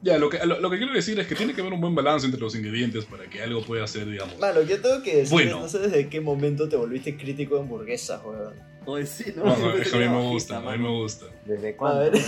Ya, 0.00 0.16
lo 0.16 0.28
que, 0.30 0.38
lo, 0.46 0.60
lo 0.60 0.70
que 0.70 0.78
quiero 0.78 0.92
decir 0.92 1.18
es 1.18 1.26
que 1.26 1.34
tiene 1.34 1.54
que 1.54 1.60
haber 1.60 1.72
un 1.72 1.80
buen 1.80 1.94
balance 1.94 2.24
entre 2.26 2.40
los 2.40 2.54
ingredientes 2.54 3.04
para 3.04 3.24
que 3.28 3.42
algo 3.42 3.62
pueda 3.62 3.84
ser, 3.88 4.06
digamos. 4.08 4.38
Mano, 4.38 4.62
yo 4.62 4.80
tengo 4.80 5.02
que 5.02 5.16
decir, 5.16 5.32
Bueno. 5.32 5.60
no 5.60 5.68
sé 5.68 5.80
desde 5.80 6.08
qué 6.08 6.20
momento 6.20 6.68
te 6.68 6.76
volviste 6.76 7.16
crítico 7.16 7.56
de 7.56 7.62
hamburguesas, 7.62 8.20
weón. 8.24 8.54
Oye, 8.86 9.04
sí, 9.06 9.32
¿no? 9.36 9.44
No, 9.44 9.50
no, 9.50 9.56
Siempre 9.56 9.82
es 9.82 9.90
que 9.90 9.96
a 9.96 10.00
mí 10.00 10.08
me 10.08 10.30
gusta, 10.30 10.56
a 10.58 10.60
mí 10.76 10.78
me 10.82 10.88
gusta. 10.88 11.26
¿Desde 11.44 11.70
A 11.70 11.76
cuándo? 11.76 12.00
ver. 12.02 12.12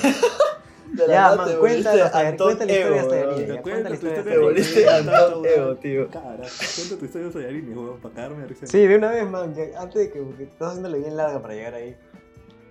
De 0.92 1.06
la 1.06 1.12
Ya, 1.14 1.36
man, 1.36 1.48
te 1.48 1.54
cuenta 1.56 1.92
a 1.92 1.94
ver, 2.24 2.36
cuenta 2.36 2.64
la 2.66 2.72
historia 2.72 2.86
Ego, 2.88 3.00
hasta 3.00 3.14
weón. 3.14 3.30
ahí. 3.30 3.36
Te 3.36 3.40
Ya, 3.54 3.62
cuento 3.62 3.62
cuenta 3.62 3.82
la 3.82 3.88
tu 3.88 3.94
historia 3.94 4.22
de 4.24 4.30
Te 4.32 4.38
volviste 4.38 4.88
Antón 4.90 5.46
Ego, 5.46 5.76
tío. 5.76 6.10
Cara, 6.10 6.36
cuenta 6.36 6.98
tu 6.98 7.04
historia 7.04 7.26
de 7.28 7.32
Saiyajin, 7.32 7.68
huevón, 7.78 8.00
para 8.00 8.14
cagarme 8.16 8.42
de 8.42 8.46
risa. 8.48 8.66
Sí, 8.66 8.78
de 8.78 8.96
una 8.96 9.10
vez, 9.12 9.30
man. 9.30 9.54
que 9.54 9.70
antes 9.78 9.94
de 10.02 10.10
que 10.10 10.18
porque 10.20 10.42
estás 10.42 10.68
haciéndole 10.70 10.98
bien 10.98 11.16
larga 11.16 11.40
para 11.40 11.54
llegar 11.54 11.74
ahí. 11.74 11.94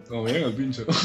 Como 0.09 0.25
bien 0.25 0.43
al 0.43 0.51
pincho. 0.53 0.85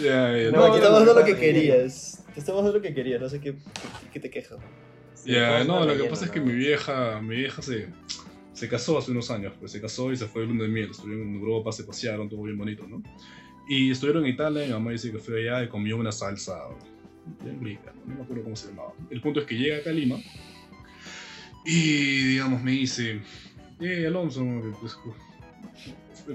No, 0.00 0.50
No, 0.52 0.66
no, 0.68 0.72
te 0.72 0.78
estamos 0.78 0.98
dando 1.04 1.14
lo 1.20 1.24
que 1.24 1.36
querías. 1.36 2.24
Te 2.34 2.40
estamos 2.40 2.62
dando 2.62 2.78
lo 2.78 2.82
que 2.82 2.94
querías, 2.94 3.20
no 3.20 3.28
sé 3.28 3.40
qué, 3.40 3.52
qué, 3.54 4.10
qué 4.12 4.20
te 4.20 4.30
quejas. 4.30 4.58
Ya, 5.24 5.60
Sí, 5.62 5.68
no, 5.68 5.74
todo 5.78 5.86
lo 5.86 6.02
que 6.02 6.08
pasa 6.08 6.24
es 6.26 6.30
que 6.30 6.40
¿no? 6.40 6.46
mi 6.46 6.54
vieja, 6.54 7.20
mi 7.20 7.36
vieja 7.36 7.60
se, 7.60 7.88
se 8.52 8.68
casó 8.68 8.98
hace 8.98 9.10
unos 9.10 9.30
años, 9.30 9.52
pues 9.58 9.72
se 9.72 9.80
casó 9.80 10.12
y 10.12 10.16
se 10.16 10.26
fue 10.26 10.42
de 10.42 10.48
luna 10.48 10.62
de 10.64 10.68
miel. 10.68 10.90
Estuvieron 10.90 11.28
en 11.28 11.34
Europa, 11.34 11.72
se 11.72 11.84
pasearon, 11.84 12.28
todo 12.28 12.42
bien 12.42 12.56
bonito, 12.56 12.86
¿no? 12.86 13.02
Y 13.68 13.90
estuvieron 13.90 14.24
en 14.24 14.32
Italia, 14.32 14.64
mi 14.66 14.72
mamá 14.72 14.92
dice 14.92 15.10
que 15.12 15.18
fue 15.18 15.40
allá 15.42 15.64
y 15.64 15.68
comió 15.68 15.96
una 15.96 16.12
salsa 16.12 16.58
bien 17.42 17.62
rica, 17.62 17.92
no 18.06 18.14
me 18.14 18.22
acuerdo 18.22 18.44
cómo 18.44 18.56
se 18.56 18.68
llamaba. 18.68 18.92
El 19.10 19.20
punto 19.20 19.40
es 19.40 19.46
que 19.46 19.56
llega 19.56 19.76
acá 19.78 19.90
a 19.90 19.92
Lima 19.92 20.16
y, 21.66 22.28
digamos, 22.28 22.62
me 22.62 22.70
dice, 22.70 23.20
eh, 23.80 24.06
Alonso, 24.06 24.42
pues, 24.80 24.96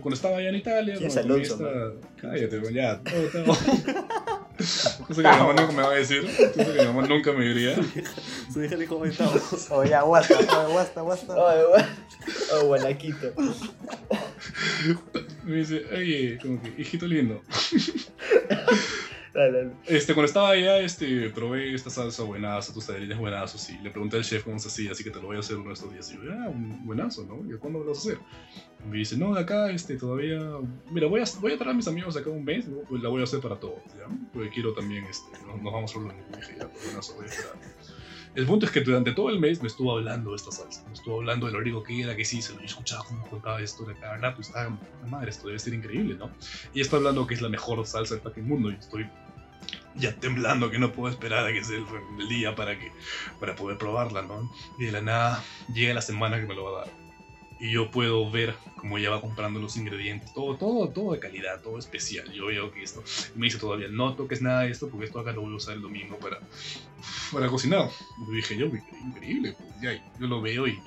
cuando 0.02 0.16
estaba 0.16 0.38
allá 0.38 0.50
en 0.50 0.56
Italia, 0.56 0.96
¿Quién 0.98 1.08
es 1.10 1.18
Alonso, 1.18 1.54
esta- 1.54 1.94
Cállate, 2.22 2.60
pues, 2.60 2.74
ya, 2.74 3.00
todo, 3.02 3.44
todo. 3.44 3.46
Cosa 5.08 5.22
que 5.22 5.28
mi 5.30 5.38
mamá 5.38 5.54
nunca 5.54 5.72
me 5.72 5.82
va 5.82 5.92
a 5.92 5.96
decir, 5.96 6.24
cosa 6.56 6.74
que 6.74 6.80
mi 6.80 6.86
mamá 6.86 7.08
nunca 7.08 7.32
me 7.34 7.44
diría. 7.44 7.76
Su 8.54 8.64
hija 8.64 8.76
le 8.76 8.82
dijo, 8.82 8.98
"Oye, 8.98 9.12
estamos". 9.12 9.68
Oh, 9.72 9.84
ya, 9.84 10.04
guasta, 10.04 10.36
oh, 10.40 10.72
guasta, 10.72 11.02
guasta. 11.02 11.34
Ay, 11.34 11.60
weón. 11.72 11.86
Oh, 12.54 12.66
Guanaquito. 12.68 13.34
Me 15.44 15.56
dice, 15.58 15.84
oye, 15.92 16.38
como 16.42 16.62
que, 16.62 16.74
hijito 16.82 17.08
lindo. 17.08 17.42
Este, 19.86 20.14
cuando 20.14 20.28
estaba 20.28 20.50
allá, 20.50 20.80
este, 20.80 21.30
probé 21.32 21.74
esta 21.74 21.90
salsa 21.90 22.24
buenazo, 22.24 22.72
tus 22.72 22.86
tallarines 22.86 23.18
buenazos, 23.18 23.68
y 23.70 23.80
le 23.80 23.90
pregunté 23.90 24.18
al 24.18 24.24
chef 24.24 24.44
cómo 24.44 24.60
se 24.60 24.68
hacía, 24.68 24.92
así 24.92 25.04
que 25.04 25.10
te 25.10 25.20
lo 25.20 25.28
voy 25.28 25.38
a 25.38 25.40
hacer 25.40 25.58
uno 25.58 25.70
de 25.70 25.74
estos 25.74 25.92
días. 25.92 26.12
Y 26.12 26.16
yo, 26.24 26.32
ah, 26.34 26.50
un 26.50 26.86
buenazo, 26.86 27.26
¿no? 27.26 27.52
¿Y 27.52 27.58
cuándo 27.58 27.80
lo 27.80 27.86
vas 27.86 27.98
a 27.98 28.02
hacer? 28.02 28.20
Y 28.86 28.90
me 28.90 28.98
dice, 28.98 29.18
no, 29.18 29.34
de 29.34 29.42
acá, 29.42 29.72
este, 29.72 29.98
todavía, 29.98 30.40
mira, 30.92 31.08
voy 31.08 31.22
a, 31.22 31.26
voy 31.40 31.54
a 31.54 31.58
traer 31.58 31.72
a 31.72 31.74
mis 31.74 31.88
amigos 31.88 32.14
de 32.14 32.22
acá 32.22 32.30
un 32.30 32.46
mes, 32.46 32.66
pues 32.88 33.02
la 33.02 33.10
voy 33.10 33.22
a 33.22 33.24
hacer 33.24 33.40
para 33.40 33.60
todos, 33.60 33.82
¿ya? 33.98 34.06
Porque 34.32 34.50
quiero 34.50 34.74
también, 34.74 35.04
este, 35.06 35.32
nos, 35.48 35.62
nos 35.62 35.74
vamos 35.74 35.96
a. 35.96 36.00
Y 36.00 36.40
dije, 36.40 36.56
ya, 36.60 36.70
buenazo, 36.86 37.16
voy 37.16 37.26
a 37.26 37.30
esperar. 37.30 37.56
El 38.36 38.48
punto 38.48 38.66
es 38.66 38.72
que 38.72 38.82
durante 38.82 39.12
todo 39.12 39.30
el 39.30 39.40
mes 39.40 39.62
me 39.62 39.68
estuvo 39.68 39.92
hablando 39.92 40.32
de 40.32 40.38
esta 40.38 40.52
salsa, 40.52 40.84
me 40.88 40.94
estuvo 40.94 41.18
hablando 41.18 41.46
de 41.46 41.54
lo 41.54 41.84
que 41.84 42.02
era, 42.02 42.16
que 42.16 42.26
sí, 42.26 42.42
se 42.42 42.54
lo 42.54 42.62
escuchaba 42.62 43.04
cómo 43.04 43.28
contaba 43.30 43.62
esto 43.62 43.86
de 43.86 43.94
acá, 43.94 44.34
pues, 44.36 44.52
ah, 44.56 44.76
madre, 45.08 45.30
esto 45.30 45.48
debe 45.48 45.60
ser 45.60 45.76
increíble, 45.76 46.16
¿no? 46.16 46.32
Y 46.74 46.82
está 46.82 46.98
hablando 46.98 47.28
que 47.28 47.36
es 47.36 47.42
la 47.44 47.50
mejor 47.50 47.86
salsa 47.86 48.16
del 48.16 48.24
fucking 48.24 48.48
mundo 48.48 48.72
y 48.72 48.76
estoy 48.76 49.08
ya 49.96 50.16
temblando 50.16 50.72
que 50.72 50.80
no 50.80 50.92
puedo 50.92 51.12
esperar 51.12 51.46
a 51.46 51.54
que 51.54 51.64
sea 51.64 51.78
el, 51.78 51.86
el 52.20 52.28
día 52.28 52.56
para, 52.56 52.78
que, 52.80 52.92
para 53.40 53.56
poder 53.56 53.78
probarla, 53.78 54.22
¿no? 54.22 54.52
Y 54.78 54.86
de 54.86 54.92
la 54.92 55.02
nada 55.02 55.44
llega 55.74 55.94
la 55.94 56.02
semana 56.02 56.40
que 56.40 56.48
me 56.48 56.56
lo 56.56 56.64
va 56.66 56.82
a 56.82 56.86
dar. 56.86 57.04
Y 57.60 57.72
yo 57.72 57.92
puedo 57.92 58.30
ver 58.30 58.56
cómo 58.76 58.98
ella 58.98 59.12
va 59.12 59.22
comprando 59.22 59.60
los 59.60 59.78
ingredientes, 59.78 60.34
todo, 60.34 60.58
todo, 60.58 60.90
todo 60.90 61.14
de 61.14 61.20
calidad, 61.20 61.62
todo 61.62 61.78
especial. 61.80 62.30
Yo 62.34 62.48
veo 62.48 62.72
que 62.72 62.84
esto, 62.84 63.02
me 63.36 63.46
dice 63.46 63.58
todavía, 63.58 63.88
no 63.90 64.16
toques 64.16 64.42
nada 64.42 64.62
de 64.62 64.72
esto 64.72 64.90
porque 64.90 65.06
esto 65.06 65.20
acá 65.20 65.32
lo 65.32 65.42
voy 65.42 65.54
a 65.54 65.56
usar 65.56 65.76
el 65.76 65.82
domingo 65.82 66.18
para, 66.20 66.40
para 67.32 67.48
cocinar. 67.48 67.90
Y 68.28 68.36
dije 68.36 68.58
yo, 68.58 68.66
increíble, 69.06 69.56
pues 69.58 69.70
ya, 69.82 69.94
yo 70.20 70.28
lo 70.28 70.42
veo 70.42 70.68
y, 70.68 70.78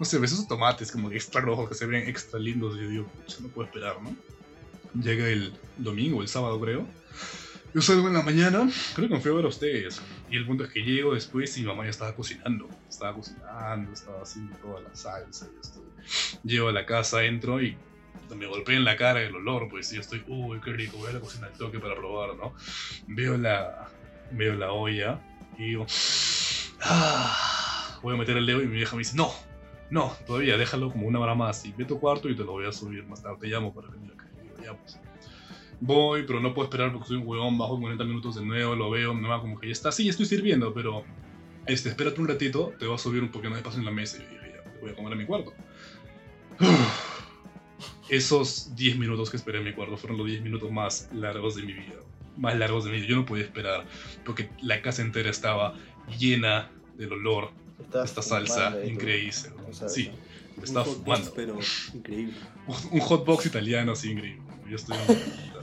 no 0.00 0.04
sé, 0.04 0.18
ves 0.18 0.32
esos 0.32 0.48
tomates 0.48 0.90
como 0.90 1.08
que 1.08 1.16
extra 1.16 1.40
rojos 1.40 1.68
que 1.68 1.76
se 1.76 1.86
ven 1.86 2.08
extra 2.08 2.40
lindos 2.40 2.76
y 2.76 2.82
yo 2.82 2.88
digo, 2.88 3.06
"Pucha, 3.06 3.36
no 3.40 3.48
puedo 3.48 3.66
esperar, 3.68 4.02
¿no? 4.02 4.16
Llega 5.00 5.28
el 5.28 5.52
domingo, 5.76 6.20
el 6.22 6.28
sábado 6.28 6.60
creo, 6.60 6.84
Yo 7.74 7.82
salgo 7.82 8.06
en 8.06 8.14
la 8.14 8.22
mañana, 8.22 8.70
creo 8.94 9.08
que 9.08 9.14
me 9.14 9.20
fui 9.20 9.32
a 9.32 9.34
ver 9.34 9.46
ustedes. 9.46 10.00
Y 10.30 10.36
el 10.36 10.46
punto 10.46 10.62
es 10.62 10.70
que 10.70 10.80
llego 10.80 11.12
después 11.12 11.56
y 11.58 11.62
mi 11.62 11.66
mamá 11.66 11.82
ya 11.82 11.90
estaba 11.90 12.14
cocinando. 12.14 12.68
Estaba 12.88 13.14
cocinando, 13.14 13.92
estaba 13.92 14.22
haciendo 14.22 14.56
toda 14.58 14.80
la 14.80 14.94
salsa. 14.94 15.48
Y 15.52 15.60
estoy... 15.60 15.82
Llego 16.44 16.68
a 16.68 16.72
la 16.72 16.86
casa, 16.86 17.24
entro 17.24 17.60
y 17.60 17.76
me 18.36 18.46
golpeé 18.46 18.76
en 18.76 18.84
la 18.84 18.96
cara 18.96 19.22
el 19.22 19.34
olor, 19.34 19.68
pues 19.68 19.92
y 19.92 19.96
yo 19.96 20.00
estoy, 20.00 20.22
uy, 20.28 20.60
qué 20.60 20.72
rico, 20.72 20.98
voy 20.98 21.10
a 21.10 21.14
la 21.14 21.20
cocina 21.20 21.48
al 21.48 21.52
toque 21.54 21.78
para 21.78 21.94
probar, 21.96 22.36
¿no? 22.36 22.54
Veo 23.06 23.36
la, 23.36 23.88
veo 24.30 24.54
la 24.54 24.72
olla 24.72 25.20
y 25.58 25.70
digo, 25.70 25.86
ah, 26.80 27.98
voy 28.02 28.14
a 28.14 28.18
meter 28.18 28.36
el 28.36 28.46
dedo 28.46 28.62
y 28.62 28.66
mi 28.66 28.76
vieja 28.76 28.96
me 28.96 29.00
dice, 29.00 29.16
no, 29.16 29.32
no, 29.90 30.16
todavía, 30.26 30.56
déjalo 30.56 30.90
como 30.90 31.06
una 31.06 31.20
hora 31.20 31.34
más 31.34 31.64
y 31.64 31.72
ve 31.72 31.84
tu 31.84 32.00
cuarto 32.00 32.28
y 32.28 32.36
te 32.36 32.44
lo 32.44 32.52
voy 32.52 32.66
a 32.66 32.72
subir 32.72 33.04
más 33.06 33.22
tarde, 33.22 33.38
te 33.40 33.46
llamo 33.48 33.74
para 33.74 33.88
que 33.88 33.98
me 33.98 34.08
lo 34.08 34.14
digo, 34.14 34.64
ya 34.64 34.74
pues. 34.74 34.98
Voy, 35.80 36.24
pero 36.26 36.40
no 36.40 36.54
puedo 36.54 36.66
esperar 36.68 36.92
porque 36.92 37.08
soy 37.08 37.16
un 37.18 37.26
huevón, 37.26 37.58
bajo 37.58 37.78
40 37.78 38.04
minutos 38.04 38.36
de 38.36 38.44
nuevo, 38.44 38.74
lo 38.74 38.90
veo, 38.90 39.14
mi 39.14 39.20
mamá 39.22 39.40
como 39.40 39.58
que 39.58 39.66
ya 39.66 39.72
está, 39.72 39.92
sí, 39.92 40.08
estoy 40.08 40.26
sirviendo, 40.26 40.72
pero 40.72 41.04
este, 41.66 41.88
espérate 41.88 42.20
un 42.20 42.28
ratito, 42.28 42.72
te 42.78 42.86
voy 42.86 42.94
a 42.94 42.98
subir 42.98 43.22
un 43.22 43.30
no 43.30 43.48
hay 43.50 43.56
espacio 43.56 43.80
en 43.80 43.84
la 43.86 43.90
mesa 43.90 44.18
y 44.18 44.20
yo 44.22 44.28
dije, 44.30 44.52
ya, 44.54 44.80
voy 44.80 44.90
a 44.90 44.94
comer 44.94 45.12
en 45.12 45.18
mi 45.18 45.26
cuarto. 45.26 45.52
Esos 48.08 48.74
10 48.76 48.98
minutos 48.98 49.30
que 49.30 49.36
esperé 49.36 49.58
en 49.58 49.64
mi 49.64 49.72
cuarto 49.72 49.96
fueron 49.96 50.18
los 50.18 50.26
10 50.26 50.42
minutos 50.42 50.70
más 50.70 51.08
largos 51.12 51.56
de 51.56 51.62
mi 51.62 51.72
vida. 51.72 51.96
Más 52.36 52.56
largos 52.56 52.84
de 52.84 52.90
mi 52.90 52.96
vida. 52.98 53.08
Yo 53.08 53.16
no 53.16 53.26
podía 53.26 53.44
esperar 53.44 53.86
porque 54.24 54.50
la 54.60 54.82
casa 54.82 55.02
entera 55.02 55.30
estaba 55.30 55.74
llena 56.18 56.70
del 56.98 57.12
olor 57.12 57.50
de 57.92 58.04
esta 58.04 58.22
salsa 58.22 58.72
tú. 58.80 58.88
increíble. 58.88 59.32
Esa 59.70 59.88
Sí, 59.88 60.10
estaba 60.62 60.86
Un 60.86 60.94
hot 60.94 61.02
fumando. 61.04 61.24
box, 61.24 61.32
pero 61.34 61.58
increíble. 61.94 62.34
Un 62.90 63.00
hotbox 63.00 63.46
italiano 63.46 63.92
así 63.92 64.10
increíble. 64.10 64.42
Yo 64.68 64.76
estoy. 64.76 64.96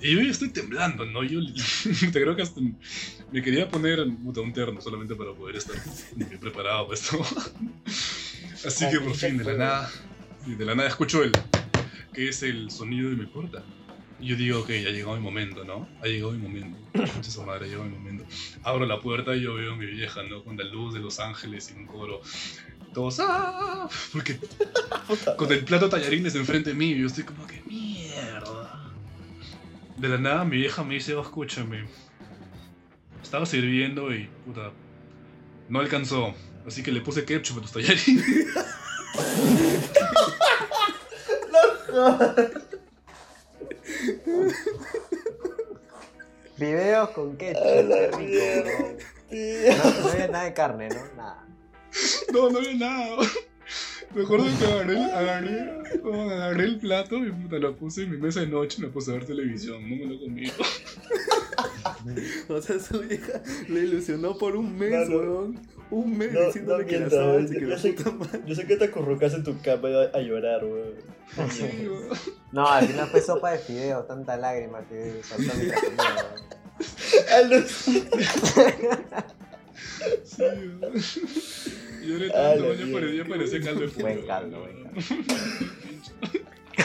Y 0.00 0.14
yo 0.14 0.20
estoy 0.20 0.50
temblando, 0.50 1.04
¿no? 1.06 1.24
Yo 1.24 1.40
te 2.12 2.22
creo 2.22 2.36
que 2.36 2.42
hasta 2.42 2.60
me 3.32 3.42
quería 3.42 3.68
poner 3.68 4.00
un 4.00 4.52
terno 4.52 4.80
solamente 4.80 5.14
para 5.14 5.32
poder 5.32 5.56
estar 5.56 5.76
preparado 6.40 6.86
para 6.86 6.98
esto. 6.98 7.18
Así 8.66 8.88
que 8.90 9.00
por 9.00 9.14
fin, 9.14 9.38
de 9.38 9.44
la 9.44 9.54
nada, 9.54 9.90
de 10.46 10.64
la 10.64 10.74
nada 10.74 10.88
escucho 10.88 11.22
el 11.22 11.32
que 12.12 12.28
es 12.28 12.42
el 12.42 12.70
sonido 12.70 13.10
de 13.10 13.16
mi 13.16 13.26
puerta. 13.26 13.62
Y 14.20 14.26
yo 14.26 14.36
digo, 14.36 14.60
ok, 14.60 14.70
ya 14.70 14.88
ha 14.88 14.92
llegado 14.92 15.14
mi 15.14 15.22
momento, 15.22 15.64
¿no? 15.64 15.88
Ha 16.02 16.06
llegado 16.06 16.32
mi 16.32 16.38
momento. 16.38 16.76
Su 17.22 17.42
madre, 17.44 17.66
ha 17.66 17.68
llegado 17.68 17.84
mi 17.84 17.96
momento. 17.96 18.24
Abro 18.64 18.84
la 18.84 19.00
puerta 19.00 19.36
y 19.36 19.42
yo 19.42 19.54
veo 19.54 19.74
a 19.74 19.76
mi 19.76 19.86
vieja, 19.86 20.22
¿no? 20.24 20.42
Con 20.42 20.56
la 20.56 20.64
luz 20.64 20.94
de 20.94 21.00
Los 21.00 21.20
Ángeles 21.20 21.72
y 21.72 21.78
un 21.78 21.86
coro. 21.86 22.20
Todos, 22.92 23.20
¡ah! 23.20 23.88
Porque 24.12 24.38
con 25.36 25.52
el 25.52 25.64
plato 25.64 25.88
tallarines 25.88 26.34
enfrente 26.34 26.70
de 26.70 26.76
mí 26.76 26.96
yo 26.96 27.06
estoy 27.06 27.24
como 27.24 27.46
que. 27.46 27.62
De 29.98 30.08
la 30.08 30.18
nada 30.18 30.44
mi 30.44 30.58
vieja 30.58 30.84
me 30.84 30.94
dice, 30.94 31.14
oh, 31.14 31.22
escúchame. 31.22 31.86
Estaba 33.22 33.46
sirviendo 33.46 34.14
y 34.14 34.28
puta. 34.46 34.70
No 35.68 35.80
alcanzó. 35.80 36.34
Así 36.66 36.84
que 36.84 36.92
le 36.92 37.00
puse 37.00 37.24
ketchup 37.24 37.58
a 37.58 37.62
tus 37.62 37.72
tallarines. 37.72 38.06
Videos 46.58 47.10
con 47.10 47.36
ketchup, 47.36 47.62
qué 47.62 48.10
rico. 48.16 48.96
No, 49.30 50.00
no 50.00 50.08
había 50.10 50.28
nada 50.28 50.44
de 50.44 50.54
carne, 50.54 50.88
¿no? 50.88 51.04
Nada. 51.16 51.44
No, 52.32 52.48
no 52.50 52.58
había 52.58 52.74
nada. 52.74 53.16
Me 54.14 54.22
acuerdo 54.22 54.46
que 54.58 54.64
agarré, 54.64 55.04
agarré, 55.12 55.70
agarré 56.32 56.64
el 56.64 56.78
plato 56.78 57.16
y 57.24 57.30
puta, 57.30 57.58
lo 57.58 57.76
puse 57.76 58.04
en 58.04 58.10
mi 58.12 58.16
mesa 58.16 58.40
de 58.40 58.46
noche 58.46 58.78
y 58.78 58.82
me 58.82 58.88
puse 58.88 59.10
a 59.10 59.14
ver 59.14 59.26
televisión. 59.26 59.82
No 59.88 59.96
me 59.96 60.06
lo 60.14 60.20
comí. 60.20 60.50
O 62.48 62.62
sea, 62.62 62.78
su 62.78 63.00
vieja 63.00 63.42
le 63.68 63.80
ilusionó 63.80 64.38
por 64.38 64.56
un 64.56 64.76
mes, 64.78 65.08
No, 65.08 65.16
no. 65.16 65.18
weón. 65.32 65.60
Un 65.90 66.16
mes 66.16 66.32
No, 66.32 66.46
diciéndole 66.46 66.84
no 66.84 66.88
que 66.88 66.92
la 66.94 66.98
mientas, 67.00 67.18
salsa, 67.18 67.32
weón. 67.32 67.48
que 67.52 67.60
Yo 67.60 67.66
la 67.68 67.78
sé- 67.78 67.92
puta 67.92 68.10
madre. 68.12 68.40
Yo 68.46 68.54
sé 68.54 68.66
que 68.66 68.76
te 68.76 68.84
acurrucas 68.84 69.34
en 69.34 69.44
tu 69.44 69.60
cama 69.60 69.88
a, 69.88 70.16
a 70.16 70.20
llorar, 70.20 70.64
weón. 70.64 70.94
Sí, 71.50 71.88
weón. 71.88 72.08
No, 72.52 72.66
al 72.68 72.86
final 72.86 73.08
fue 73.08 73.20
sopa 73.20 73.50
de 73.52 73.58
fideos, 73.58 74.06
tanta 74.06 74.36
lágrima 74.36 74.80
que 74.88 75.20
saltó 75.22 75.50
comía, 75.52 75.74
bro. 76.14 77.36
Alucina. 77.36 78.06
Sí, 80.24 80.42
weón. 80.42 80.92
Lloré 82.08 82.30
A 82.30 82.32
tanto, 82.32 82.64
caldo 83.64 83.80
de 83.80 83.88
pollo. 83.88 84.00
Buen 84.00 84.26
caldo, 84.26 84.60
buen 84.60 84.84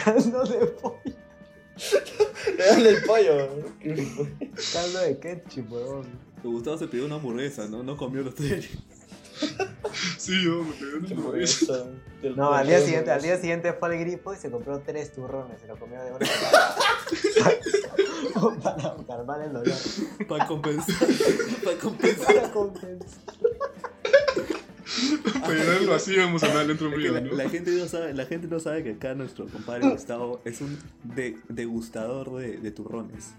Caldo 0.03 0.43
de 0.43 0.67
pollo. 0.67 0.99
Dale 2.57 2.89
el 2.89 3.01
pollo. 3.03 3.47
Caldo 4.73 4.99
de 4.99 5.17
ketchup, 5.19 5.71
weón. 5.71 6.19
Gustavo 6.43 6.77
se 6.77 6.89
pidió 6.89 7.05
una 7.05 7.15
hamburguesa, 7.15 7.69
¿no? 7.69 7.83
No 7.83 7.95
comió 7.95 8.21
los 8.21 8.35
tallarines. 8.35 8.79
Sí, 10.17 10.43
yo 10.43 10.61
me 10.63 10.73
pegué 10.73 10.97
una 10.97 11.09
hamburguesa. 11.09 11.85
No, 12.35 12.51
al 12.51 12.67
día 12.67 12.81
siguiente, 12.81 13.11
al 13.11 13.21
día 13.21 13.37
siguiente 13.37 13.71
fue 13.71 13.95
al 13.95 13.99
grifo 13.99 14.33
y 14.33 14.37
se 14.37 14.51
compró 14.51 14.79
tres 14.79 15.13
turrones, 15.13 15.61
se 15.61 15.67
lo 15.67 15.77
comió 15.77 16.03
de 16.03 16.11
una 16.11 16.19
para 18.61 18.95
calmar 19.07 19.41
el 19.41 19.53
dolor. 19.53 19.77
Para 20.27 20.47
compensar. 20.47 20.95
Para 21.63 21.77
compensar. 21.77 22.35
Para 22.35 22.51
compensar. 22.51 23.23
Para 25.41 25.53
llenar 25.53 25.77
el 25.81 25.87
vacío 25.87 26.21
emocional 26.23 26.67
dentro 26.67 26.89
mío, 26.89 27.11
la, 27.13 27.21
¿no? 27.21 27.33
la 27.33 27.49
gente 27.49 27.71
no 27.71 27.85
sabe, 27.87 28.13
la 28.13 28.25
gente 28.25 28.47
no 28.47 28.59
sabe 28.59 28.83
que 28.83 28.91
acá 28.91 29.13
nuestro 29.15 29.47
compadre 29.47 29.89
Gustavo 29.89 30.41
es 30.45 30.61
un 30.61 30.77
de- 31.03 31.37
degustador 31.49 32.31
de, 32.35 32.57
de 32.57 32.71
turrones. 32.71 33.33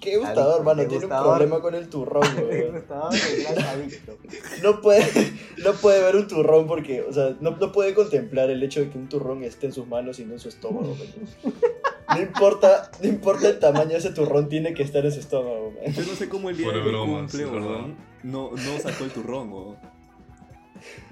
Qué 0.00 0.18
gustador, 0.18 0.62
mano. 0.62 0.80
Tiene 0.82 0.94
un 0.94 1.00
Degustador. 1.00 1.38
problema 1.38 1.60
con 1.62 1.74
el 1.74 1.88
turrón, 1.88 2.22
weón. 2.36 2.84
No 4.62 4.80
puede, 4.82 5.32
no 5.64 5.72
puede 5.72 6.02
ver 6.02 6.16
un 6.16 6.28
turrón 6.28 6.66
porque, 6.66 7.00
o 7.02 7.12
sea, 7.12 7.34
no, 7.40 7.52
no 7.56 7.72
puede 7.72 7.94
contemplar 7.94 8.50
el 8.50 8.62
hecho 8.62 8.80
de 8.80 8.90
que 8.90 8.98
un 8.98 9.08
turrón 9.08 9.42
esté 9.42 9.66
en 9.66 9.72
sus 9.72 9.86
manos 9.86 10.18
y 10.18 10.24
no 10.26 10.34
en 10.34 10.38
su 10.40 10.48
estómago. 10.48 10.96
weón. 10.98 11.54
No 12.14 12.20
importa, 12.20 12.90
no 13.02 13.08
importa 13.08 13.48
el 13.48 13.58
tamaño 13.58 13.90
de 13.90 13.96
ese 13.98 14.10
turrón, 14.10 14.48
tiene 14.48 14.74
que 14.74 14.82
estar 14.82 15.04
en 15.04 15.12
su 15.12 15.20
estómago. 15.20 15.72
weón. 15.80 15.92
Yo 15.94 16.02
no 16.04 16.14
sé 16.14 16.28
cómo 16.28 16.50
el 16.50 16.56
día 16.58 16.70
de 16.72 16.82
mi 16.82 16.88
bromas, 16.88 17.30
cumple, 17.30 17.46
weón, 17.46 17.96
no, 18.22 18.50
no 18.50 18.78
sacó 18.82 19.04
el 19.04 19.10
turrón, 19.10 19.50
weón. 19.52 19.76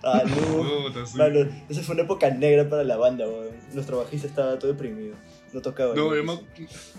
Ah, 0.02 0.22
no. 0.26 0.84
Puta, 0.86 1.06
sí. 1.06 1.16
Mano, 1.18 1.40
esa 1.68 1.82
fue 1.82 1.94
una 1.94 2.04
época 2.04 2.30
negra 2.30 2.68
para 2.68 2.84
la 2.84 2.96
banda, 2.96 3.26
weón. 3.26 3.48
Nuestro 3.72 3.98
bajista 3.98 4.26
estaba 4.26 4.58
todo 4.58 4.72
deprimido. 4.72 5.14
No 5.52 5.60
tocaba. 5.60 5.94
No, 5.94 6.14
yo 6.14 6.24
me, 6.24 6.38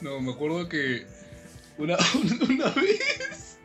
no, 0.01 0.21
me 0.21 0.31
acuerdo 0.31 0.67
que 0.67 1.05
una, 1.77 1.97
una 2.49 2.69
vez, 2.69 3.57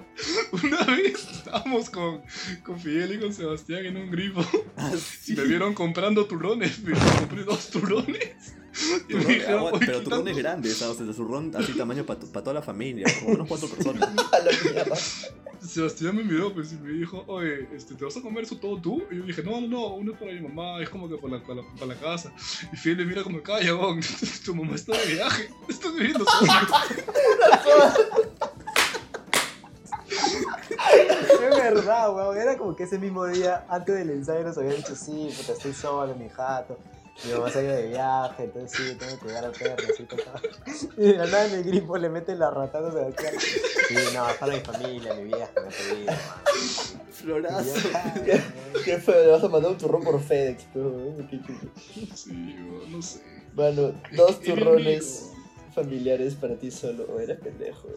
una 0.53 0.85
vez 0.85 1.27
estábamos 1.33 1.91
con, 1.91 2.23
con 2.65 2.79
Fidel 2.79 3.15
y 3.15 3.19
con 3.19 3.33
Sebastián 3.33 3.87
en 3.87 3.97
un 3.97 4.11
grifo 4.11 4.45
Ah, 4.77 4.93
y 4.95 4.99
sí. 4.99 5.35
me 5.35 5.45
vieron 5.45 5.75
comprando 5.75 6.27
turrones, 6.27 6.81
pero 6.85 6.99
compré 7.19 7.45
dos 7.45 7.71
turrones. 7.71 8.19
Y 9.09 9.15
me 9.15 9.25
dijeron, 9.25 9.63
"Oye, 9.73 9.87
pero 9.87 9.99
¿qué 9.99 10.05
turrones 10.05 10.25
tanto?". 10.35 10.39
grandes. 10.39 10.83
O 10.83 10.95
sea, 10.95 11.15
turrón 11.15 11.53
así 11.55 11.73
tamaño 11.75 12.05
para 12.05 12.19
toda 12.21 12.53
la 12.55 12.63
familia, 12.63 13.07
como 13.21 13.35
unos 13.35 13.49
cuatro 13.49 13.69
personas. 13.69 14.11
Sebastián 15.69 16.17
me 16.17 16.25
miró 16.25 16.53
pues, 16.53 16.73
y 16.73 16.77
me 16.77 16.91
dijo, 16.91 17.25
oye, 17.27 17.69
este, 17.75 17.95
¿te 17.95 18.05
vas 18.05 18.17
a 18.17 18.23
comer 18.23 18.45
eso 18.45 18.57
todo 18.57 18.81
tú? 18.81 19.03
Y 19.11 19.17
yo 19.17 19.23
dije, 19.25 19.43
no, 19.43 19.61
no, 19.61 19.69
no, 19.69 19.87
uno 19.95 20.13
es 20.13 20.19
para 20.19 20.33
mi 20.33 20.41
mamá, 20.41 20.83
es 20.83 20.89
como 20.89 21.09
que 21.09 21.17
para 21.17 21.39
la, 21.39 21.43
para 21.43 21.63
la, 21.63 21.75
para 21.75 21.87
la 21.87 21.95
casa. 21.95 22.33
Y 22.73 22.77
Fidel 22.77 22.99
le 22.99 23.05
mira 23.07 23.23
como, 23.23 23.43
calla, 23.43 23.73
bon, 23.73 24.01
tu 24.45 24.55
mamá 24.55 24.75
está 24.75 24.97
de 24.97 25.15
viaje, 25.15 25.49
estás 25.69 25.95
viviendo 25.95 26.25
solo. 26.25 26.53
Es 30.95 31.57
verdad, 31.57 32.15
weón. 32.15 32.37
Era 32.37 32.57
como 32.57 32.77
que 32.77 32.85
ese 32.85 32.99
mismo 32.99 33.27
día, 33.27 33.65
antes 33.69 33.95
del 33.95 34.11
ensayo, 34.11 34.45
nos 34.45 34.57
habían 34.59 34.77
dicho, 34.77 34.95
sí, 34.95 35.31
puta, 35.37 35.53
estoy 35.53 35.73
solo 35.73 36.13
en 36.13 36.19
mi 36.19 36.29
jato. 36.29 36.79
Mi 37.25 37.33
mamá 37.33 37.49
se 37.51 37.59
ha 37.59 37.63
ido 37.63 37.73
de 37.75 37.87
viaje, 37.89 38.45
entonces 38.45 38.73
sí, 38.77 38.95
tengo 38.97 39.13
que 39.13 39.19
cuidar 39.19 39.45
al 39.45 39.53
perro, 39.53 39.85
así, 39.93 40.03
total. 40.05 40.41
Y 40.97 41.01
de 41.03 41.13
la 41.15 41.27
nada 41.27 41.47
en 41.47 41.55
el 41.55 41.65
grifo 41.65 41.97
le 41.97 42.09
meten 42.09 42.39
la 42.41 42.51
ratada 42.51 42.89
a 42.89 42.93
Sebastián. 42.93 43.35
Sí, 43.39 43.95
no, 44.15 44.29
es 44.29 44.37
para 44.37 44.55
mi 44.55 44.61
familia, 44.61 45.15
mi 45.15 45.25
vieja, 45.25 45.49
me 45.55 45.61
ha 45.63 45.71
pedido, 45.71 46.07
man. 46.07 46.19
Florazo. 47.13 47.75
Yo, 47.77 47.91
"Ah, 47.95 48.15
Qué 48.85 48.99
feo, 48.99 49.25
le 49.25 49.31
vas 49.31 49.45
a 49.45 49.49
mandar 49.49 49.71
un 49.71 49.79
turrón 49.79 50.03
por 50.03 50.21
FedEx, 50.21 50.67
pero, 50.75 50.91
weón, 50.91 51.29
qué 51.29 51.41
chulo. 51.41 51.59
Sí, 52.15 52.57
bueno, 52.59 52.85
no 52.97 53.03
sé. 53.03 53.21
Mano, 53.55 53.93
dos 54.17 54.41
turrones 54.41 55.31
familiares 55.75 56.35
para 56.35 56.57
ti 56.57 56.71
solo. 56.73 57.21
Eres 57.21 57.39
pendejo. 57.39 57.89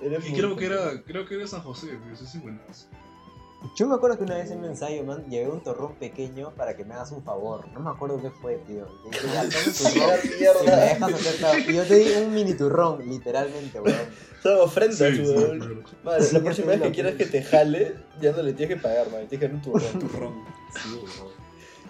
Eres 0.00 0.26
Y 0.26 0.32
creo 0.32 0.56
que 0.56 0.66
era, 0.66 1.02
creo 1.04 1.26
que 1.26 1.34
era 1.34 1.46
San 1.46 1.60
José, 1.60 1.98
pues 2.08 2.22
ese 2.22 2.38
es 2.38 2.42
buenazo. 2.42 2.86
Yo 3.74 3.88
me 3.88 3.96
acuerdo 3.96 4.18
que 4.18 4.24
una 4.24 4.36
vez 4.36 4.50
en 4.52 4.60
un 4.60 4.66
ensayo, 4.66 5.02
man, 5.04 5.24
llevé 5.28 5.48
un 5.50 5.60
torrón 5.60 5.94
pequeño 5.96 6.52
para 6.52 6.76
que 6.76 6.84
me 6.84 6.94
hagas 6.94 7.10
un 7.10 7.22
favor. 7.24 7.66
No 7.72 7.80
me 7.80 7.90
acuerdo 7.90 8.20
qué 8.22 8.30
fue, 8.30 8.54
tío. 8.66 8.86
Y 9.06 9.10
dije, 9.10 9.26
ya, 9.34 9.48
toma 9.48 9.64
un 9.66 9.74
turrón 9.74 10.08
La 10.08 10.24
y 10.24 10.28
me 10.28 10.36
mierda. 10.36 10.76
dejas 10.84 11.12
hacer. 11.42 11.70
Y 11.70 11.74
yo 11.74 11.84
te 11.84 11.94
di 11.96 12.12
un 12.24 12.34
mini 12.34 12.54
turrón, 12.54 13.08
literalmente, 13.08 13.80
weón. 13.80 13.96
Son 14.42 14.60
ofrendas, 14.60 14.98
Sí, 14.98 15.16
sí, 15.16 15.22
weón. 15.22 15.84
Madre, 16.04 16.22
Sí, 16.24 16.32
la 16.34 16.38
ya 16.38 16.44
próxima 16.44 16.66
vez 16.68 16.80
la 16.80 16.86
que 16.86 16.92
quieras 16.92 17.14
que 17.16 17.26
te 17.26 17.42
jale, 17.42 17.94
ya 18.20 18.30
no 18.32 18.42
le 18.42 18.52
tienes 18.52 18.76
que 18.76 18.80
pagar, 18.82 19.10
man. 19.10 19.26
Tienes 19.28 19.40
que 19.40 19.46
dar 19.48 19.54
un 19.56 19.62
turrón. 19.62 19.98
Turrón. 19.98 20.44
Sí, 20.80 20.88
weón. 20.94 21.38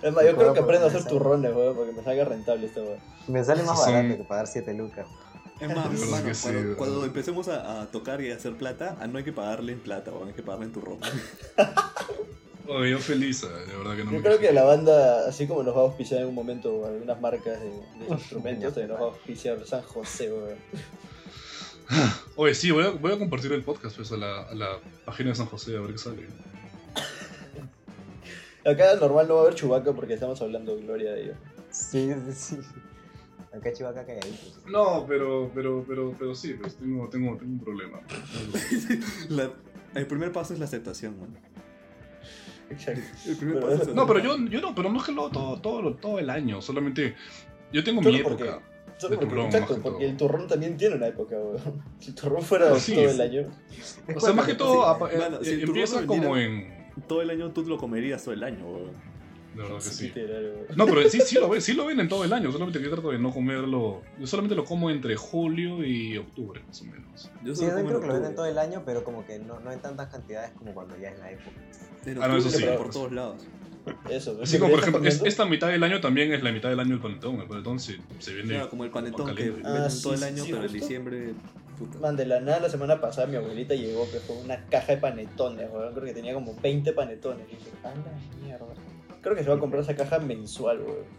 Es 0.00 0.12
más, 0.12 0.24
yo 0.24 0.36
creo 0.36 0.54
que 0.54 0.60
aprendo 0.60 0.86
a 0.86 0.88
hacer 0.88 1.04
turrones, 1.04 1.54
weón, 1.54 1.74
para 1.76 1.86
que 1.88 1.92
me 1.92 2.02
salga 2.02 2.24
rentable 2.24 2.66
esta 2.66 2.80
weón. 2.80 2.98
Me 3.26 3.44
sale 3.44 3.62
más 3.64 3.78
barato 3.78 4.16
que 4.16 4.24
pagar 4.24 4.46
7 4.46 4.72
lucas. 4.72 5.06
Es 5.60 5.74
más, 5.74 6.02
hermano, 6.02 6.34
sí, 6.34 6.48
cuando, 6.76 7.04
empecemos 7.04 7.48
a, 7.48 7.82
a 7.82 7.86
tocar 7.90 8.20
y 8.20 8.30
a 8.30 8.36
hacer 8.36 8.54
plata, 8.56 8.96
ah, 9.00 9.08
no 9.08 9.18
hay 9.18 9.24
que 9.24 9.32
pagarle 9.32 9.72
en 9.72 9.80
plata, 9.80 10.12
weón, 10.12 10.28
hay 10.28 10.34
que 10.34 10.42
pagarle 10.42 10.66
en 10.66 10.72
tu 10.72 10.80
ropa. 10.80 11.08
Yo 12.68 12.98
feliz, 12.98 13.42
eh, 13.44 13.46
de 13.66 13.76
verdad 13.76 13.96
que 13.96 14.04
no 14.04 14.10
Yo 14.12 14.18
me 14.18 14.22
creo 14.22 14.38
que 14.38 14.52
la 14.52 14.62
banda, 14.62 15.26
así 15.26 15.46
como 15.46 15.62
nos 15.62 15.74
va 15.74 15.80
a 15.80 15.84
auspiciar 15.84 16.20
en 16.20 16.28
un 16.28 16.34
momento 16.34 16.84
algunas 16.86 17.18
marcas 17.18 17.58
de, 17.60 17.70
de 17.70 18.06
instrumentos, 18.10 18.74
también 18.74 18.90
nos 18.90 19.00
va 19.00 19.04
a 19.04 19.08
auspiciar 19.08 19.66
San 19.66 19.82
José, 19.82 20.30
weón. 20.30 20.58
Oye, 22.36 22.54
sí, 22.54 22.70
voy 22.70 22.84
a, 22.84 22.90
voy 22.90 23.12
a 23.12 23.18
compartir 23.18 23.52
el 23.52 23.62
podcast 23.62 23.96
pues, 23.96 24.12
a, 24.12 24.16
la, 24.16 24.42
a 24.42 24.54
la 24.54 24.78
página 25.06 25.30
de 25.30 25.36
San 25.36 25.46
José 25.46 25.76
a 25.76 25.80
ver 25.80 25.92
qué 25.92 25.98
sale. 25.98 26.28
Acá 28.64 28.94
normal 28.96 29.26
no 29.26 29.36
va 29.36 29.40
a 29.40 29.44
haber 29.44 29.54
chubaca 29.54 29.92
porque 29.94 30.14
estamos 30.14 30.40
hablando 30.42 30.76
de 30.76 30.82
gloria 30.82 31.12
de 31.12 31.22
ellos. 31.22 31.36
Sí, 31.70 32.12
sí, 32.34 32.58
sí. 33.62 33.68
Acá 33.68 33.72
chivaca 33.76 34.06
calladito. 34.06 34.60
No, 34.68 35.04
pero, 35.06 35.50
pero, 35.54 35.84
pero, 35.86 36.14
pero 36.18 36.34
sí, 36.34 36.54
pues 36.54 36.76
tengo, 36.76 37.08
tengo, 37.08 37.36
tengo 37.36 37.52
un 37.52 37.58
problema. 37.60 38.00
La- 39.28 39.52
el 39.94 40.06
primer 40.06 40.32
paso 40.32 40.52
es 40.52 40.58
la 40.58 40.66
aceptación, 40.66 41.16
weón. 41.18 41.36
Exacto. 42.70 43.00
El 43.26 43.36
primer 43.36 43.54
Pero- 43.56 43.68
paso 43.78 43.82
es 43.90 43.94
No, 43.94 44.06
pero 44.06 44.18
yo, 44.20 44.36
yo 44.48 44.60
no, 44.60 44.74
pero 44.74 44.90
no 44.92 44.98
es 44.98 45.04
que 45.06 45.12
lo 45.12 45.30
todo, 45.30 45.60
todo, 45.60 45.94
todo 45.96 46.18
el 46.18 46.28
año, 46.30 46.60
solamente 46.60 47.14
yo 47.72 47.82
tengo 47.82 48.02
Solo 48.02 48.16
mi 48.16 48.22
porque- 48.22 48.44
época. 48.44 48.62
Solo 48.98 49.10
De 49.12 49.16
porque, 49.18 49.30
turrón, 49.30 49.46
exacto, 49.46 49.78
porque 49.80 50.04
el 50.06 50.16
turrón 50.16 50.48
también 50.48 50.76
tiene 50.76 50.96
una 50.96 51.06
época, 51.06 51.36
weón. 51.36 51.82
Si 52.00 52.10
el 52.10 52.14
turrón 52.16 52.42
fuera 52.42 52.68
No, 52.70 52.76
sí, 52.76 52.94
todo 52.94 53.08
sí. 53.08 53.14
el 53.14 53.20
año. 53.20 53.48
O 54.16 54.20
sea, 54.20 54.32
más 54.34 54.46
que 54.46 54.54
todo, 54.54 54.84
apa- 54.86 55.10
eh, 55.12 55.16
Bueno, 55.16 55.38
si 55.42 55.50
el 55.50 55.60
turrón 55.60 55.68
empieza 55.76 56.06
como 56.06 56.36
en... 56.36 56.78
Todo 57.06 57.22
el 57.22 57.30
año 57.30 57.52
tú 57.52 57.62
lo 57.64 57.78
comerías 57.78 58.22
todo 58.24 58.34
el 58.34 58.42
año, 58.42 58.66
weón. 58.66 58.90
De 59.54 59.62
verdad 59.62 59.76
que 59.76 59.82
sí. 59.82 60.12
No, 60.76 60.86
pero 60.86 61.08
sí, 61.08 61.20
sí 61.20 61.34
lo, 61.36 61.48
ven, 61.48 61.60
sí 61.60 61.72
lo 61.72 61.86
venden 61.86 62.08
todo 62.08 62.24
el 62.24 62.32
año, 62.38 62.52
solamente 62.52 62.78
que 62.78 62.84
yo 62.84 62.90
trato 62.92 63.10
de 63.10 63.18
no 63.18 63.32
comerlo. 63.32 64.02
Yo 64.18 64.26
solamente 64.26 64.54
lo 64.54 64.64
como 64.64 64.90
entre 64.90 65.16
julio 65.16 65.84
y 65.84 66.16
octubre, 66.18 66.62
más 66.66 66.80
o 66.82 66.84
menos. 66.84 67.30
Yo 67.44 67.54
Sí, 67.54 67.64
yo 67.64 67.70
creo 67.84 68.00
que 68.00 68.06
lo 68.06 68.12
venden 68.14 68.34
todo 68.34 68.46
el 68.46 68.58
año, 68.58 68.82
pero 68.84 69.02
como 69.04 69.26
que 69.26 69.38
no, 69.38 69.58
no 69.60 69.72
en 69.72 69.80
tantas 69.80 70.08
cantidades 70.08 70.52
como 70.58 70.72
cuando 70.74 70.96
ya 70.98 71.10
es 71.10 71.18
la 71.18 71.30
época. 71.32 71.56
En 72.06 72.22
Ah, 72.22 72.28
no, 72.28 72.36
eso 72.36 72.50
sí. 72.50 72.62
pero 72.64 72.76
por 72.78 72.90
todos 72.90 73.12
lados. 73.12 73.46
Eso. 74.10 74.38
Así 74.42 74.58
como, 74.58 74.72
por 74.72 74.80
ejemplo, 74.80 75.02
es- 75.08 75.22
esta 75.24 75.46
mitad 75.46 75.68
del 75.68 75.82
año 75.82 76.00
también 76.00 76.32
es 76.32 76.42
la 76.42 76.52
mitad 76.52 76.68
del 76.68 76.78
año 76.80 76.90
del 76.90 77.00
panetón. 77.00 77.40
El 77.40 77.48
panetón 77.48 77.80
se, 77.80 77.96
se 78.18 78.34
vende... 78.34 78.54
Claro, 78.54 78.68
como 78.70 78.84
el 78.84 78.90
panetón 78.90 79.34
que 79.34 79.44
venden 79.50 79.64
Ah, 79.66 79.88
todo 80.02 80.12
el 80.14 80.22
año, 80.22 80.44
sí, 80.44 80.50
pero 80.52 80.64
en 80.66 80.72
diciembre. 80.72 81.34
puta. 81.78 81.98
Man, 81.98 82.14
de 82.16 82.26
la 82.26 82.40
nada 82.40 82.60
la 82.60 82.68
semana 82.68 83.00
pasada 83.00 83.26
mi 83.26 83.36
abuelita 83.36 83.74
llegó 83.74 84.04
que 84.10 84.18
fue 84.20 84.36
una 84.36 84.62
caja 84.66 84.92
de 84.92 84.98
panetones, 84.98 85.70
weón. 85.72 85.94
Creo 85.94 86.04
que 86.04 86.12
tenía 86.12 86.34
como 86.34 86.54
20 86.60 86.92
panetones. 86.92 87.46
Y 87.50 87.56
dije, 87.56 87.70
a 87.82 87.88
la 87.88 88.44
mierda. 88.44 88.66
Creo 89.22 89.34
que 89.34 89.42
se 89.42 89.48
va 89.48 89.56
a 89.56 89.58
comprar 89.58 89.82
esa 89.82 89.96
caja 89.96 90.18
mensual, 90.18 90.80
weón. 90.80 91.18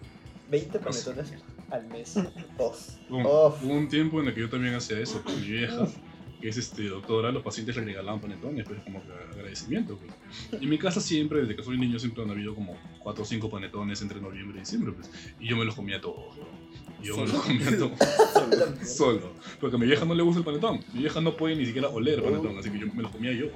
20 0.50 0.80
panetones 0.80 1.34
al 1.70 1.86
mes. 1.88 2.16
Uf. 2.58 2.90
Hubo 3.10 3.74
un 3.74 3.88
tiempo 3.88 4.20
en 4.20 4.28
el 4.28 4.34
que 4.34 4.42
yo 4.42 4.50
también 4.50 4.74
hacía 4.74 5.00
eso 5.00 5.22
con 5.24 5.40
mi 5.40 5.48
vieja, 5.48 5.88
que 6.42 6.50
es 6.50 6.58
este, 6.58 6.88
doctora, 6.88 7.32
los 7.32 7.44
pacientes 7.44 7.76
le 7.76 7.84
regalaban 7.84 8.20
panetones, 8.20 8.66
pues 8.66 8.82
como 8.84 9.04
que 9.04 9.12
agradecimiento. 9.12 9.98
Pues. 9.98 10.60
Y 10.62 10.64
en 10.64 10.70
mi 10.70 10.80
casa 10.80 11.02
siempre, 11.02 11.42
desde 11.42 11.56
que 11.56 11.64
soy 11.64 11.78
niño, 11.78 12.00
siempre 12.00 12.24
han 12.24 12.32
habido 12.32 12.56
como 12.56 12.76
4 13.00 13.24
o 13.24 13.26
5 13.26 13.50
panetones 13.50 14.02
entre 14.02 14.20
noviembre 14.20 14.58
y 14.58 14.60
diciembre, 14.62 14.94
pues. 14.94 15.12
Y 15.40 15.48
yo 15.48 15.56
me 15.56 15.66
los 15.66 15.76
comía 15.76 16.02
todos, 16.02 16.36
¿no? 16.38 16.46
Yo 17.04 17.16
me 17.16 17.22
los 17.28 17.32
Solo. 17.32 17.44
comía 17.44 17.78
todos, 17.78 18.90
solo. 18.90 19.34
Porque 19.62 19.76
a 19.76 19.80
mi 19.80 19.86
vieja 19.86 20.04
no 20.06 20.16
le 20.16 20.24
gusta 20.24 20.40
el 20.40 20.46
panetón. 20.46 20.80
Mi 20.94 21.02
vieja 21.02 21.22
no 21.22 21.38
puede 21.38 21.56
ni 21.56 21.66
siquiera 21.66 21.90
oler 21.90 22.16
el 22.20 22.24
panetón, 22.26 22.58
así 22.58 22.72
que 22.72 22.80
yo 22.80 22.88
me 22.88 23.04
los 23.04 23.12
comía 23.12 23.32
yo. 23.34 23.48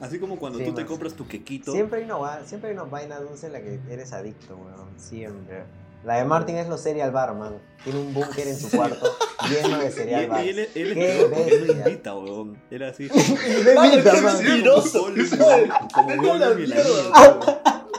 Así 0.00 0.18
como 0.18 0.36
cuando 0.38 0.58
Sí, 0.58 0.64
tú 0.66 0.74
te 0.74 0.82
más. 0.82 0.90
compras 0.90 1.14
tu 1.14 1.26
quequito. 1.26 1.72
Siempre 1.72 2.00
hay, 2.00 2.04
una, 2.04 2.16
va- 2.16 2.44
siempre 2.44 2.70
hay 2.70 2.74
una 2.76 2.84
vaina 2.84 3.18
dulce 3.20 3.46
en 3.46 3.52
la 3.54 3.60
que 3.62 3.78
eres 3.88 4.12
adicto, 4.12 4.56
weón. 4.56 4.88
Siempre. 4.98 5.64
La 6.04 6.16
de 6.16 6.24
Martin 6.26 6.56
es 6.56 6.68
los 6.68 6.82
cereal 6.82 7.12
bar, 7.12 7.34
man. 7.34 7.54
Tiene 7.82 7.98
un 8.00 8.12
búnker 8.12 8.46
en 8.46 8.58
su 8.58 8.70
cuarto 8.76 9.16
lleno 9.48 9.78
de 9.78 9.88
Y, 9.88 9.92
cereal 9.92 10.26
bar. 10.28 10.44
y 10.44 10.48
él, 10.50 10.58
él 10.74 10.94
peor 10.94 11.30
porque 11.30 11.54
él 11.54 11.66
lo 11.66 11.72
invita, 11.72 12.14
weón. 12.14 12.58
Era 12.70 12.88
así. 12.90 13.08
Man, 13.74 13.90
Mira, 13.90 14.12
qué 14.12 14.20
man. 14.20 14.36
mentiroso. 14.44 15.10
Man, 15.10 15.70
como 15.94 16.10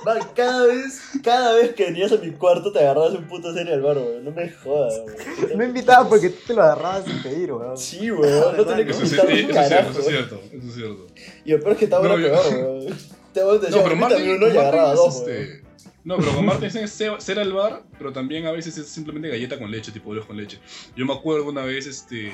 Man, 0.05 0.19
cada 0.35 0.67
vez, 0.67 1.01
cada 1.23 1.55
vez 1.55 1.73
que 1.73 1.85
venías 1.85 2.11
a 2.11 2.17
mi 2.17 2.29
cuarto 2.29 2.71
te 2.71 2.77
agarrabas 2.77 3.13
un 3.15 3.27
puto 3.27 3.51
serie 3.51 3.73
al 3.73 3.81
bar, 3.81 3.97
weón. 3.97 4.23
No 4.23 4.31
me 4.31 4.51
jodas, 4.51 5.01
weón. 5.03 5.57
No 5.57 5.63
invitaba 5.63 6.07
porque 6.07 6.29
tú 6.29 6.37
te 6.45 6.53
lo 6.53 6.61
agarrabas 6.61 7.05
sin 7.05 7.23
pedir, 7.23 7.51
weón. 7.51 7.75
Sí, 7.75 8.11
weón. 8.11 8.55
No 8.55 8.65
tenía 8.65 8.85
que 8.85 8.91
invitar 8.93 9.01
eso 9.01 9.23
un 9.25 9.31
es 9.31 9.37
cierto, 9.39 9.53
carajo. 9.55 9.89
eso 9.89 9.99
es 9.99 10.05
cierto, 10.05 10.41
eso 10.53 10.67
es 10.67 10.75
cierto. 10.75 11.07
Y 11.43 11.51
lo 11.51 11.59
peor 11.59 11.71
es 11.71 11.77
que 11.79 11.85
estaba 11.85 12.07
No, 12.07 12.15
peor, 12.15 12.45
weón. 12.53 12.97
Te 13.33 13.43
voy 13.43 13.57
a 13.57 13.59
decir, 13.59 13.75
No, 13.75 13.83
pero 13.83 13.95
Martin, 13.95 14.29
uno 14.29 14.47
y 14.47 14.57
agarraba 14.57 14.93
dos, 14.93 15.15
este, 15.15 15.31
weón. 15.31 15.65
No, 16.03 16.17
pero 16.17 16.35
con 16.35 16.45
Martin 16.45 16.69
es 16.77 16.91
cera 16.91 17.41
al 17.41 17.51
bar, 17.51 17.81
pero 17.97 18.13
también 18.13 18.45
a 18.45 18.51
veces 18.51 18.77
es 18.77 18.87
simplemente 18.87 19.27
galleta 19.27 19.57
con 19.57 19.71
leche, 19.71 19.91
tipo 19.91 20.11
Oreos 20.11 20.27
con 20.27 20.37
leche. 20.37 20.59
Yo 20.95 21.03
me 21.03 21.13
acuerdo 21.13 21.49
una 21.49 21.63
vez, 21.63 21.87
este. 21.87 22.31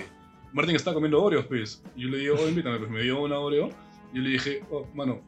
Martin 0.51 0.75
estaba 0.75 0.95
comiendo 0.95 1.23
Oreos, 1.23 1.45
pues. 1.45 1.81
Y 1.95 2.01
yo 2.01 2.09
le 2.09 2.17
digo, 2.17 2.35
oh, 2.37 2.49
invítame, 2.49 2.79
pues 2.79 2.91
me 2.91 3.01
dio 3.01 3.21
una 3.21 3.39
Oreo. 3.39 3.69
Y 4.11 4.17
yo 4.17 4.23
le 4.23 4.29
dije, 4.31 4.61
oh, 4.69 4.85
mano, 4.93 5.21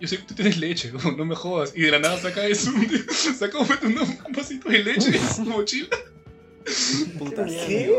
yo 0.00 0.08
sé 0.08 0.16
que 0.18 0.22
tú 0.24 0.34
tienes 0.34 0.56
leche, 0.58 0.92
no 1.16 1.24
me 1.24 1.34
jodas. 1.36 1.72
Y 1.76 1.82
de 1.82 1.90
la 1.90 1.98
nada 1.98 2.18
saca 2.18 2.46
eso, 2.46 2.70
saca 3.38 3.58
un, 3.58 3.66
un 3.98 4.32
vasito 4.32 4.68
de 4.68 4.78
leche 4.84 5.16
en 5.16 5.28
su 5.28 5.42
mochila. 5.42 5.88
Puta 7.18 7.44
¿Qué? 7.46 7.90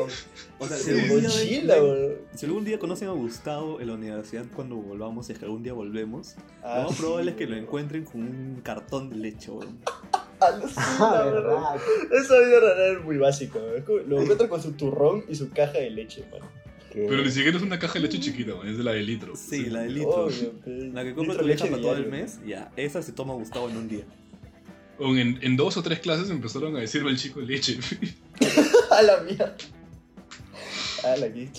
O 0.60 0.68
sea, 0.68 0.78
si 0.78 0.84
Sí, 0.84 1.00
algún, 1.00 1.20
día 1.22 1.30
ven- 1.30 1.38
mochila, 1.40 1.84
weón. 1.84 2.14
si 2.36 2.46
algún 2.46 2.64
día 2.66 2.80
conocen 2.80 3.08
a 3.08 3.12
Gustavo 3.12 3.82
en 3.82 3.88
la 3.88 3.94
universidad 3.94 4.46
cuando 4.56 4.76
volvamos, 4.76 5.26
si 5.26 5.34
es 5.34 5.40
que 5.40 5.46
algún 5.46 5.64
día 5.64 5.74
volvemos, 5.74 6.36
Ah, 6.64 6.78
lo 6.78 6.84
más 6.90 6.96
sí, 6.96 7.02
probable 7.02 7.32
es 7.32 7.38
que 7.38 7.48
lo 7.48 7.56
encuentren 7.58 8.06
con 8.06 8.22
un 8.22 8.62
cartón 8.64 9.10
de 9.10 9.16
leche, 9.18 9.52
weón. 9.52 9.80
Ah, 10.44 11.22
verdad. 11.26 11.76
Esa 12.20 12.40
vida 12.40 12.60
rara 12.62 12.88
es 12.94 13.04
muy. 13.04 13.20
Es 13.28 13.84
como- 13.86 13.98
Lo 14.08 14.22
encuentro 14.22 14.50
con 14.50 14.62
su 14.62 14.72
turrón 14.72 15.24
y 15.30 15.36
su 15.36 15.50
caja 15.52 15.74
de 15.74 15.92
leche, 15.92 16.24
man. 16.32 16.42
Que- 16.92 17.06
Pero 17.08 17.24
ni 17.24 17.32
siquiera 17.32 17.58
es 17.58 17.64
una 17.64 17.80
caja 17.80 17.94
de 17.94 18.00
leche 18.02 18.20
chiquita, 18.20 18.56
man, 18.56 18.68
es 18.68 18.78
de 18.78 18.84
la 18.84 18.92
de 18.92 19.02
litro. 19.02 19.36
Sí, 19.36 19.66
la 19.66 19.82
de 19.82 19.90
litro. 19.90 20.26
Obvio. 20.26 20.54
La 20.94 21.04
que 21.04 21.14
compra 21.14 21.38
tu 21.38 21.46
leche 21.48 21.68
para 21.68 21.82
todo 21.82 21.96
el 21.96 22.08
mes, 22.08 22.40
ya, 22.46 22.72
esa 22.76 23.02
se 23.02 23.14
toma 23.14 23.34
Gustavo 23.34 23.70
en 23.70 23.78
un 23.78 23.88
día. 23.88 24.04
O 25.00 25.16
En, 25.16 25.40
en 25.42 25.58
dos 25.58 25.78
o 25.78 25.82
tres 25.84 26.00
clases 26.00 26.30
empezaron 26.30 26.76
a 26.76 26.80
decirme 26.80 27.10
el 27.10 27.18
chico 27.18 27.40
de 27.40 27.46
leche. 27.48 27.80
A 28.92 29.02
la 29.02 29.22
mierda. 29.24 29.56
A 31.04 31.16
la 31.18 31.32
que 31.34 31.50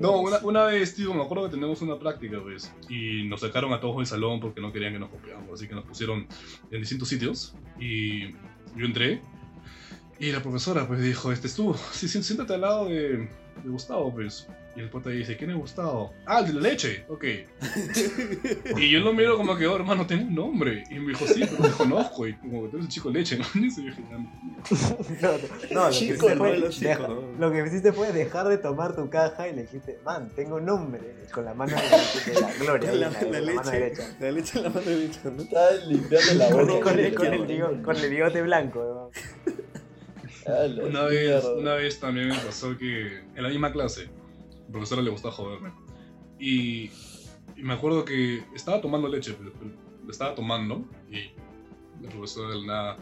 No, 0.00 0.20
una, 0.20 0.38
una 0.38 0.64
vez, 0.64 0.94
tío, 0.94 1.12
me 1.14 1.22
acuerdo 1.22 1.44
que 1.44 1.50
tenemos 1.56 1.82
una 1.82 1.98
práctica, 1.98 2.40
pues, 2.42 2.72
y 2.88 3.24
nos 3.24 3.40
sacaron 3.40 3.72
a 3.72 3.80
todos 3.80 3.96
del 3.96 4.06
salón 4.06 4.40
porque 4.40 4.60
no 4.60 4.72
querían 4.72 4.92
que 4.92 4.98
nos 4.98 5.10
copiáramos, 5.10 5.52
así 5.54 5.66
que 5.68 5.74
nos 5.74 5.84
pusieron 5.84 6.26
en 6.70 6.80
distintos 6.80 7.08
sitios, 7.08 7.54
y 7.80 8.32
yo 8.76 8.84
entré, 8.84 9.20
y 10.20 10.30
la 10.32 10.42
profesora, 10.42 10.86
pues, 10.86 11.00
dijo, 11.02 11.32
este, 11.32 11.46
estuvo, 11.48 11.74
sí, 11.92 12.08
sí, 12.08 12.22
siéntate 12.22 12.54
al 12.54 12.60
lado 12.60 12.88
de, 12.88 13.28
de 13.62 13.68
Gustavo, 13.70 14.12
pues, 14.12 14.46
y 14.76 14.80
el 14.80 14.90
pata 14.90 15.10
dice, 15.10 15.36
¿quién 15.36 15.50
es 15.50 15.56
Gustavo? 15.56 16.12
Ah, 16.26 16.40
el 16.40 16.46
de 16.46 16.52
la 16.54 16.60
leche, 16.60 17.04
ok. 17.08 17.24
y 18.78 18.90
yo 18.90 19.00
lo 19.00 19.12
miro 19.12 19.36
como 19.36 19.56
que, 19.56 19.66
oh, 19.66 19.76
hermano, 19.76 20.06
tengo 20.06 20.24
un 20.28 20.34
nombre, 20.34 20.84
y 20.90 20.98
me 20.98 21.08
dijo, 21.12 21.26
sí, 21.26 21.40
pero 21.40 21.68
te 21.70 21.76
conozco, 21.76 22.26
y 22.28 22.34
como 22.34 22.62
que 22.64 22.68
tú 22.68 22.76
eres 22.76 22.86
el 22.86 22.92
chico 22.92 23.10
leche, 23.10 23.38
¿no? 23.38 23.44
Y 23.54 23.70
yo 23.74 23.82
dije, 23.82 24.02
"Ah, 24.12 24.18
No, 25.20 25.32
no, 25.72 25.84
lo 25.84 25.90
que 25.90 25.94
Chico, 25.94 26.14
hiciste 26.14 26.34
no, 26.34 26.38
fue 26.38 26.58
los 26.58 26.80
deja- 26.80 26.96
chicos, 27.06 27.24
¿no? 27.38 27.38
Lo 27.48 27.52
que 27.52 27.66
hiciste 27.66 27.92
fue 27.92 28.12
dejar 28.12 28.48
de 28.48 28.58
tomar 28.58 28.94
tu 28.94 29.08
caja 29.10 29.48
y 29.48 29.54
le 29.54 29.62
dijiste, 29.62 29.98
man, 30.04 30.30
tengo 30.36 30.60
nombre. 30.60 31.00
Con 31.32 31.44
la 31.44 31.54
mano 31.54 31.76
de, 31.76 32.32
de 32.32 32.40
la 32.40 32.52
gloria. 32.54 32.92
La, 32.92 33.06
en 33.08 33.12
la 33.12 33.18
con 33.18 33.32
la 33.32 33.40
mano 33.40 33.70
leche, 33.70 33.70
derecha. 33.78 34.16
la 34.20 34.30
leche 34.32 34.58
en 34.58 34.64
la 34.64 34.70
mano 34.70 34.80
derecha, 34.86 35.20
¿no? 35.24 35.42
Estaba 35.42 35.70
limpiando 35.86 36.34
la 36.34 36.50
Con, 36.50 36.66
boca. 36.68 36.80
con 36.90 36.98
el, 36.98 37.14
con, 37.14 37.26
el 37.34 37.82
con 37.82 37.96
el 37.96 38.10
bigote 38.10 38.42
blanco. 38.42 39.10
¿no? 39.44 39.54
Una 40.82 41.02
vez, 41.02 41.44
una 41.44 41.74
vez 41.74 42.00
también 42.00 42.28
me 42.28 42.38
pasó 42.38 42.76
que 42.78 43.18
en 43.34 43.42
la 43.42 43.48
misma 43.48 43.72
clase, 43.72 44.08
la 44.66 44.72
profesora 44.72 45.02
le 45.02 45.10
gustaba 45.10 45.34
joderme. 45.34 45.72
Y, 46.38 46.90
y 47.56 47.62
me 47.62 47.74
acuerdo 47.74 48.04
que 48.04 48.44
estaba 48.54 48.80
tomando 48.80 49.08
leche, 49.08 49.34
pero, 49.38 49.52
pero 49.52 49.72
la 50.04 50.10
estaba 50.10 50.34
tomando 50.34 50.88
y 51.10 51.32
la 52.02 52.08
profesora 52.10 52.50
de 52.50 52.60
la 52.60 52.66
nada 52.66 52.96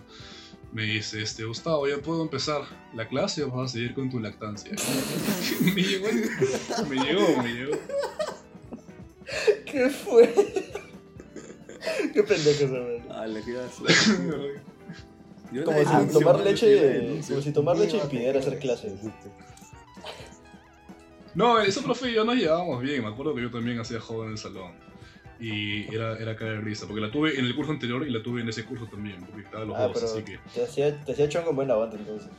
me 0.73 0.83
dice, 0.83 1.23
este, 1.23 1.45
Gustavo, 1.45 1.87
¿ya 1.89 1.99
puedo 1.99 2.23
empezar 2.23 2.63
la 2.95 3.09
clase 3.09 3.45
o 3.45 3.51
vas 3.51 3.71
a 3.71 3.75
seguir 3.75 3.95
con 3.95 4.11
tu 4.11 4.19
lactancia? 4.19 4.73
me 5.75 5.83
llegó, 5.83 6.09
me 6.89 6.97
llegó, 6.97 7.43
me 7.43 7.53
llegó. 7.53 7.79
¿Qué 9.65 9.91
fue? 9.91 10.35
Qué 12.13 12.23
pendejo 12.23 12.65
ese 12.65 12.73
weón. 12.73 13.03
Ah, 13.11 13.27
la 13.27 13.41
que 13.41 13.53
Yo 15.53 15.65
Como 15.65 15.79
si 15.79 16.13
tomar 16.13 16.41
leche, 16.41 17.21
como 17.29 17.41
si 17.43 17.53
tomar 17.53 17.77
leche 17.79 17.97
impidiera 17.99 18.39
hacer 18.41 18.59
clases. 18.59 18.93
No, 21.35 21.59
eso 21.61 21.83
profe 21.83 22.11
y 22.11 22.15
yo 22.15 22.25
nos 22.25 22.37
llevábamos 22.37 22.83
bien. 22.83 23.03
Me 23.03 23.09
acuerdo 23.09 23.35
que 23.35 23.43
yo 23.43 23.51
también 23.51 23.79
hacía 23.79 24.01
joven 24.01 24.27
en 24.29 24.33
el 24.33 24.39
salón. 24.39 24.73
Y 25.39 25.95
era, 25.95 26.17
era 26.19 26.35
caer 26.35 26.53
de 26.57 26.61
risa. 26.63 26.87
Porque 26.87 27.01
la 27.03 27.11
tuve 27.11 27.39
en 27.39 27.45
el 27.45 27.55
curso 27.55 27.73
anterior 27.73 28.07
y 28.07 28.11
la 28.11 28.23
tuve 28.23 28.41
en 28.41 28.49
ese 28.49 28.65
curso 28.65 28.87
también. 28.87 29.21
Porque 29.27 29.43
estaba 29.43 29.65
los 29.67 29.77
Ah, 29.77 29.83
dos, 29.89 29.93
pero 29.95 30.07
así 30.07 30.23
que. 30.23 30.39
te 30.55 30.65
hacía, 30.65 31.05
te 31.05 31.13
hacía 31.13 31.29
chongo 31.29 31.51
en 31.51 31.57
buena 31.57 31.77
onda 31.77 31.97
entonces. 31.97 32.31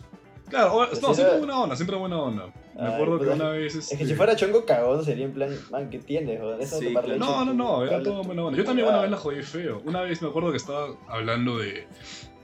Claro, 0.50 0.74
o- 0.76 0.86
no, 0.86 0.92
era- 0.92 1.14
siempre 1.14 1.38
buena 1.40 1.60
onda, 1.60 1.76
siempre 1.76 1.96
buena 1.98 2.22
onda. 2.22 2.46
Me 2.48 2.88
Ay, 2.88 2.94
acuerdo 2.94 3.20
que 3.20 3.28
una 3.28 3.50
vez. 3.50 3.76
Es 3.76 3.88
que 3.90 3.94
este, 3.96 4.08
si 4.08 4.14
fuera 4.16 4.36
chongo 4.36 4.66
cagón 4.66 5.04
sería 5.04 5.26
en 5.26 5.34
plan, 5.34 5.50
man, 5.70 5.90
¿qué 5.90 6.00
tienes? 6.00 6.40
Joder? 6.40 6.62
Eso 6.62 6.80
Sí, 6.80 6.86
tomar 6.86 7.04
claro. 7.04 7.20
leche, 7.20 7.32
No, 7.32 7.46
no, 7.46 7.54
no, 7.54 7.84
era 7.86 8.02
todo 8.02 8.24
buena 8.24 8.46
onda. 8.46 8.58
Yo 8.58 8.64
también 8.64 8.88
una 8.88 9.02
vez 9.02 9.12
la 9.12 9.18
jodí 9.18 9.44
feo. 9.44 9.82
Una 9.86 10.02
vez 10.02 10.22
me 10.22 10.30
acuerdo 10.30 10.52
que 10.52 10.58
estaba 10.58 10.88
hablando 11.08 11.58
de. 11.60 11.86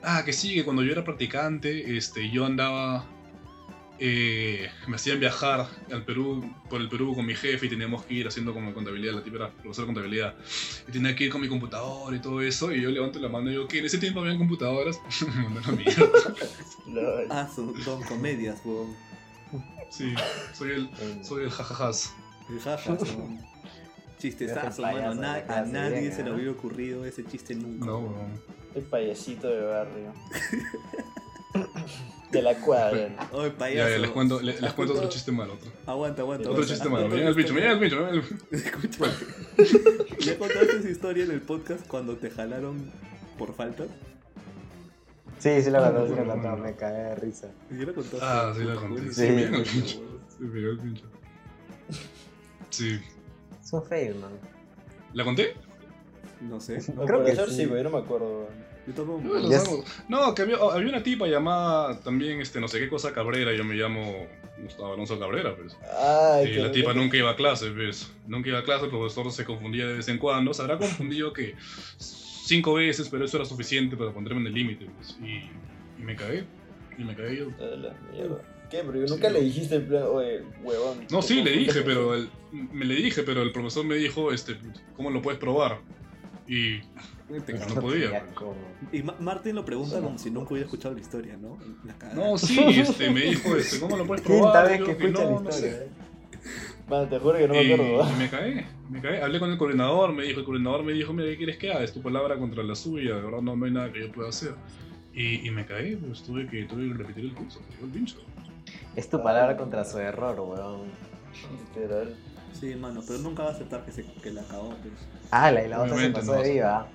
Ah, 0.03 0.23
que 0.25 0.33
sí, 0.33 0.53
que 0.53 0.63
cuando 0.63 0.83
yo 0.83 0.91
era 0.91 1.03
practicante, 1.03 1.97
este, 1.97 2.29
yo 2.29 2.45
andaba 2.45 3.05
eh, 3.99 4.69
me 4.87 4.95
hacían 4.95 5.19
viajar 5.19 5.67
al 5.91 6.03
Perú, 6.03 6.51
por 6.69 6.81
el 6.81 6.89
Perú 6.89 7.15
con 7.15 7.25
mi 7.25 7.35
jefe 7.35 7.67
y 7.67 7.69
teníamos 7.69 8.03
que 8.03 8.15
ir 8.15 8.27
haciendo 8.27 8.53
como 8.53 8.73
contabilidad, 8.73 9.13
la 9.13 9.23
tipa 9.23 9.37
era 9.37 9.51
profesora 9.51 9.87
de 9.87 9.93
contabilidad. 9.93 10.35
Y 10.87 10.91
tenía 10.91 11.15
que 11.15 11.25
ir 11.25 11.31
con 11.31 11.39
mi 11.39 11.47
computador 11.47 12.13
y 12.13 12.19
todo 12.19 12.41
eso. 12.41 12.73
Y 12.73 12.81
yo 12.81 12.89
levanto 12.89 13.19
la 13.19 13.29
mano 13.29 13.47
y 13.47 13.51
digo, 13.51 13.67
que 13.67 13.79
en 13.79 13.85
ese 13.85 13.99
tiempo 13.99 14.19
habían 14.19 14.37
computadoras. 14.37 14.99
Ah, 17.29 17.49
son, 17.55 17.81
son 17.81 18.03
comedias, 18.03 18.59
weón. 18.65 18.93
Sí, 19.89 20.13
soy 20.53 20.71
el, 20.71 20.89
soy 21.23 21.45
el 21.45 21.49
jajajas. 21.49 22.13
El 22.49 22.59
jajas, 22.59 23.01
weón. 23.17 23.39
Chistestazo, 24.19 24.81
Payaso 24.81 25.21
mano. 25.21 25.43
a 25.47 25.61
nadie 25.61 26.11
se 26.11 26.23
le 26.23 26.31
había 26.31 26.51
ocurrido 26.51 27.05
ese 27.05 27.25
chiste 27.25 27.55
nunca. 27.55 27.85
No, 27.85 27.99
weón. 27.99 28.41
El 28.75 28.83
payasito 28.83 29.47
de 29.47 29.61
barrio. 29.65 30.13
De 32.31 32.41
la 32.41 32.55
cuadra. 32.55 33.09
¿no? 33.31 33.53
Payaso. 33.53 33.89
ya, 33.89 33.97
les 33.99 34.09
cuento, 34.09 34.41
les, 34.41 34.55
les 34.55 34.63
¿has 34.63 34.73
cuento 34.73 34.95
otro 34.95 35.07
chiste 35.09 35.31
malo. 35.31 35.53
Otro, 35.53 35.71
Aguanta, 35.85 36.21
aguanta. 36.23 36.49
otro 36.49 36.63
chiste 36.65 36.85
¿Has 36.85 36.89
malo. 36.91 37.07
Mira 37.07 37.27
el 37.29 37.35
bicho, 37.35 37.53
mira 37.53 37.71
el 37.73 37.79
bicho, 37.79 37.97
mira 38.11 38.23
Escucha. 38.51 39.05
¿Ya 40.19 40.37
contaste 40.39 40.77
esa 40.79 40.89
historia 40.89 41.25
en 41.25 41.31
el 41.31 41.41
podcast 41.41 41.85
cuando 41.87 42.15
te 42.17 42.31
jalaron 42.31 42.91
por 43.37 43.53
faltas? 43.53 43.87
Sí, 45.37 45.61
sí 45.61 45.69
la 45.69 45.91
contó, 45.91 46.07
sí 46.07 46.13
la 46.25 46.35
no. 46.35 46.57
me 46.57 46.75
cagué 46.75 46.97
de 47.03 47.15
risa. 47.15 47.51
¿Ya 47.69 47.85
la 47.85 47.93
contaste? 47.93 48.19
Ah, 48.21 48.53
sí 48.57 48.63
la 48.63 48.75
conté. 48.75 49.01
Sí, 49.01 49.13
Sí. 49.13 49.27
bien 49.35 49.53
el 49.53 49.63
pincho. 49.63 50.01
Sí, 50.29 50.43
bien 50.45 50.65
el 50.65 50.77
pincho. 50.79 51.05
Sí. 52.71 52.99
Es 53.63 53.73
un 53.73 53.83
fail, 53.85 54.15
man. 54.15 54.31
¿La 55.13 55.23
conté? 55.23 55.53
No 56.43 56.59
sé. 56.59 56.79
No 56.95 57.05
creo 57.05 57.23
que 57.23 57.35
sí. 57.35 57.67
yo 57.67 57.83
no 57.83 57.89
me 57.89 57.97
acuerdo. 57.97 58.49
Yo 58.85 58.93
tampoco. 58.93 59.23
No, 60.09 60.35
que 60.35 60.41
había, 60.41 60.57
había 60.57 60.89
una 60.89 61.03
tipa 61.03 61.27
llamada 61.27 61.99
también, 62.01 62.41
este, 62.41 62.59
no 62.59 62.67
sé 62.67 62.79
qué 62.79 62.89
cosa 62.89 63.13
Cabrera. 63.13 63.53
Yo 63.53 63.63
me 63.63 63.75
llamo 63.75 64.27
Gustavo 64.61 64.93
Alonso 64.93 65.17
Cabrera, 65.19 65.55
pues. 65.55 65.77
Ay, 65.97 66.51
Y 66.51 66.55
la 66.55 66.71
tipa 66.71 66.93
nunca 66.93 67.17
iba 67.17 67.31
a 67.31 67.35
clase, 67.35 67.69
¿ves? 67.69 68.11
Nunca 68.27 68.49
iba 68.49 68.59
a 68.59 68.63
clase, 68.63 68.85
el 68.85 68.91
profesor 68.91 69.31
se 69.31 69.45
confundía 69.45 69.87
de 69.87 69.93
vez 69.95 70.07
en 70.09 70.17
cuando. 70.17 70.53
Se 70.53 70.61
habrá 70.61 70.77
confundido 70.77 71.31
que 71.31 71.55
cinco 71.97 72.73
veces, 72.73 73.07
pero 73.09 73.23
eso 73.25 73.37
era 73.37 73.45
suficiente 73.45 73.95
para 73.95 74.11
ponerme 74.11 74.41
en 74.41 74.47
el 74.47 74.53
límite, 74.53 74.85
pues. 74.97 75.17
Y, 75.21 75.49
y 76.01 76.03
me 76.03 76.15
cagué. 76.15 76.43
Y 76.97 77.03
me 77.03 77.15
cagué 77.15 77.37
yo. 77.37 77.47
A 77.59 77.75
la 77.77 77.93
mierda. 78.11 78.41
¿Qué? 78.69 78.81
Pero 78.85 79.05
yo 79.05 79.05
nunca 79.05 79.29
le 79.29 79.41
dijiste 79.41 79.75
en 79.75 79.87
plan, 79.87 80.03
oye, 80.09 80.41
huevón. 80.61 81.05
No, 81.09 81.21
sí, 81.21 81.41
le 81.41 81.51
dije, 81.51 81.83
pero 81.83 82.15
eso". 82.15 82.29
el, 82.51 82.69
me 82.73 82.85
le 82.85 82.95
dije, 82.95 83.23
pero 83.23 83.43
el 83.43 83.51
profesor 83.51 83.85
me 83.85 83.95
dijo, 83.95 84.31
este, 84.33 84.57
¿cómo 84.95 85.09
lo 85.09 85.21
puedes 85.21 85.39
probar? 85.39 85.79
Y 86.47 86.81
No 87.73 87.81
podía, 87.81 88.25
Y 88.91 89.01
Ma- 89.01 89.15
Martín 89.19 89.55
lo 89.55 89.63
pregunta 89.63 90.01
como 90.01 90.17
si 90.17 90.29
nunca 90.29 90.51
hubiera 90.51 90.65
escuchado 90.65 90.93
la 90.93 90.99
historia, 91.01 91.37
¿no? 91.37 91.57
La 91.85 92.13
no, 92.13 92.37
sí, 92.37 92.59
este, 92.81 93.09
me 93.09 93.21
dijo, 93.21 93.55
este, 93.55 93.79
¿cómo 93.79 93.95
lo 93.95 94.05
puedes 94.05 94.23
Quinta 94.25 94.41
probar? 94.41 94.67
vez 94.69 94.79
Yo, 94.79 94.85
que 94.85 94.91
escucha 94.91 95.11
no, 95.11 95.19
la 95.19 95.25
no 95.41 95.49
historia. 95.49 95.71
sé. 95.73 95.87
Man, 96.89 97.09
te 97.09 97.17
juro 97.19 97.37
que 97.37 97.47
no 97.47 97.53
me 97.53 97.63
y, 97.63 97.71
acuerdo. 97.73 98.09
y 98.13 98.19
me 98.19 98.29
caí, 98.29 98.65
me 98.89 99.01
caí. 99.01 99.21
Hablé 99.21 99.39
con 99.39 99.49
el 99.51 99.57
coordinador, 99.57 100.11
me 100.11 100.23
dijo, 100.23 100.39
el 100.41 100.45
coordinador 100.45 100.83
me 100.83 100.91
dijo, 100.91 101.13
mira, 101.13 101.29
¿qué 101.29 101.37
quieres 101.37 101.57
que 101.57 101.71
haga? 101.71 101.83
Es 101.83 101.93
tu 101.93 102.01
palabra 102.01 102.37
contra 102.37 102.61
la 102.61 102.75
suya, 102.75 103.15
de 103.15 103.21
verdad 103.21 103.41
no, 103.41 103.55
no 103.55 103.65
hay 103.65 103.71
nada 103.71 103.91
que 103.93 104.01
yo 104.01 104.11
pueda 104.11 104.27
hacer. 104.29 104.53
Y, 105.13 105.47
y 105.47 105.51
me 105.51 105.65
caí, 105.65 105.95
pues 105.95 106.23
tuve 106.23 106.45
que, 106.47 106.63
tuve 106.65 106.89
que 106.89 106.93
repetir 106.95 107.23
el 107.25 107.33
curso, 107.33 107.61
me 107.79 107.87
el 107.87 107.93
pincho. 107.93 108.17
Es 108.97 109.09
tu 109.09 109.23
palabra 109.23 109.55
contra 109.55 109.85
su 109.85 109.97
error, 109.99 110.37
weón. 110.41 110.81
Literal. 111.75 112.15
Sí, 112.59 112.75
mano, 112.75 113.01
pero 113.05 113.19
nunca 113.19 113.43
va 113.43 113.49
a 113.49 113.51
aceptar 113.53 113.83
que, 113.85 113.91
se, 113.91 114.05
que 114.05 114.31
la 114.31 114.43
cagó, 114.43 114.69
pues. 114.69 114.93
Ah, 115.31 115.51
la 115.51 115.65
y 115.65 115.69
la 115.69 115.81
otra 115.81 115.97
se 115.97 116.09
pasó 116.11 116.35
no. 116.35 116.41
de 116.41 116.51
viva. 116.53 116.87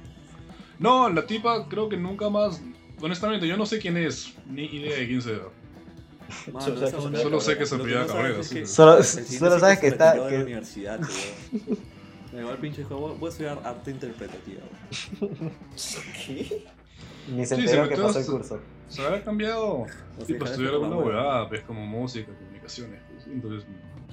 No, 0.78 1.08
la 1.10 1.26
tipa 1.26 1.68
creo 1.68 1.88
que 1.88 1.96
nunca 1.96 2.30
más, 2.30 2.62
honestamente, 3.00 3.46
yo 3.48 3.56
no 3.56 3.66
sé 3.66 3.78
quién 3.78 3.96
es, 3.96 4.34
ni 4.48 4.64
idea 4.66 4.96
de 4.96 5.06
quién 5.08 5.20
sea. 5.20 5.38
Mano, 6.52 6.60
Solo 6.60 6.76
sé 6.76 6.84
que 6.84 6.90
se 6.90 7.22
Solo 7.22 7.40
sé 7.40 7.58
que 7.58 7.66
se 7.66 7.74
apellida 7.74 8.00
no 8.02 8.06
Cabrera, 8.06 8.38
es 8.40 8.48
que 8.50 8.66
Solo- 8.66 9.02
sabes 9.02 9.08
se 9.76 9.80
que 9.80 9.86
está- 9.88 10.14
de 10.14 10.20
la 10.20 10.28
que- 10.28 10.36
universidad. 10.42 11.00
Me 12.32 12.40
llegó 12.40 12.50
el 12.52 12.58
pinche 12.58 12.82
dijo, 12.82 12.96
voy 12.98 13.26
a 13.26 13.30
estudiar 13.30 13.58
arte 13.64 13.90
interpretativa. 13.90 14.60
¿Qué? 16.26 16.64
Ni 17.34 17.44
se 17.46 17.56
Sí, 17.56 17.60
enteró 17.62 17.84
se 17.84 17.88
que 17.88 17.96
pasó 18.02 18.18
el 18.18 18.26
curso. 18.26 18.60
Se 18.88 19.04
habrá 19.04 19.24
cambiado 19.24 19.66
O 19.80 19.86
sea, 20.26 20.38
para 20.38 20.50
estudiar 20.50 20.74
alguna 20.74 20.96
hueva. 20.96 21.06
huevada, 21.22 21.48
pues 21.48 21.62
como 21.62 21.84
música, 21.86 22.30
comunicaciones. 22.34 23.00
Pues, 23.12 23.26
entonces, 23.26 23.66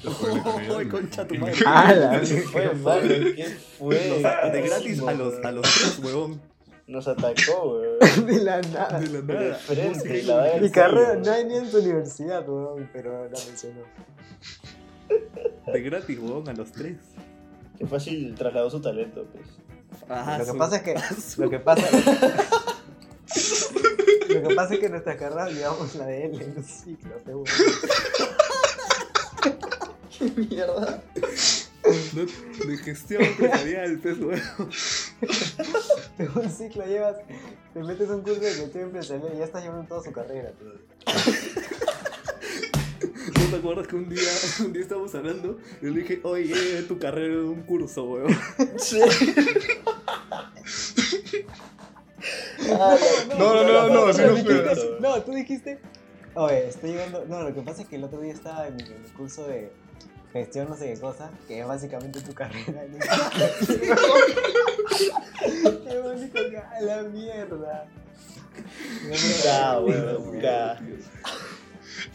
y- 0.83 0.87
concha 0.89 1.25
tu 1.27 1.35
madre. 1.35 1.53
Ah, 1.65 1.93
la 1.93 2.19
¿Qué 2.19 2.41
fue, 2.41 2.73
mano? 2.75 3.01
¿Qué 3.01 3.45
fue? 3.79 3.95
De 4.51 4.61
gratis 4.61 5.01
a 5.01 5.13
los, 5.13 5.43
a 5.45 5.51
los 5.51 5.61
tres, 5.63 5.99
huevón. 6.03 6.41
Nos 6.87 7.07
atacó, 7.07 7.79
weón. 7.79 8.25
de 8.27 8.39
la 8.43 8.61
nada. 8.61 8.99
De 8.99 9.07
la 9.09 9.21
De 9.21 9.33
nada. 9.33 9.55
frente, 9.55 9.89
Música 9.97 10.15
y 10.15 10.21
la 10.23 10.35
verdad. 10.37 10.61
Mi 10.61 10.69
carrera 10.69 11.09
weón. 11.13 11.21
no 11.23 11.31
hay 11.31 11.45
ni 11.45 11.55
en 11.55 11.71
su 11.71 11.77
universidad, 11.79 12.47
weón, 12.47 12.89
pero 12.93 13.23
la 13.23 13.39
mencionó. 13.47 13.81
De 15.73 15.81
gratis, 15.81 16.19
huevón, 16.19 16.47
a 16.49 16.53
los 16.53 16.71
tres. 16.71 16.97
Qué 17.79 17.85
fácil 17.87 18.35
trasladó 18.35 18.69
su 18.69 18.79
talento, 18.81 19.25
pues. 19.33 19.45
Ah, 20.09 20.37
Lo 20.37 20.45
que 20.45 20.51
su- 20.51 20.57
pasa 20.57 20.75
es 20.77 20.81
que. 20.83 20.95
su- 21.21 21.41
Lo 21.41 21.49
que 21.49 21.59
pasa. 21.59 21.87
Lo 24.29 24.47
que 24.49 24.55
pasa 24.55 24.73
es 24.75 24.79
que 24.79 24.89
nuestra 24.89 25.17
carrera 25.17 25.49
llevamos 25.49 25.95
la 25.95 26.05
de 26.05 26.25
él 26.25 26.41
en 26.41 26.57
un 26.57 26.63
ciclo, 26.63 27.15
seguro. 27.25 27.51
Mierda. 30.49 31.03
no- 32.13 32.65
de 32.67 32.77
gestión 32.77 33.23
empresarial, 33.23 33.99
pues, 34.01 34.17
huevón. 34.19 34.69
En 36.17 36.29
un 36.35 36.49
ciclo 36.49 36.85
llevas. 36.85 37.17
Te 37.73 37.83
metes 37.83 38.09
a 38.09 38.15
un 38.15 38.21
curso 38.21 38.39
de 38.39 38.53
gestión 38.53 38.83
empresarial 38.85 39.31
y 39.35 39.37
ya 39.39 39.45
estás 39.45 39.63
llevando 39.63 39.87
toda 39.87 40.03
su 40.03 40.11
carrera, 40.11 40.51
tío. 40.53 40.71
¿No 43.37 43.49
te 43.51 43.55
acuerdas 43.57 43.87
que 43.87 43.95
un 43.95 44.09
día, 44.09 44.21
un 44.61 44.73
día 44.73 44.81
estábamos 44.81 45.13
hablando 45.15 45.57
y 45.81 45.85
le 45.87 46.01
dije, 46.01 46.19
oye, 46.23 46.79
eh, 46.79 46.83
tu 46.83 46.97
carrera 46.99 47.33
en 47.33 47.45
un 47.45 47.63
curso, 47.63 48.03
huevón? 48.05 48.35
Sí. 48.77 49.01
Ah, 52.71 52.97
No, 53.37 53.37
no, 53.37 53.63
no, 53.63 53.89
no, 53.89 54.07
no 54.07 54.13
fue. 54.13 54.29
dijiste- 54.33 54.99
No, 54.99 55.21
tú 55.21 55.31
dijiste. 55.33 55.79
Oye, 56.35 56.67
estoy 56.67 56.91
llegando. 56.91 57.25
No, 57.27 57.41
lo 57.43 57.53
que 57.53 57.61
pasa 57.61 57.83
es 57.83 57.87
que 57.87 57.95
el 57.97 58.03
otro 58.03 58.19
día 58.21 58.33
estaba 58.33 58.67
en 58.67 58.79
el 58.79 58.93
curso 59.15 59.45
de 59.47 59.71
gestión, 60.39 60.67
no 60.69 60.75
sé 60.75 60.93
qué 60.93 60.99
cosa, 60.99 61.31
que 61.47 61.61
es 61.61 61.67
básicamente 61.67 62.19
tu 62.21 62.33
carrera. 62.33 62.83
¿no? 62.89 62.97
Qué 65.85 65.99
bonito 65.99 66.39
que 66.49 66.57
a 66.57 66.81
la 66.81 67.03
mierda. 67.03 67.87
Ya, 69.43 69.79
weón. 69.79 70.41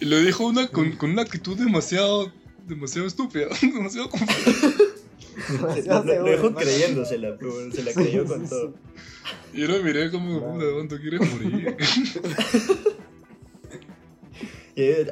Y 0.01 0.05
lo 0.05 0.19
dijo 0.21 0.47
una, 0.47 0.69
con, 0.69 0.93
con 0.93 1.11
una 1.11 1.23
actitud 1.23 1.59
demasiado, 1.59 2.33
demasiado 2.67 3.07
estúpida, 3.07 3.47
demasiado 3.63 4.11
confusa. 4.11 4.69
Demasiado 5.49 6.05
Lo, 6.05 6.05
lo 6.05 6.13
seguro, 6.13 6.31
dejó 6.31 6.55
creyéndosela, 6.55 7.37
pero 7.39 7.73
se 7.73 7.83
la 7.83 7.93
creyó 7.93 8.25
con 8.27 8.49
todo. 8.49 8.75
Y 9.53 9.61
yo 9.61 9.69
lo 9.69 9.83
miré 9.83 10.11
como, 10.11 10.41
puta, 10.41 10.65
¿cuánto 10.75 10.99
quieres 10.99 11.21
morir? 11.21 11.77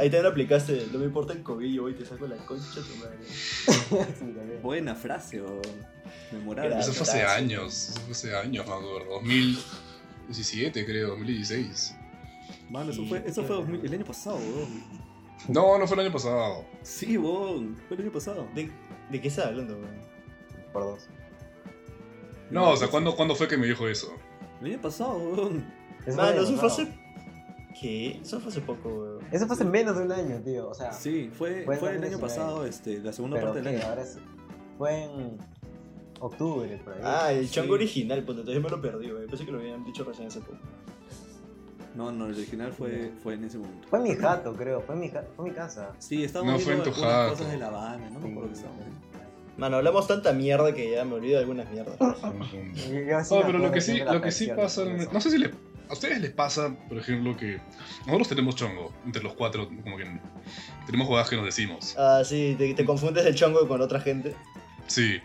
Ahí, 0.00 0.10
también 0.10 0.26
aplicaste, 0.26 0.86
no 0.92 0.98
me 0.98 1.06
importa 1.06 1.32
el 1.32 1.42
cobillo, 1.42 1.84
hoy 1.84 1.94
te 1.94 2.04
saco 2.04 2.26
la 2.26 2.36
concha 2.36 2.80
tu 2.80 2.96
madre. 2.96 3.18
Sí. 4.18 4.34
Buena 4.62 4.94
frase, 4.94 5.40
huevón. 5.40 5.62
Memorable. 6.32 6.78
Eso 6.78 6.92
fue 6.92 7.02
hace 7.02 7.22
años, 7.24 7.90
eso 7.90 8.00
fue 8.00 8.12
hace 8.12 8.36
años, 8.36 8.66
me 8.66 8.72
acuerdo. 8.72 9.14
2017 9.14 10.84
creo, 10.84 11.08
2016. 11.08 11.96
Mano, 12.70 12.90
eso 12.90 13.04
fue, 13.06 13.22
eso 13.26 13.44
fue 13.44 13.56
2000 13.56 13.86
el 13.86 13.94
año 13.94 14.04
pasado, 14.04 14.36
huevón. 14.36 14.84
No, 15.48 15.78
no 15.78 15.86
fue 15.86 15.94
el 15.96 16.06
año 16.06 16.12
pasado. 16.12 16.64
Sí, 16.82 17.16
huevón, 17.16 17.76
fue 17.88 17.96
el 17.96 18.04
año 18.04 18.12
pasado. 18.12 18.48
¿De, 18.54 18.70
de 19.10 19.20
qué 19.20 19.28
estás 19.28 19.46
hablando, 19.46 19.74
weón? 19.74 20.00
Por 20.72 20.82
dos. 20.84 21.08
No, 22.50 22.70
o 22.70 22.76
sea, 22.76 22.88
¿cuándo, 22.88 23.14
¿cuándo 23.14 23.34
fue 23.34 23.48
que 23.48 23.56
me 23.56 23.66
dijo 23.66 23.88
eso? 23.88 24.12
El 24.60 24.72
año 24.72 24.80
pasado. 24.80 25.50
Eso 26.06 26.16
Mano, 26.16 26.32
fue 26.32 26.42
eso 26.42 26.56
fue 26.56 26.68
hace. 26.68 26.97
¿Qué? 27.80 28.18
Eso 28.22 28.40
fue 28.40 28.50
hace 28.50 28.60
poco, 28.60 28.88
weón. 28.88 29.18
Eso 29.30 29.46
fue 29.46 29.54
hace 29.54 29.64
menos 29.64 29.96
de 29.96 30.02
un 30.04 30.12
año, 30.12 30.40
tío. 30.42 30.68
O 30.70 30.74
sea, 30.74 30.92
Sí, 30.92 31.30
fue, 31.32 31.62
Fue 31.64 31.76
fue 31.76 31.94
el 31.96 32.02
año 32.04 32.18
pasado, 32.18 32.64
este, 32.66 32.98
la 32.98 33.12
segunda 33.12 33.36
pero 33.36 33.52
parte 33.52 33.62
del 33.62 33.76
año. 33.76 33.86
ahora 33.88 34.02
es, 34.02 34.18
fue 34.76 35.04
en 35.04 35.38
octubre, 36.20 36.80
por 36.84 36.94
ahí. 36.94 37.00
Ah, 37.04 37.32
el 37.32 37.46
Sí. 37.46 37.54
chongo 37.54 37.74
original, 37.74 38.24
pues 38.24 38.38
entonces 38.38 38.62
me 38.62 38.68
lo 38.70 38.80
perdí, 38.80 39.12
weón. 39.12 39.26
Pensé 39.28 39.44
que 39.44 39.52
lo 39.52 39.58
habían 39.58 39.84
dicho 39.84 40.02
recién 40.04 40.26
hace 40.28 40.40
poco. 40.40 40.58
No, 41.94 42.12
no, 42.12 42.26
el 42.26 42.34
original 42.34 42.72
fue, 42.72 43.12
fue 43.22 43.34
en 43.34 43.44
ese 43.44 43.58
momento. 43.58 43.88
Fue 43.88 43.98
en 43.98 44.04
mi 44.04 44.14
jato, 44.14 44.54
creo. 44.54 44.80
Fue 44.82 44.94
en 44.94 45.00
mi, 45.00 45.08
fue 45.08 45.20
en 45.38 45.44
mi 45.44 45.50
casa. 45.50 45.92
Sí, 45.98 46.22
estábamos 46.24 46.54
No 46.54 46.58
fue 46.60 46.74
en 46.74 46.82
tu 46.82 46.92
jato. 46.92 47.30
cosas 47.30 47.50
de 47.50 47.56
La 47.58 47.68
Habana, 47.68 48.10
no 48.10 48.20
me 48.20 48.30
acuerdo 48.30 48.48
qué 48.50 48.54
estábamos 48.56 48.84
viendo. 48.84 49.08
Mano, 49.56 49.76
hablamos 49.78 50.06
tanta 50.06 50.32
mierda 50.32 50.72
que 50.72 50.92
ya 50.92 51.04
me 51.04 51.14
olvido 51.14 51.34
de 51.34 51.40
algunas 51.40 51.68
mierdas. 51.70 51.96
No, 52.22 52.32
me 52.32 53.44
pero 53.46 53.58
lo 53.58 53.72
que 53.72 53.80
sí, 53.80 53.98
lo 53.98 54.20
que 54.20 54.30
sí 54.30 54.48
pasa, 54.54 54.84
no 55.12 55.20
sé 55.20 55.30
si 55.30 55.38
le, 55.38 55.50
a 55.88 55.92
ustedes 55.92 56.20
les 56.20 56.30
pasa, 56.30 56.74
por 56.88 56.98
ejemplo, 56.98 57.36
que 57.36 57.60
nosotros 58.06 58.28
tenemos 58.28 58.56
chongo, 58.56 58.92
entre 59.04 59.22
los 59.22 59.34
cuatro, 59.34 59.68
como 59.82 59.96
que 59.96 60.06
tenemos 60.86 61.06
jugadas 61.06 61.28
que 61.28 61.36
nos 61.36 61.44
decimos. 61.44 61.94
Ah, 61.98 62.22
sí, 62.24 62.54
te, 62.58 62.74
te 62.74 62.84
confundes 62.84 63.26
el 63.26 63.34
chongo 63.34 63.66
con 63.66 63.80
otra 63.80 64.00
gente. 64.00 64.34
Sí. 64.86 65.20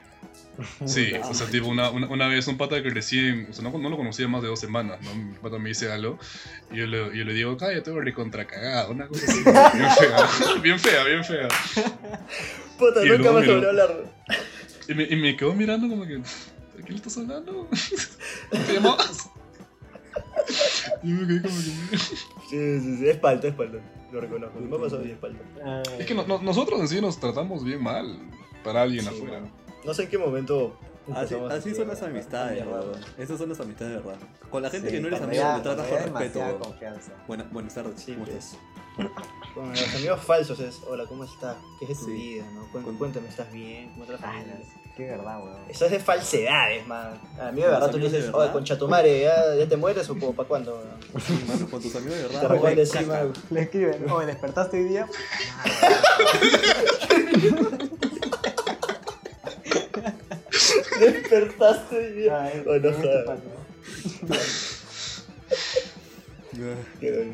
Sí, 0.86 1.12
o 1.14 1.34
sea, 1.34 1.48
tipo, 1.48 1.68
una, 1.68 1.90
una, 1.90 2.08
una 2.08 2.28
vez 2.28 2.48
un 2.48 2.58
pata 2.58 2.82
que 2.84 2.90
recién, 2.92 3.48
o 3.50 3.54
sea, 3.54 3.64
no, 3.64 3.76
no 3.76 3.90
lo 3.90 3.98
conocía 3.98 4.28
más 4.28 4.44
de 4.44 4.50
dos 4.50 4.60
semanas, 4.60 5.00
¿no? 5.02 5.16
Mi 5.16 5.34
pata 5.34 5.58
me 5.58 5.70
dice 5.70 5.92
algo, 5.92 6.20
y 6.72 6.78
yo 6.78 6.86
le, 6.86 7.18
yo 7.18 7.26
le 7.26 7.34
digo, 7.34 7.58
cállate, 7.58 7.92
recontra 7.92 8.46
cagado, 8.46 8.92
una 8.92 9.08
cosa 9.08 9.26
así, 9.26 9.44
bien 9.44 9.90
fea, 9.90 10.62
bien 10.62 10.80
fea, 10.80 11.04
bien 11.06 11.24
fea. 11.24 11.48
Puta, 12.78 13.04
Y 13.04 13.10
nunca 13.10 13.32
más 13.32 13.48
volvió 13.48 13.66
a 13.66 13.70
hablar. 13.70 14.14
Y 14.88 14.94
me, 14.94 15.04
y 15.04 15.16
me 15.16 15.36
quedó 15.36 15.54
mirando 15.54 15.88
como 15.88 16.06
que, 16.06 16.18
¿a 16.18 16.76
quién 16.76 16.90
le 16.90 16.96
estás 16.98 17.18
hablando? 17.18 17.68
¿Te 18.52 18.74
llamabas? 18.74 19.30
Y 21.04 21.10
yo 21.10 21.16
me 21.16 21.28
quedé 21.28 21.42
como 21.42 21.56
que... 21.56 21.98
Sí, 21.98 22.80
sí, 22.82 22.98
sí, 22.98 23.08
es 23.10 23.18
palta, 23.18 23.48
es 23.48 23.54
palta. 23.56 23.78
Lo 24.12 24.22
reconozco. 24.22 24.60
Me 24.60 24.76
ha 24.76 24.80
pasado 24.80 25.06
y 25.06 25.12
es 25.12 25.18
palta. 25.18 25.40
Es 25.98 26.06
que 26.06 26.14
no- 26.14 26.26
no- 26.28 26.42
nosotros 26.42 26.80
en 26.80 26.88
sí 26.88 27.02
nos 27.02 27.20
tratamos 27.20 27.64
bien 27.64 27.82
mal 27.82 28.18
para 28.64 28.82
alguien 28.84 29.04
Sí, 29.06 29.10
afuera. 29.10 29.40
mano. 29.40 29.52
No 29.84 29.94
sé 29.94 30.04
en 30.04 30.10
qué 30.10 30.18
momento. 30.18 30.78
Así, 31.14 31.34
empezamos 31.34 31.52
a 31.52 31.56
así 31.56 31.76
son 31.76 31.88
las 31.90 32.02
la- 32.02 32.08
amistades, 32.08 32.64
mierda. 32.64 32.80
weón. 32.82 33.00
Esas 33.18 33.38
son 33.38 33.50
las 33.50 33.60
amistades 33.60 33.94
de 33.96 34.00
verdad. 34.02 34.18
Con 34.50 34.62
la 34.64 34.70
gente 34.70 34.88
Sí, 34.90 34.96
que 34.96 35.02
no 35.02 35.08
eres 35.08 35.22
amigo 35.22 35.44
le 35.56 35.62
tratas 35.62 35.88
con 35.88 35.98
respeto. 36.00 36.40
weón. 36.40 36.60
confianza. 36.60 37.12
Buena- 37.28 37.44
buenas 37.52 37.74
tardes. 37.74 38.00
Sí, 38.02 38.14
¿cómo 38.14 38.26
pues. 38.26 38.38
estás? 38.38 38.60
Con 39.54 39.70
los 39.72 39.96
amigos 39.96 40.22
falsos 40.22 40.60
es, 40.62 40.80
hola, 40.88 41.06
¿cómo 41.08 41.24
estás? 41.26 41.58
¿Qué 41.80 41.86
es 41.86 41.90
de 41.90 41.96
tu 41.96 42.06
Sí. 42.06 42.12
vida? 42.14 42.46
¿no? 42.54 42.72
Cuen- 42.72 42.84
Con- 42.84 42.98
Cuéntame, 42.98 43.28
¿estás 43.28 43.52
bien? 43.52 43.90
¿Cómo 43.94 44.06
la 44.06 44.16
Ah, 44.16 44.32
familia? 44.32 44.60
Qué 44.96 45.06
verdad, 45.06 45.40
weón. 45.44 45.58
Eso 45.70 45.86
es 45.86 45.92
de 45.92 46.00
falsedades, 46.00 46.86
man. 46.86 47.20
A 47.42 47.52
mí 47.52 47.62
de 47.62 47.68
verdad 47.68 47.90
tú 47.90 47.98
le 47.98 48.10
dices, 48.10 48.30
oye, 48.32 48.52
concha 48.52 48.78
tu 48.78 48.88
madre, 48.88 49.22
¿ya, 49.22 49.56
ya 49.56 49.68
te 49.68 49.76
mueres 49.76 50.08
o 50.10 50.16
para 50.16 50.48
cuándo? 50.48 50.74
weón? 50.76 50.88
Mano, 51.48 51.68
con 51.70 51.82
tus 51.82 51.96
amigos 51.96 52.16
de 52.18 52.24
Te 52.24 52.34
verdad. 52.34 52.50
responde 52.50 52.76
weón, 52.76 52.80
encima. 52.80 53.14
caca. 53.14 53.28
Le 53.50 53.62
escriben, 53.62 54.12
oye, 54.12 54.26
¿despertaste 54.28 54.78
hoy 54.78 54.84
día? 54.90 55.08
Despertaste 61.00 62.20
y 62.26 62.30
Ay, 62.30 62.64
Oh, 62.68 62.76
no 62.76 62.82
¿qué 62.82 62.92
jodas. 62.94 63.26
pasa? 63.28 63.42
Qué. 67.00 67.34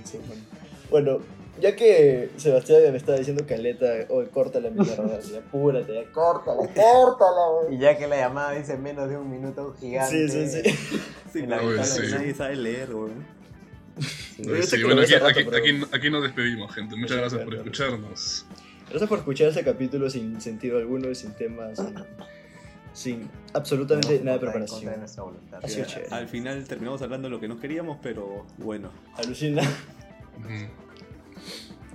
Bueno, 0.90 1.20
ya 1.60 1.76
que 1.76 2.30
Sebastián 2.38 2.92
me 2.92 2.98
estaba 2.98 3.18
diciendo 3.18 3.46
caleta, 3.48 3.86
oye, 4.10 4.30
córtala 4.30 4.70
mi 4.70 4.80
mierda, 4.86 5.20
ya, 5.32 5.40
apúrate, 5.40 5.94
ya, 5.94 6.12
córtala, 6.12 6.58
córtala, 6.74 7.50
weón. 7.62 7.74
Y 7.74 7.78
ya 7.80 7.98
que 7.98 8.08
la 8.08 8.18
llamada 8.18 8.52
dice 8.54 8.78
menos 8.78 9.10
de 9.10 9.18
un 9.18 9.30
minuto 9.30 9.76
gigante. 9.80 10.28
Sí, 10.30 10.48
sí, 10.50 10.62
sí. 10.64 10.78
Sí, 11.34 11.40
En 11.44 11.50
la 11.50 11.58
ventana, 11.58 11.84
sí. 11.86 12.02
nadie 12.12 12.34
sabe 12.34 12.56
leer, 12.56 12.90
sé 14.64 14.78
Sí, 14.78 14.84
bueno, 14.84 15.02
aquí, 15.02 15.14
aquí, 15.14 15.44
pero- 15.44 15.58
aquí, 15.58 15.82
aquí 15.92 16.10
nos 16.10 16.24
despedimos, 16.24 16.74
gente. 16.74 16.96
Muchas 16.96 17.12
Sí, 17.16 17.20
gracias 17.20 17.42
por 17.42 17.50
claro. 17.54 17.64
escucharnos. 17.64 18.46
Gracias 18.90 19.10
por 19.10 19.20
escuchar 19.20 19.48
ese 19.50 19.64
capítulo 19.64 20.10
sin 20.10 20.40
sentido 20.42 20.78
alguno, 20.78 21.14
sin 21.14 21.34
temas, 21.34 21.78
sin, 21.78 21.96
sin 22.94 23.30
absolutamente 23.54 24.18
No, 24.20 24.26
nada 24.26 24.38
de 24.38 24.42
preparación. 24.46 24.94
Así. 25.62 25.82
Al 26.10 26.28
final 26.28 26.64
terminamos 26.66 27.02
hablando 27.02 27.28
de 27.28 27.32
lo 27.36 27.40
que 27.40 27.48
no 27.48 27.60
queríamos, 27.60 27.98
pero 28.02 28.46
bueno. 28.58 28.90
Alucina. 29.18 29.62
Ujú. 29.62 30.89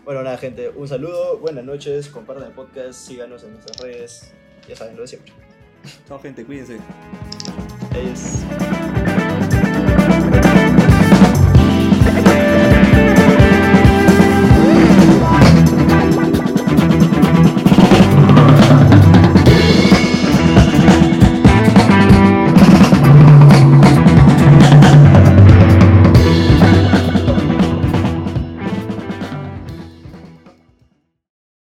Bueno, 0.04 0.22
nada, 0.22 0.36
gente, 0.36 0.68
un 0.68 0.86
saludo, 0.86 1.38
buenas 1.38 1.64
noches, 1.64 2.08
compartan 2.08 2.48
el 2.48 2.52
podcast, 2.52 3.06
síganos 3.06 3.42
en 3.42 3.52
nuestras 3.52 3.78
redes, 3.78 4.34
ya 4.68 4.76
saben 4.76 4.96
lo 4.96 5.02
de 5.02 5.08
siempre. 5.08 5.32
Chao, 6.06 6.18
gente, 6.18 6.44
cuídense. 6.44 6.78
Adiós. 7.90 8.83